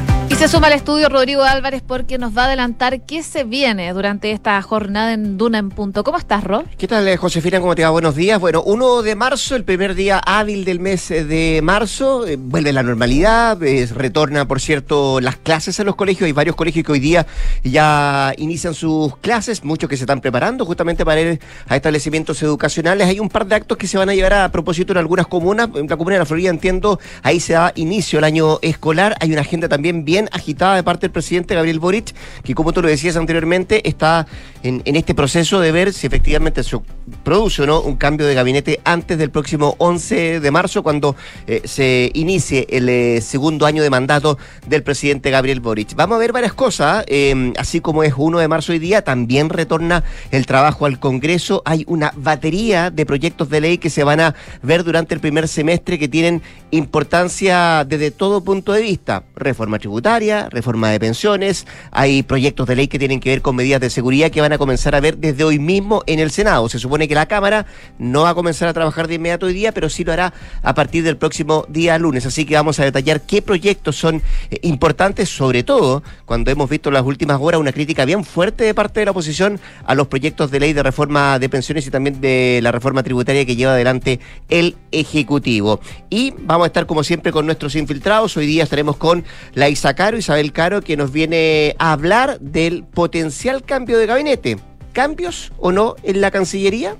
se 0.42 0.48
suma 0.48 0.66
al 0.66 0.72
estudio 0.72 1.08
Rodrigo 1.08 1.44
Álvarez 1.44 1.84
porque 1.86 2.18
nos 2.18 2.36
va 2.36 2.42
a 2.42 2.46
adelantar 2.46 3.02
qué 3.02 3.22
se 3.22 3.44
viene 3.44 3.92
durante 3.92 4.32
esta 4.32 4.60
jornada 4.60 5.12
en 5.12 5.38
Duna 5.38 5.58
en 5.58 5.68
Punto. 5.68 6.02
¿Cómo 6.02 6.18
estás, 6.18 6.42
Ro? 6.42 6.64
¿Qué 6.76 6.88
tal, 6.88 7.06
eh, 7.06 7.16
Josefina? 7.16 7.60
¿Cómo 7.60 7.76
te 7.76 7.84
va? 7.84 7.90
Buenos 7.90 8.16
días. 8.16 8.40
Bueno, 8.40 8.60
1 8.64 9.02
de 9.02 9.14
marzo, 9.14 9.54
el 9.54 9.62
primer 9.62 9.94
día 9.94 10.18
hábil 10.18 10.64
del 10.64 10.80
mes 10.80 11.12
eh, 11.12 11.24
de 11.24 11.60
marzo, 11.62 12.26
eh, 12.26 12.34
vuelve 12.40 12.72
la 12.72 12.82
normalidad, 12.82 13.56
retorna, 13.94 14.48
por 14.48 14.60
cierto, 14.60 15.20
las 15.20 15.36
clases 15.36 15.78
en 15.78 15.86
los 15.86 15.94
colegios. 15.94 16.26
Hay 16.26 16.32
varios 16.32 16.56
colegios 16.56 16.84
que 16.84 16.90
hoy 16.90 16.98
día 16.98 17.24
ya 17.62 18.34
inician 18.36 18.74
sus 18.74 19.16
clases, 19.18 19.62
muchos 19.62 19.88
que 19.88 19.96
se 19.96 20.02
están 20.02 20.20
preparando 20.20 20.66
justamente 20.66 21.04
para 21.04 21.20
ir 21.20 21.40
a 21.68 21.76
establecimientos 21.76 22.42
educacionales. 22.42 23.06
Hay 23.06 23.20
un 23.20 23.28
par 23.28 23.46
de 23.46 23.54
actos 23.54 23.78
que 23.78 23.86
se 23.86 23.96
van 23.96 24.08
a 24.08 24.14
llevar 24.14 24.34
a 24.34 24.50
propósito 24.50 24.92
en 24.92 24.98
algunas 24.98 25.28
comunas. 25.28 25.68
En 25.76 25.86
la 25.86 25.96
comuna 25.96 26.16
de 26.16 26.18
la 26.18 26.26
Florida, 26.26 26.50
entiendo, 26.50 26.98
ahí 27.22 27.38
se 27.38 27.52
da 27.52 27.72
inicio 27.76 28.18
el 28.18 28.24
año 28.24 28.58
escolar. 28.60 29.14
Hay 29.20 29.30
una 29.30 29.42
agenda 29.42 29.68
también 29.68 30.04
bien 30.04 30.28
agitada 30.32 30.76
de 30.76 30.82
parte 30.82 31.02
del 31.02 31.12
presidente 31.12 31.54
Gabriel 31.54 31.78
Boric, 31.78 32.14
que 32.42 32.54
como 32.54 32.72
tú 32.72 32.82
lo 32.82 32.88
decías 32.88 33.16
anteriormente, 33.16 33.88
está 33.88 34.26
en, 34.62 34.82
este 34.84 35.14
proceso 35.14 35.60
de 35.60 35.72
ver 35.72 35.92
si 35.92 36.06
efectivamente 36.06 36.62
se 36.62 36.78
produce 37.24 37.62
o 37.62 37.66
no 37.66 37.80
un 37.80 37.96
cambio 37.96 38.26
de 38.26 38.34
gabinete 38.34 38.80
antes 38.84 39.18
del 39.18 39.30
próximo 39.30 39.74
11 39.78 40.40
de 40.40 40.50
marzo, 40.50 40.82
cuando 40.82 41.16
eh, 41.46 41.62
se 41.64 42.10
inicie 42.14 42.66
el 42.70 42.88
eh, 42.88 43.20
segundo 43.20 43.66
año 43.66 43.82
de 43.82 43.90
mandato 43.90 44.38
del 44.66 44.82
presidente 44.82 45.30
Gabriel 45.30 45.60
Boric. 45.60 45.94
Vamos 45.94 46.16
a 46.16 46.18
ver 46.18 46.32
varias 46.32 46.54
cosas, 46.54 47.04
eh, 47.08 47.52
así 47.58 47.80
como 47.80 48.02
es 48.02 48.14
1 48.16 48.38
de 48.38 48.48
marzo 48.48 48.72
hoy 48.72 48.78
día, 48.78 49.02
también 49.02 49.48
retorna 49.48 50.04
el 50.30 50.46
trabajo 50.46 50.86
al 50.86 50.98
Congreso. 50.98 51.62
Hay 51.64 51.84
una 51.88 52.12
batería 52.16 52.90
de 52.90 53.06
proyectos 53.06 53.50
de 53.50 53.60
ley 53.60 53.78
que 53.78 53.90
se 53.90 54.04
van 54.04 54.20
a 54.20 54.34
ver 54.62 54.84
durante 54.84 55.14
el 55.14 55.20
primer 55.20 55.48
semestre 55.48 55.98
que 55.98 56.08
tienen 56.08 56.42
importancia 56.70 57.84
desde 57.84 58.10
todo 58.10 58.42
punto 58.42 58.72
de 58.72 58.82
vista. 58.82 59.24
Reforma 59.34 59.78
tributaria, 59.78 60.21
reforma 60.50 60.90
de 60.90 61.00
pensiones, 61.00 61.66
hay 61.90 62.22
proyectos 62.22 62.66
de 62.66 62.76
ley 62.76 62.88
que 62.88 62.98
tienen 62.98 63.20
que 63.20 63.30
ver 63.30 63.42
con 63.42 63.56
medidas 63.56 63.80
de 63.80 63.90
seguridad 63.90 64.30
que 64.30 64.40
van 64.40 64.52
a 64.52 64.58
comenzar 64.58 64.94
a 64.94 65.00
ver 65.00 65.18
desde 65.18 65.44
hoy 65.44 65.58
mismo 65.58 66.02
en 66.06 66.20
el 66.20 66.30
Senado. 66.30 66.68
Se 66.68 66.78
supone 66.78 67.08
que 67.08 67.14
la 67.14 67.26
Cámara 67.26 67.66
no 67.98 68.22
va 68.22 68.30
a 68.30 68.34
comenzar 68.34 68.68
a 68.68 68.72
trabajar 68.72 69.08
de 69.08 69.14
inmediato 69.14 69.46
hoy 69.46 69.52
día, 69.52 69.72
pero 69.72 69.88
sí 69.88 70.04
lo 70.04 70.12
hará 70.12 70.32
a 70.62 70.74
partir 70.74 71.02
del 71.02 71.16
próximo 71.16 71.66
día 71.68 71.98
lunes. 71.98 72.24
Así 72.26 72.44
que 72.44 72.54
vamos 72.54 72.78
a 72.78 72.84
detallar 72.84 73.22
qué 73.22 73.42
proyectos 73.42 73.96
son 73.96 74.22
eh, 74.50 74.58
importantes, 74.62 75.28
sobre 75.28 75.62
todo 75.64 76.02
cuando 76.24 76.50
hemos 76.50 76.70
visto 76.70 76.90
en 76.90 76.94
las 76.94 77.04
últimas 77.04 77.38
horas 77.40 77.60
una 77.60 77.72
crítica 77.72 78.04
bien 78.04 78.24
fuerte 78.24 78.64
de 78.64 78.74
parte 78.74 79.00
de 79.00 79.06
la 79.06 79.10
oposición 79.10 79.60
a 79.84 79.94
los 79.94 80.06
proyectos 80.06 80.50
de 80.50 80.60
ley 80.60 80.72
de 80.72 80.82
reforma 80.82 81.38
de 81.38 81.48
pensiones 81.48 81.86
y 81.86 81.90
también 81.90 82.20
de 82.20 82.60
la 82.62 82.72
reforma 82.72 83.02
tributaria 83.02 83.44
que 83.44 83.56
lleva 83.56 83.72
adelante 83.72 84.20
el 84.48 84.76
Ejecutivo. 84.92 85.80
Y 86.10 86.34
vamos 86.38 86.64
a 86.64 86.66
estar 86.66 86.86
como 86.86 87.02
siempre 87.02 87.32
con 87.32 87.46
nuestros 87.46 87.74
infiltrados. 87.76 88.36
Hoy 88.36 88.46
día 88.46 88.62
estaremos 88.62 88.96
con 88.96 89.24
la 89.54 89.68
Caro, 90.02 90.16
Isabel 90.16 90.52
Caro, 90.52 90.80
que 90.80 90.96
nos 90.96 91.12
viene 91.12 91.76
a 91.78 91.92
hablar 91.92 92.40
del 92.40 92.82
potencial 92.82 93.62
cambio 93.62 93.98
de 93.98 94.06
gabinete. 94.06 94.58
¿Cambios 94.92 95.52
o 95.58 95.70
no 95.70 95.94
en 96.02 96.20
la 96.20 96.32
Cancillería? 96.32 96.96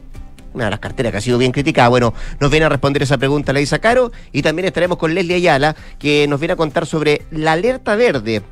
una 0.55 0.67
de 0.67 0.71
las 0.71 0.79
carteras 0.79 1.11
que 1.11 1.19
ha 1.19 1.21
sido 1.21 1.37
bien 1.37 1.51
criticada. 1.51 1.89
Bueno, 1.89 2.15
nos 2.39 2.49
viene 2.49 2.67
a 2.67 2.69
responder 2.69 3.03
esa 3.03 3.19
pregunta 3.19 3.53
la 3.53 3.61
Isa 3.61 3.81
Caro 3.81 4.13
y 4.31 4.43
también 4.43 4.67
estaremos 4.67 4.99
con 4.99 5.17
Leslie 5.17 5.35
Ayala, 5.35 5.75
que 5.99 6.29
nos 6.29 6.39
viene 6.39 6.53
a 6.53 6.57
contar 6.57 6.87
sobre 6.87 7.23
la 7.33 7.55
alerta 7.55 7.97
verde. 7.97 8.43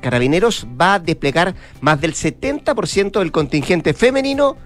Carabineros 0.00 0.68
va 0.80 0.94
a 0.94 0.98
desplegar 1.00 1.56
más 1.80 2.00
del 2.00 2.14
70% 2.14 3.18
del 3.18 3.32
contingente 3.32 3.92
femenino. 3.92 4.56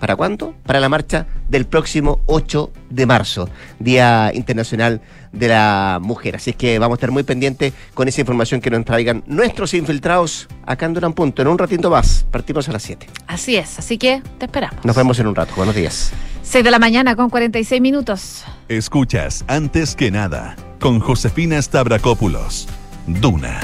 ¿Para 0.00 0.16
cuándo? 0.16 0.54
Para 0.64 0.80
la 0.80 0.88
marcha 0.88 1.26
del 1.48 1.66
próximo 1.66 2.20
8 2.26 2.72
de 2.90 3.06
marzo, 3.06 3.48
Día 3.78 4.30
Internacional 4.34 5.00
de 5.32 5.48
la 5.48 5.98
Mujer. 6.00 6.36
Así 6.36 6.50
es 6.50 6.56
que 6.56 6.78
vamos 6.78 6.96
a 6.96 6.98
estar 6.98 7.10
muy 7.10 7.22
pendientes 7.22 7.72
con 7.94 8.08
esa 8.08 8.20
información 8.20 8.60
que 8.60 8.70
nos 8.70 8.84
traigan 8.84 9.24
nuestros 9.26 9.74
infiltrados 9.74 10.48
acá 10.64 10.86
en 10.86 10.94
Durán 10.94 11.12
Punto. 11.12 11.42
En 11.42 11.48
un 11.48 11.58
ratito 11.58 11.90
más, 11.90 12.24
partimos 12.30 12.68
a 12.68 12.72
las 12.72 12.82
7. 12.82 13.06
Así 13.26 13.56
es, 13.56 13.78
así 13.78 13.98
que 13.98 14.22
te 14.38 14.46
esperamos. 14.46 14.84
Nos 14.84 14.96
vemos 14.96 15.18
en 15.18 15.26
un 15.26 15.34
rato. 15.34 15.52
Buenos 15.56 15.74
días. 15.74 16.12
6 16.42 16.64
de 16.64 16.70
la 16.70 16.78
mañana 16.78 17.14
con 17.14 17.28
46 17.28 17.80
minutos. 17.80 18.44
Escuchas 18.68 19.44
antes 19.48 19.94
que 19.94 20.10
nada 20.10 20.56
con 20.80 21.00
Josefina 21.00 21.60
Stavrakopoulos. 21.60 22.68
Duna. 23.06 23.60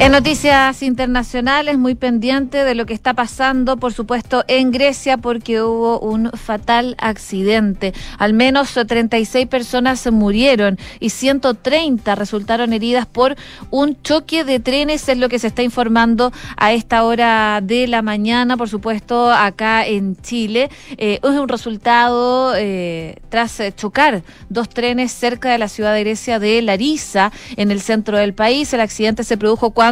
En 0.00 0.12
noticias 0.12 0.84
internacionales, 0.84 1.76
muy 1.76 1.96
pendiente 1.96 2.62
de 2.62 2.76
lo 2.76 2.86
que 2.86 2.94
está 2.94 3.14
pasando, 3.14 3.78
por 3.78 3.92
supuesto, 3.92 4.44
en 4.46 4.70
Grecia, 4.70 5.16
porque 5.16 5.60
hubo 5.60 5.98
un 5.98 6.30
fatal 6.30 6.94
accidente. 6.98 7.92
Al 8.16 8.32
menos 8.32 8.74
36 8.74 9.48
personas 9.48 10.08
murieron 10.12 10.78
y 11.00 11.10
130 11.10 12.14
resultaron 12.14 12.72
heridas 12.72 13.06
por 13.06 13.34
un 13.70 14.00
choque 14.02 14.44
de 14.44 14.60
trenes, 14.60 15.08
es 15.08 15.18
lo 15.18 15.28
que 15.28 15.40
se 15.40 15.48
está 15.48 15.64
informando 15.64 16.32
a 16.56 16.72
esta 16.72 17.02
hora 17.02 17.60
de 17.60 17.88
la 17.88 18.00
mañana, 18.00 18.56
por 18.56 18.68
supuesto, 18.68 19.32
acá 19.32 19.84
en 19.84 20.14
Chile. 20.22 20.70
Eh, 20.96 21.18
es 21.20 21.30
un 21.30 21.48
resultado 21.48 22.54
eh, 22.56 23.16
tras 23.30 23.60
chocar 23.74 24.22
dos 24.48 24.68
trenes 24.68 25.10
cerca 25.10 25.50
de 25.50 25.58
la 25.58 25.68
ciudad 25.68 25.92
de 25.92 26.04
Grecia 26.04 26.38
de 26.38 26.62
Larisa, 26.62 27.32
en 27.56 27.72
el 27.72 27.80
centro 27.80 28.16
del 28.16 28.32
país. 28.32 28.72
El 28.72 28.80
accidente 28.80 29.24
se 29.24 29.36
produjo 29.36 29.72
cuando 29.72 29.87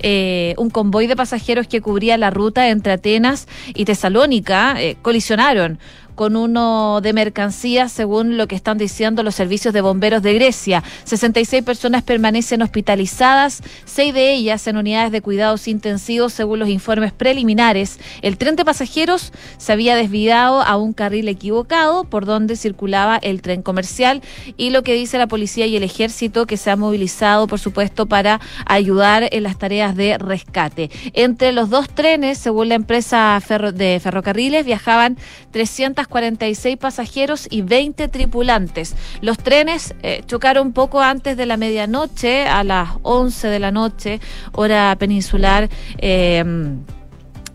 eh, 0.00 0.54
un 0.58 0.70
convoy 0.70 1.06
de 1.06 1.16
pasajeros 1.16 1.66
que 1.66 1.80
cubría 1.80 2.18
la 2.18 2.30
ruta 2.30 2.68
entre 2.68 2.92
Atenas 2.92 3.46
y 3.74 3.84
Tesalónica 3.84 4.74
eh, 4.78 4.96
colisionaron 5.02 5.78
con 6.18 6.34
uno 6.34 7.00
de 7.00 7.12
mercancías, 7.12 7.92
según 7.92 8.36
lo 8.36 8.48
que 8.48 8.56
están 8.56 8.76
diciendo 8.76 9.22
los 9.22 9.36
servicios 9.36 9.72
de 9.72 9.80
bomberos 9.80 10.20
de 10.20 10.34
Grecia. 10.34 10.82
66 11.04 11.62
personas 11.62 12.02
permanecen 12.02 12.60
hospitalizadas, 12.60 13.62
seis 13.84 14.12
de 14.12 14.32
ellas 14.32 14.66
en 14.66 14.78
unidades 14.78 15.12
de 15.12 15.22
cuidados 15.22 15.68
intensivos, 15.68 16.32
según 16.32 16.58
los 16.58 16.70
informes 16.70 17.12
preliminares. 17.12 18.00
El 18.20 18.36
tren 18.36 18.56
de 18.56 18.64
pasajeros 18.64 19.32
se 19.58 19.72
había 19.72 19.94
desviado 19.94 20.60
a 20.60 20.76
un 20.76 20.92
carril 20.92 21.28
equivocado 21.28 22.02
por 22.02 22.26
donde 22.26 22.56
circulaba 22.56 23.18
el 23.18 23.40
tren 23.40 23.62
comercial 23.62 24.20
y 24.56 24.70
lo 24.70 24.82
que 24.82 24.94
dice 24.94 25.18
la 25.18 25.28
policía 25.28 25.66
y 25.66 25.76
el 25.76 25.84
ejército 25.84 26.46
que 26.46 26.56
se 26.56 26.72
ha 26.72 26.76
movilizado, 26.76 27.46
por 27.46 27.60
supuesto, 27.60 28.06
para 28.06 28.40
ayudar 28.66 29.28
en 29.30 29.44
las 29.44 29.56
tareas 29.56 29.94
de 29.94 30.18
rescate. 30.18 30.90
Entre 31.12 31.52
los 31.52 31.70
dos 31.70 31.88
trenes, 31.88 32.38
según 32.38 32.70
la 32.70 32.74
empresa 32.74 33.40
de 33.72 34.00
ferrocarriles, 34.02 34.66
viajaban 34.66 35.16
300 35.52 36.07
46 36.08 36.76
pasajeros 36.76 37.46
y 37.50 37.62
20 37.62 38.08
tripulantes. 38.08 38.94
Los 39.20 39.38
trenes 39.38 39.94
eh, 40.02 40.22
chocaron 40.26 40.72
poco 40.72 41.00
antes 41.00 41.36
de 41.36 41.46
la 41.46 41.56
medianoche, 41.56 42.46
a 42.46 42.64
las 42.64 42.90
11 43.02 43.48
de 43.48 43.58
la 43.58 43.70
noche, 43.70 44.20
hora 44.52 44.94
peninsular. 44.98 45.68
Eh, 45.98 46.44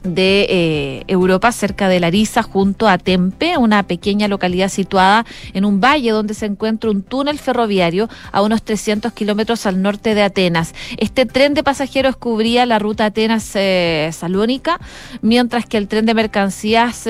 de 0.03 0.45
eh, 0.49 1.03
Europa, 1.07 1.51
cerca 1.51 1.87
de 1.87 1.99
Larisa, 1.99 2.43
junto 2.43 2.87
a 2.87 2.97
Tempe, 2.97 3.57
una 3.57 3.83
pequeña 3.83 4.27
localidad 4.27 4.69
situada 4.69 5.25
en 5.53 5.65
un 5.65 5.79
valle 5.79 6.11
donde 6.11 6.33
se 6.33 6.45
encuentra 6.45 6.91
un 6.91 7.01
túnel 7.03 7.39
ferroviario 7.39 8.09
a 8.31 8.41
unos 8.41 8.63
300 8.63 9.13
kilómetros 9.13 9.65
al 9.65 9.81
norte 9.81 10.13
de 10.13 10.23
Atenas. 10.23 10.73
Este 10.97 11.25
tren 11.25 11.53
de 11.53 11.63
pasajeros 11.63 12.17
cubría 12.17 12.65
la 12.65 12.79
ruta 12.79 13.05
Atenas-Salónica, 13.05 14.79
mientras 15.21 15.65
que 15.65 15.77
el 15.77 15.87
tren 15.87 16.05
de 16.05 16.13
mercancías 16.13 17.07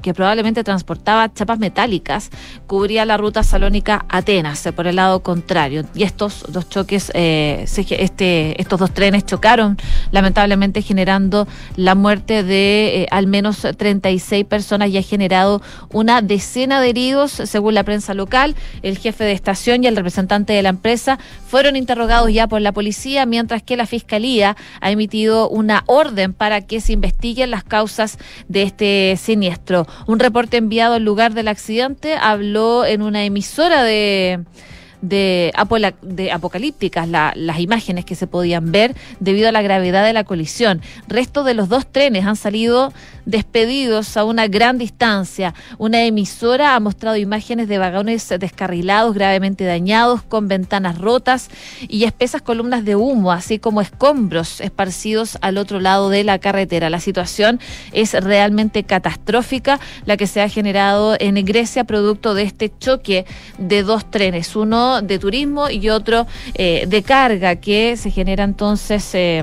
que 0.00 0.14
probablemente 0.14 0.64
transportaba 0.64 1.32
chapas 1.32 1.58
metálicas, 1.58 2.30
cubría 2.66 3.04
la 3.04 3.16
ruta 3.16 3.42
Salónica-Atenas 3.42 4.68
por 4.74 4.86
el 4.86 4.96
lado 4.96 5.22
contrario. 5.22 5.84
Y 5.94 6.02
estos 6.02 6.44
dos 6.48 6.68
choques, 6.68 7.10
eh, 7.14 7.66
este, 7.66 8.60
estos 8.60 8.80
dos 8.80 8.92
trenes 8.92 9.26
chocaron, 9.26 9.76
lamentablemente 10.10 10.82
generando 10.82 11.46
la 11.76 11.94
muerte 11.94 12.42
de 12.42 13.02
eh, 13.02 13.06
al 13.10 13.26
menos 13.26 13.66
36 13.76 14.44
personas 14.44 14.90
y 14.90 14.98
ha 14.98 15.02
generado 15.02 15.62
una 15.92 16.22
decena 16.22 16.80
de 16.80 16.90
heridos, 16.90 17.32
según 17.32 17.74
la 17.74 17.84
prensa 17.84 18.14
local. 18.14 18.54
El 18.82 18.98
jefe 18.98 19.24
de 19.24 19.32
estación 19.32 19.84
y 19.84 19.86
el 19.86 19.96
representante 19.96 20.52
de 20.52 20.62
la 20.62 20.70
empresa 20.70 21.18
fueron 21.46 21.76
interrogados 21.76 22.32
ya 22.32 22.46
por 22.46 22.60
la 22.60 22.72
policía, 22.72 23.26
mientras 23.26 23.62
que 23.62 23.76
la 23.76 23.86
fiscalía 23.86 24.56
ha 24.80 24.90
emitido 24.90 25.48
una 25.48 25.84
orden 25.86 26.32
para 26.32 26.60
que 26.62 26.80
se 26.80 26.92
investiguen 26.92 27.50
las 27.50 27.64
causas 27.64 28.18
de 28.48 28.62
este 28.62 29.16
siniestro. 29.16 29.86
Un 30.06 30.18
reporte 30.18 30.56
enviado 30.56 30.94
al 30.94 31.04
lugar 31.04 31.34
del 31.34 31.48
accidente 31.48 32.16
habló 32.16 32.84
en 32.84 33.02
una 33.02 33.24
emisora 33.24 33.82
de 33.82 34.44
de, 35.00 35.52
apocalípticas 36.32 37.08
las 37.08 37.58
imágenes 37.58 38.04
que 38.04 38.14
se 38.14 38.26
podían 38.26 38.72
ver 38.72 38.94
debido 39.18 39.48
a 39.48 39.52
la 39.52 39.62
gravedad 39.62 40.04
de 40.04 40.12
la 40.12 40.24
colisión. 40.24 40.80
Resto 41.08 41.44
de 41.44 41.54
los 41.54 41.68
dos 41.68 41.86
trenes 41.86 42.26
han 42.26 42.36
salido 42.36 42.92
despedidos 43.24 44.16
a 44.16 44.24
una 44.24 44.46
gran 44.48 44.78
distancia. 44.78 45.54
Una 45.78 46.02
emisora 46.02 46.74
ha 46.74 46.80
mostrado 46.80 47.16
imágenes 47.16 47.68
de 47.68 47.78
vagones 47.78 48.28
descarrilados, 48.38 49.14
gravemente 49.14 49.64
dañados, 49.64 50.22
con 50.22 50.48
ventanas 50.48 50.98
rotas 50.98 51.48
y 51.88 52.04
espesas 52.04 52.42
columnas 52.42 52.84
de 52.84 52.96
humo, 52.96 53.32
así 53.32 53.58
como 53.58 53.80
escombros 53.80 54.60
esparcidos 54.60 55.38
al 55.40 55.58
otro 55.58 55.80
lado 55.80 56.10
de 56.10 56.24
la 56.24 56.38
carretera. 56.38 56.90
La 56.90 57.00
situación 57.00 57.60
es 57.92 58.12
realmente 58.12 58.84
catastrófica, 58.84 59.80
la 60.06 60.16
que 60.16 60.26
se 60.26 60.40
ha 60.40 60.48
generado 60.48 61.16
en 61.18 61.40
Grecia 61.44 61.84
producto 61.84 62.34
de 62.34 62.42
este 62.42 62.72
choque 62.78 63.24
de 63.58 63.82
dos 63.82 64.10
trenes, 64.10 64.56
uno 64.56 64.89
de 65.02 65.18
turismo 65.18 65.70
y 65.70 65.88
otro 65.90 66.26
eh, 66.54 66.86
de 66.88 67.02
carga, 67.02 67.56
que 67.56 67.96
se 67.96 68.10
genera 68.10 68.44
entonces... 68.44 69.14
Eh, 69.14 69.42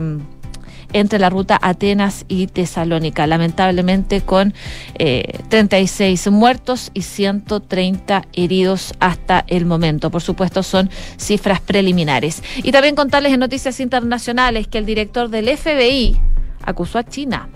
entre 0.94 1.20
la 1.20 1.30
ruta 1.30 1.60
Atenas 1.62 2.24
y 2.30 2.48
Tesalónica, 2.48 3.28
lamentablemente 3.28 4.22
con 4.22 4.54
36 5.50 6.28
eh, 6.28 6.30
muertos 6.30 6.92
y 6.94 7.02
130 7.02 8.24
heridos 8.32 8.94
hasta 9.02 9.44
el 9.48 9.66
momento. 9.66 10.10
Por 10.10 10.22
supuesto, 10.22 10.64
son 10.64 10.90
cifras 11.18 11.60
preliminares. 11.60 12.42
Y 12.64 12.72
también 12.72 12.96
contarles 12.96 13.34
en 13.34 13.42
noticias 13.42 13.82
internacionales 13.82 14.68
que 14.68 14.78
el 14.78 14.86
director 14.86 15.30
del 15.30 15.56
FBI 15.58 16.18
acusó 16.64 17.00
a 17.00 17.04
China 17.04 17.50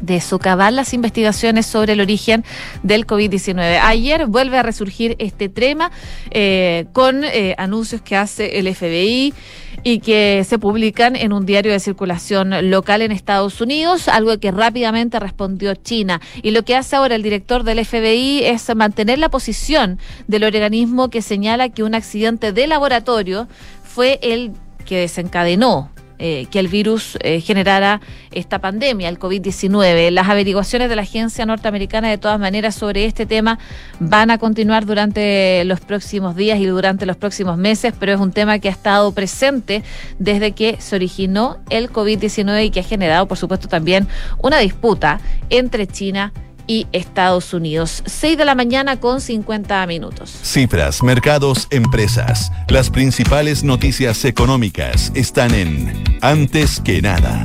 de 0.00 0.20
socavar 0.20 0.72
las 0.72 0.94
investigaciones 0.94 1.66
sobre 1.66 1.94
el 1.94 2.00
origen 2.00 2.44
del 2.82 3.06
COVID-19. 3.06 3.80
Ayer 3.82 4.26
vuelve 4.26 4.58
a 4.58 4.62
resurgir 4.62 5.16
este 5.18 5.48
tema 5.48 5.90
eh, 6.30 6.86
con 6.92 7.24
eh, 7.24 7.54
anuncios 7.58 8.02
que 8.02 8.16
hace 8.16 8.58
el 8.58 8.74
FBI 8.74 9.34
y 9.82 10.00
que 10.00 10.44
se 10.48 10.58
publican 10.58 11.16
en 11.16 11.32
un 11.32 11.46
diario 11.46 11.72
de 11.72 11.80
circulación 11.80 12.70
local 12.70 13.02
en 13.02 13.12
Estados 13.12 13.60
Unidos, 13.60 14.08
algo 14.08 14.38
que 14.38 14.50
rápidamente 14.50 15.20
respondió 15.20 15.74
China. 15.74 16.20
Y 16.42 16.50
lo 16.50 16.64
que 16.64 16.74
hace 16.74 16.96
ahora 16.96 17.14
el 17.14 17.22
director 17.22 17.62
del 17.62 17.84
FBI 17.84 18.44
es 18.44 18.74
mantener 18.74 19.18
la 19.18 19.28
posición 19.28 19.98
del 20.26 20.44
organismo 20.44 21.08
que 21.08 21.22
señala 21.22 21.68
que 21.68 21.82
un 21.82 21.94
accidente 21.94 22.52
de 22.52 22.66
laboratorio 22.66 23.48
fue 23.84 24.18
el 24.22 24.52
que 24.84 25.00
desencadenó 25.00 25.90
eh, 26.18 26.46
que 26.50 26.58
el 26.58 26.68
virus 26.68 27.18
eh, 27.20 27.40
generara 27.40 28.00
esta 28.32 28.58
pandemia, 28.58 29.08
el 29.08 29.18
COVID-19. 29.18 30.10
Las 30.10 30.28
averiguaciones 30.28 30.88
de 30.88 30.96
la 30.96 31.02
agencia 31.02 31.44
norteamericana, 31.46 32.08
de 32.08 32.18
todas 32.18 32.40
maneras, 32.40 32.74
sobre 32.74 33.04
este 33.04 33.26
tema 33.26 33.58
van 34.00 34.30
a 34.30 34.38
continuar 34.38 34.86
durante 34.86 35.64
los 35.64 35.80
próximos 35.80 36.36
días 36.36 36.58
y 36.58 36.66
durante 36.66 37.06
los 37.06 37.16
próximos 37.16 37.58
meses, 37.58 37.92
pero 37.98 38.12
es 38.12 38.20
un 38.20 38.32
tema 38.32 38.58
que 38.58 38.68
ha 38.68 38.72
estado 38.72 39.12
presente 39.12 39.82
desde 40.18 40.52
que 40.52 40.76
se 40.80 40.96
originó 40.96 41.58
el 41.70 41.90
COVID-19 41.90 42.66
y 42.66 42.70
que 42.70 42.80
ha 42.80 42.84
generado, 42.84 43.26
por 43.26 43.38
supuesto, 43.38 43.68
también 43.68 44.08
una 44.38 44.58
disputa 44.58 45.20
entre 45.50 45.86
China 45.86 46.32
y 46.34 46.45
y 46.66 46.86
Estados 46.92 47.52
Unidos. 47.54 48.02
6 48.06 48.38
de 48.38 48.44
la 48.44 48.54
mañana 48.54 48.98
con 49.00 49.20
50 49.20 49.86
minutos. 49.86 50.30
Cifras, 50.42 51.02
mercados, 51.02 51.66
empresas. 51.70 52.50
Las 52.68 52.90
principales 52.90 53.64
noticias 53.64 54.24
económicas 54.24 55.12
están 55.14 55.54
en 55.54 56.04
Antes 56.22 56.80
que 56.80 57.02
nada. 57.02 57.44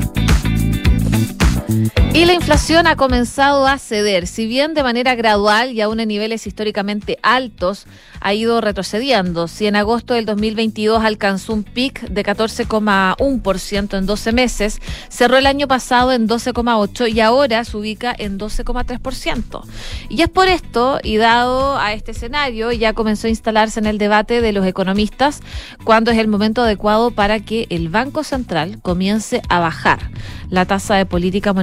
Y 2.13 2.25
la 2.25 2.33
inflación 2.33 2.87
ha 2.87 2.97
comenzado 2.97 3.65
a 3.65 3.77
ceder, 3.77 4.27
si 4.27 4.45
bien 4.45 4.73
de 4.73 4.83
manera 4.83 5.15
gradual 5.15 5.71
y 5.71 5.79
aún 5.79 6.01
en 6.01 6.09
niveles 6.09 6.45
históricamente 6.45 7.17
altos, 7.23 7.87
ha 8.19 8.33
ido 8.33 8.59
retrocediendo. 8.59 9.47
Si 9.47 9.65
en 9.65 9.77
agosto 9.77 10.13
del 10.13 10.25
2022 10.25 11.01
alcanzó 11.01 11.53
un 11.53 11.63
pic 11.63 12.01
de 12.01 12.25
14,1% 12.25 13.97
en 13.97 14.05
12 14.05 14.31
meses, 14.33 14.81
cerró 15.07 15.37
el 15.37 15.45
año 15.45 15.69
pasado 15.69 16.11
en 16.11 16.27
12,8% 16.27 17.13
y 17.13 17.21
ahora 17.21 17.63
se 17.63 17.77
ubica 17.77 18.13
en 18.17 18.37
12,3%. 18.37 19.63
Y 20.09 20.21
es 20.21 20.29
por 20.29 20.49
esto, 20.49 20.99
y 21.01 21.15
dado 21.15 21.77
a 21.77 21.93
este 21.93 22.11
escenario, 22.11 22.73
ya 22.73 22.91
comenzó 22.91 23.27
a 23.27 23.29
instalarse 23.29 23.79
en 23.79 23.85
el 23.85 23.97
debate 23.97 24.41
de 24.41 24.51
los 24.51 24.65
economistas 24.65 25.39
cuándo 25.85 26.11
es 26.11 26.17
el 26.17 26.27
momento 26.27 26.63
adecuado 26.63 27.11
para 27.11 27.39
que 27.39 27.67
el 27.69 27.87
Banco 27.87 28.25
Central 28.25 28.81
comience 28.81 29.41
a 29.47 29.59
bajar 29.59 30.11
la 30.49 30.65
tasa 30.65 30.95
de 30.95 31.05
política 31.05 31.53
monetaria 31.53 31.60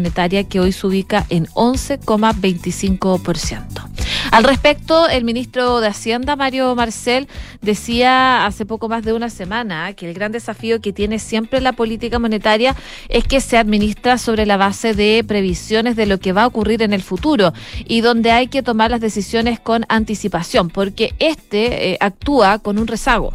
que 0.48 0.60
hoy 0.60 0.72
se 0.72 0.86
ubica 0.86 1.26
en 1.28 1.46
11,25%. 1.46 3.88
Al 4.30 4.44
respecto, 4.44 5.08
el 5.08 5.24
ministro 5.24 5.80
de 5.80 5.88
Hacienda, 5.88 6.36
Mario 6.36 6.74
Marcel, 6.74 7.28
decía 7.62 8.46
hace 8.46 8.66
poco 8.66 8.88
más 8.88 9.04
de 9.04 9.12
una 9.12 9.30
semana 9.30 9.92
que 9.94 10.08
el 10.08 10.14
gran 10.14 10.32
desafío 10.32 10.80
que 10.80 10.92
tiene 10.92 11.18
siempre 11.18 11.60
la 11.60 11.72
política 11.72 12.18
monetaria 12.18 12.76
es 13.08 13.24
que 13.24 13.40
se 13.40 13.56
administra 13.56 14.18
sobre 14.18 14.46
la 14.46 14.56
base 14.56 14.94
de 14.94 15.24
previsiones 15.26 15.96
de 15.96 16.06
lo 16.06 16.18
que 16.18 16.32
va 16.32 16.44
a 16.44 16.46
ocurrir 16.46 16.82
en 16.82 16.92
el 16.92 17.02
futuro 17.02 17.52
y 17.86 18.00
donde 18.00 18.30
hay 18.30 18.48
que 18.48 18.62
tomar 18.62 18.90
las 18.90 19.00
decisiones 19.00 19.60
con 19.60 19.84
anticipación, 19.88 20.70
porque 20.70 21.14
este 21.18 21.92
eh, 21.92 21.98
actúa 22.00 22.58
con 22.58 22.78
un 22.78 22.86
rezago 22.86 23.32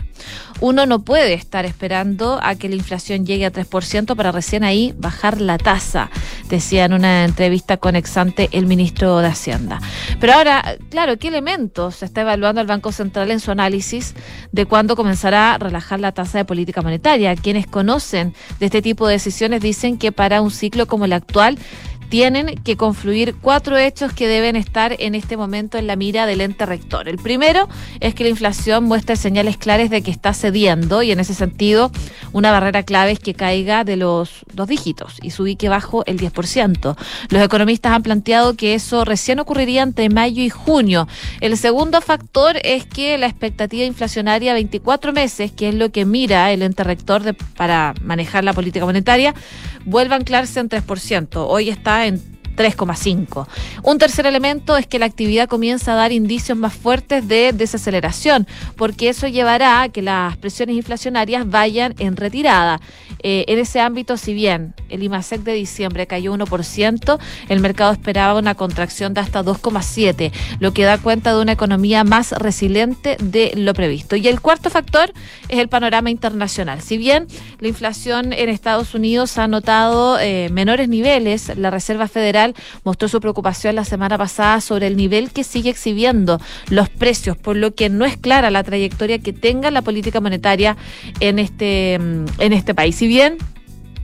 uno 0.63 0.85
no 0.85 0.99
puede 0.99 1.33
estar 1.33 1.65
esperando 1.65 2.39
a 2.41 2.55
que 2.55 2.69
la 2.69 2.75
inflación 2.75 3.25
llegue 3.25 3.45
a 3.45 3.51
3% 3.51 4.15
para 4.15 4.31
recién 4.31 4.63
ahí 4.63 4.93
bajar 4.97 5.41
la 5.41 5.57
tasa, 5.57 6.09
decía 6.47 6.85
en 6.85 6.93
una 6.93 7.25
entrevista 7.25 7.75
con 7.75 7.97
Exante 7.97 8.47
el 8.53 8.65
ministro 8.65 9.19
de 9.19 9.27
Hacienda. 9.27 9.81
Pero 10.21 10.31
ahora, 10.31 10.77
claro, 10.89 11.17
¿qué 11.17 11.27
elementos 11.27 12.01
está 12.01 12.21
evaluando 12.21 12.61
el 12.61 12.67
Banco 12.67 12.93
Central 12.93 13.29
en 13.31 13.41
su 13.41 13.51
análisis 13.51 14.15
de 14.53 14.65
cuándo 14.65 14.95
comenzará 14.95 15.55
a 15.55 15.57
relajar 15.57 15.99
la 15.99 16.13
tasa 16.13 16.37
de 16.37 16.45
política 16.45 16.81
monetaria? 16.81 17.35
Quienes 17.35 17.67
conocen 17.67 18.33
de 18.61 18.67
este 18.67 18.81
tipo 18.81 19.05
de 19.05 19.15
decisiones 19.15 19.61
dicen 19.61 19.97
que 19.97 20.13
para 20.13 20.41
un 20.41 20.49
ciclo 20.49 20.87
como 20.87 21.03
el 21.03 21.11
actual, 21.11 21.57
tienen 22.13 22.61
que 22.63 22.77
confluir 22.77 23.33
cuatro 23.41 23.75
hechos 23.75 24.13
que 24.13 24.27
deben 24.27 24.55
estar 24.55 24.95
en 24.99 25.15
este 25.15 25.35
momento 25.35 25.79
en 25.79 25.87
la 25.87 25.95
mira 25.95 26.27
del 26.27 26.41
ente 26.41 26.63
rector. 26.63 27.09
El 27.09 27.17
primero 27.17 27.67
es 28.01 28.13
que 28.13 28.23
la 28.23 28.29
inflación 28.29 28.83
muestra 28.83 29.15
señales 29.15 29.57
claras 29.57 29.89
de 29.89 30.03
que 30.03 30.11
está 30.11 30.35
cediendo 30.35 31.01
y 31.01 31.09
en 31.09 31.19
ese 31.19 31.33
sentido 31.33 31.89
una 32.31 32.51
barrera 32.51 32.83
clave 32.83 33.13
es 33.13 33.19
que 33.19 33.33
caiga 33.33 33.83
de 33.83 33.95
los 33.95 34.45
dos 34.53 34.67
dígitos 34.67 35.17
y 35.23 35.31
se 35.31 35.41
ubique 35.41 35.69
bajo 35.69 36.03
el 36.05 36.19
10%. 36.19 36.95
Los 37.29 37.41
economistas 37.41 37.93
han 37.93 38.03
planteado 38.03 38.55
que 38.55 38.75
eso 38.75 39.05
recién 39.05 39.39
ocurriría 39.39 39.81
entre 39.81 40.09
mayo 40.09 40.43
y 40.43 40.51
junio. 40.51 41.07
El 41.41 41.57
segundo 41.57 41.99
factor 41.99 42.57
es 42.63 42.85
que 42.85 43.17
la 43.17 43.25
expectativa 43.25 43.85
inflacionaria 43.85 44.53
24 44.53 45.13
meses, 45.13 45.51
que 45.51 45.69
es 45.69 45.73
lo 45.73 45.89
que 45.89 46.05
mira 46.05 46.51
el 46.51 46.61
ente 46.61 46.83
rector 46.83 47.23
de, 47.23 47.33
para 47.33 47.95
manejar 48.03 48.43
la 48.43 48.53
política 48.53 48.85
monetaria, 48.85 49.33
vuelva 49.85 50.15
a 50.15 50.19
anclarse 50.19 50.59
en 50.59 50.69
3%. 50.69 51.45
Hoy 51.47 51.69
está 51.69 52.02
en 52.05 52.32
3,5. 52.55 53.47
Un 53.83 53.97
tercer 53.97 54.25
elemento 54.25 54.77
es 54.77 54.87
que 54.87 54.99
la 54.99 55.05
actividad 55.05 55.47
comienza 55.47 55.93
a 55.93 55.95
dar 55.95 56.11
indicios 56.11 56.57
más 56.57 56.73
fuertes 56.73 57.27
de 57.27 57.51
desaceleración, 57.53 58.47
porque 58.75 59.09
eso 59.09 59.27
llevará 59.27 59.81
a 59.81 59.89
que 59.89 60.01
las 60.01 60.37
presiones 60.37 60.75
inflacionarias 60.75 61.49
vayan 61.49 61.95
en 61.99 62.15
retirada. 62.15 62.79
Eh, 63.21 63.45
en 63.47 63.59
ese 63.59 63.79
ámbito, 63.79 64.17
si 64.17 64.33
bien 64.33 64.73
el 64.89 65.03
IMASEC 65.03 65.41
de 65.41 65.53
diciembre 65.53 66.07
cayó 66.07 66.33
1%, 66.33 67.19
el 67.49 67.59
mercado 67.59 67.93
esperaba 67.93 68.37
una 68.37 68.55
contracción 68.55 69.13
de 69.13 69.21
hasta 69.21 69.43
2,7%, 69.43 70.31
lo 70.59 70.73
que 70.73 70.83
da 70.83 70.97
cuenta 70.97 71.33
de 71.33 71.41
una 71.41 71.53
economía 71.53 72.03
más 72.03 72.33
resiliente 72.33 73.17
de 73.21 73.53
lo 73.55 73.73
previsto. 73.73 74.15
Y 74.15 74.27
el 74.27 74.41
cuarto 74.41 74.69
factor 74.69 75.13
es 75.47 75.59
el 75.59 75.69
panorama 75.69 76.09
internacional. 76.09 76.81
Si 76.81 76.97
bien 76.97 77.27
la 77.59 77.69
inflación 77.69 78.33
en 78.33 78.49
Estados 78.49 78.93
Unidos 78.93 79.37
ha 79.37 79.47
notado 79.47 80.19
eh, 80.19 80.49
menores 80.51 80.89
niveles, 80.89 81.55
la 81.55 81.71
Reserva 81.71 82.07
Federal 82.07 82.42
mostró 82.83 83.07
su 83.07 83.19
preocupación 83.21 83.75
la 83.75 83.85
semana 83.85 84.17
pasada 84.17 84.61
sobre 84.61 84.87
el 84.87 84.97
nivel 84.97 85.31
que 85.31 85.43
sigue 85.43 85.69
exhibiendo 85.69 86.39
los 86.69 86.89
precios, 86.89 87.37
por 87.37 87.55
lo 87.55 87.73
que 87.73 87.89
no 87.89 88.05
es 88.05 88.17
clara 88.17 88.51
la 88.51 88.63
trayectoria 88.63 89.19
que 89.19 89.33
tenga 89.33 89.71
la 89.71 89.81
política 89.81 90.19
monetaria 90.19 90.75
en 91.19 91.39
este, 91.39 91.99
mm, 91.99 92.25
en 92.39 92.53
este 92.53 92.73
país. 92.73 92.95
Si 92.95 93.07
bien 93.07 93.37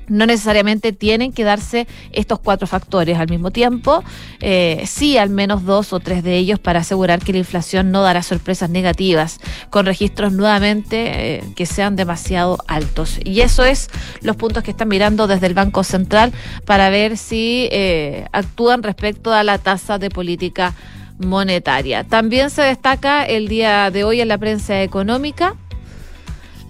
no 0.09 0.25
necesariamente 0.25 0.91
tienen 0.91 1.31
que 1.31 1.43
darse 1.43 1.87
estos 2.11 2.39
cuatro 2.39 2.67
factores 2.67 3.17
al 3.17 3.29
mismo 3.29 3.51
tiempo, 3.51 4.03
eh, 4.41 4.83
sí 4.85 5.17
al 5.17 5.29
menos 5.29 5.63
dos 5.65 5.93
o 5.93 5.99
tres 5.99 6.23
de 6.23 6.37
ellos 6.37 6.59
para 6.59 6.79
asegurar 6.79 7.19
que 7.19 7.31
la 7.31 7.39
inflación 7.39 7.91
no 7.91 8.01
dará 8.01 8.23
sorpresas 8.23 8.69
negativas, 8.69 9.39
con 9.69 9.85
registros 9.85 10.33
nuevamente 10.33 11.37
eh, 11.37 11.43
que 11.55 11.65
sean 11.65 11.95
demasiado 11.95 12.57
altos. 12.67 13.19
Y 13.23 13.41
eso 13.41 13.63
es 13.65 13.89
los 14.21 14.35
puntos 14.35 14.63
que 14.63 14.71
están 14.71 14.87
mirando 14.87 15.27
desde 15.27 15.47
el 15.47 15.53
Banco 15.53 15.83
Central 15.83 16.33
para 16.65 16.89
ver 16.89 17.17
si 17.17 17.69
eh, 17.71 18.25
actúan 18.31 18.83
respecto 18.83 19.33
a 19.33 19.43
la 19.43 19.57
tasa 19.57 19.97
de 19.97 20.09
política 20.09 20.73
monetaria. 21.17 22.03
También 22.03 22.49
se 22.49 22.61
destaca 22.61 23.25
el 23.25 23.47
día 23.47 23.91
de 23.91 24.03
hoy 24.03 24.21
en 24.21 24.29
la 24.29 24.37
prensa 24.37 24.81
económica 24.81 25.55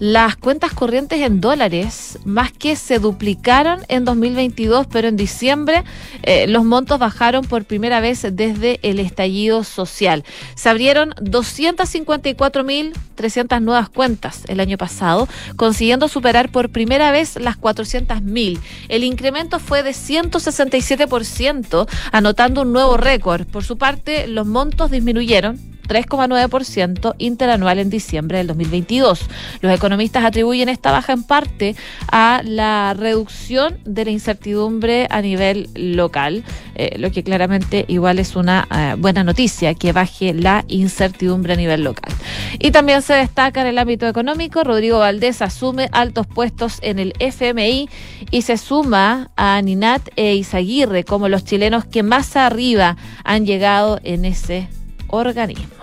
las 0.00 0.34
cuentas 0.34 0.72
corrientes 0.72 1.20
en 1.20 1.40
dólares 1.42 2.18
más 2.24 2.50
que 2.52 2.74
se 2.74 2.98
duplicaron 2.98 3.82
en 3.88 4.06
2022, 4.06 4.86
pero 4.86 5.08
en 5.08 5.16
diciembre 5.16 5.84
eh, 6.22 6.46
los 6.46 6.64
montos 6.64 6.98
bajaron 6.98 7.44
por 7.44 7.66
primera 7.66 8.00
vez 8.00 8.26
desde 8.32 8.80
el 8.82 8.98
estallido 8.98 9.62
social. 9.62 10.24
Se 10.54 10.70
abrieron 10.70 11.10
254.300 11.16 13.60
nuevas 13.60 13.90
cuentas 13.90 14.44
el 14.48 14.60
año 14.60 14.78
pasado, 14.78 15.28
consiguiendo 15.56 16.08
superar 16.08 16.50
por 16.50 16.70
primera 16.70 17.10
vez 17.10 17.38
las 17.38 17.60
400.000. 17.60 18.58
El 18.88 19.04
incremento 19.04 19.58
fue 19.58 19.82
de 19.82 19.90
167%, 19.90 21.86
anotando 22.10 22.62
un 22.62 22.72
nuevo 22.72 22.96
récord. 22.96 23.46
Por 23.46 23.64
su 23.64 23.76
parte, 23.76 24.28
los 24.28 24.46
montos 24.46 24.90
disminuyeron 24.90 25.60
3,9% 25.90 27.16
interanual 27.18 27.80
en 27.80 27.90
diciembre 27.90 28.38
del 28.38 28.46
2022. 28.46 29.26
Los 29.60 29.74
economistas 29.74 30.24
atribuyen 30.24 30.68
esta 30.68 30.92
baja 30.92 31.12
en 31.12 31.24
parte 31.24 31.74
a 32.12 32.42
la 32.44 32.94
reducción 32.94 33.78
de 33.84 34.04
la 34.04 34.12
incertidumbre 34.12 35.08
a 35.10 35.20
nivel 35.20 35.68
local, 35.74 36.44
eh, 36.76 36.96
lo 36.96 37.10
que 37.10 37.24
claramente 37.24 37.86
igual 37.88 38.20
es 38.20 38.36
una 38.36 38.68
eh, 38.70 38.94
buena 38.98 39.24
noticia, 39.24 39.74
que 39.74 39.92
baje 39.92 40.32
la 40.32 40.64
incertidumbre 40.68 41.54
a 41.54 41.56
nivel 41.56 41.82
local. 41.82 42.14
Y 42.60 42.70
también 42.70 43.02
se 43.02 43.14
destaca 43.14 43.62
en 43.62 43.66
el 43.66 43.78
ámbito 43.78 44.06
económico, 44.06 44.62
Rodrigo 44.62 45.00
Valdés 45.00 45.42
asume 45.42 45.88
altos 45.90 46.28
puestos 46.28 46.78
en 46.82 47.00
el 47.00 47.14
FMI 47.18 47.88
y 48.30 48.42
se 48.42 48.58
suma 48.58 49.30
a 49.36 49.60
Ninat 49.60 50.08
e 50.14 50.36
Izaguirre 50.36 51.02
como 51.02 51.28
los 51.28 51.44
chilenos 51.44 51.84
que 51.84 52.04
más 52.04 52.36
arriba 52.36 52.96
han 53.24 53.44
llegado 53.44 53.98
en 54.04 54.24
ese 54.24 54.68
organismo. 55.08 55.79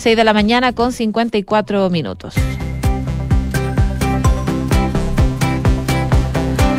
6 0.00 0.16
de 0.16 0.24
la 0.24 0.32
mañana 0.32 0.72
con 0.72 0.92
54 0.92 1.90
minutos. 1.90 2.34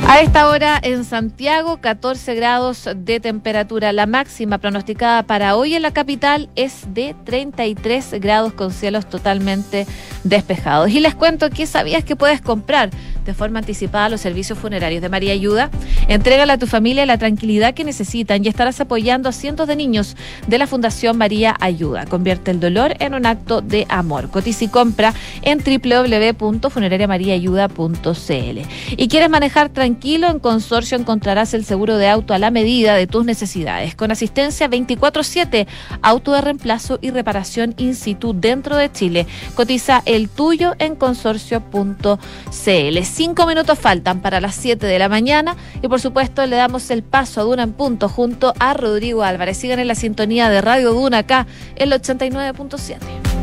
A 0.08 0.20
esta 0.20 0.50
hora 0.50 0.78
en 0.82 1.06
Santiago, 1.06 1.78
14 1.78 2.36
grados 2.36 2.90
de 2.96 3.20
temperatura. 3.20 3.94
La 3.94 4.08
máxima 4.08 4.58
pronosticada 4.58 5.24
para 5.24 5.56
hoy 5.56 5.76
en 5.76 5.84
la 5.84 5.92
capital 5.92 6.50
es 6.56 6.94
de 6.94 7.16
33 7.24 8.20
grados 8.20 8.52
con 8.54 8.72
cielos 8.72 9.08
totalmente 9.08 9.88
despejados. 10.24 10.90
Y 10.90 11.00
les 11.00 11.16
cuento 11.16 11.50
que 11.50 11.66
sabías 11.68 12.04
que 12.04 12.18
puedes 12.18 12.42
comprar 12.42 12.90
de 13.26 13.34
forma 13.34 13.60
anticipada 13.60 14.10
los 14.10 14.22
servicios 14.22 14.58
funerarios 14.58 15.02
de 15.02 15.10
María 15.10 15.34
Ayuda. 15.34 15.70
Entrégale 16.08 16.54
a 16.54 16.58
tu 16.58 16.68
familia 16.68 17.06
la 17.06 17.18
tranquilidad 17.18 17.74
que 17.74 17.84
necesitan 17.84 18.44
y 18.44 18.48
estarás 18.48 18.80
apoyando 18.82 19.30
a 19.30 19.32
cientos 19.32 19.68
de 19.68 19.76
niños 19.76 20.16
de 20.48 20.58
la 20.58 20.66
Fundación 20.68 21.18
María 21.18 21.56
Ayuda. 21.60 22.06
Convierte 22.06 22.52
el 22.52 22.60
dolor 22.60 22.96
en 23.00 23.14
un 23.14 23.26
acto 23.26 23.62
de 23.62 23.86
amor. 23.90 24.30
Cotiza 24.30 24.66
y 24.66 24.68
compra 24.68 25.14
en 25.42 25.60
www.funerariamariaayuda.cl. 25.60 28.60
¿Y 28.98 29.08
quieres 29.08 29.30
manejar 29.30 29.70
tranquilo? 29.70 30.30
En 30.30 30.40
Consorcio 30.40 30.98
encontrarás 30.98 31.54
el 31.54 31.64
seguro 31.66 31.98
de 31.98 32.10
auto 32.10 32.34
a 32.34 32.40
la 32.40 32.52
medida 32.52 32.96
de 32.96 33.08
tus 33.08 33.26
necesidades, 33.26 33.96
con 33.96 34.12
asistencia 34.12 34.70
24-7, 34.70 35.68
auto 36.02 36.34
de 36.34 36.42
reemplazo 36.42 37.00
y 37.02 37.12
reparación 37.12 37.74
in 37.78 37.96
situ 37.96 38.34
dentro 38.34 38.76
de 38.78 38.92
Chile. 38.92 39.28
Cotiza 39.56 40.02
el 40.06 40.30
tuyo 40.30 40.76
en 40.80 40.96
consorcio.cl. 40.96 42.18
Cinco 43.12 43.46
minutos 43.46 43.78
faltan 43.78 44.22
para 44.22 44.40
las 44.40 44.56
7 44.56 44.86
de 44.86 44.98
la 44.98 45.10
mañana 45.10 45.58
y 45.82 45.88
por 45.90 46.00
supuesto 46.00 46.46
le 46.46 46.56
damos 46.56 46.90
el 46.92 47.04
paso 47.04 47.42
a 47.42 47.44
Duna 47.44 47.64
en 47.64 47.74
punto 47.74 48.08
junto 48.08 48.54
a 48.58 48.74
Rodrigo 48.74 49.24
Álvarez. 49.24 49.58
Sigan 49.58 49.80
en 49.80 49.88
la 49.90 49.96
sintonía 49.96 50.50
de 50.50 50.62
Radio 50.62 50.94
Duna 50.94 51.20
acá, 51.20 51.46
el 51.76 51.92
89.7. 51.92 53.41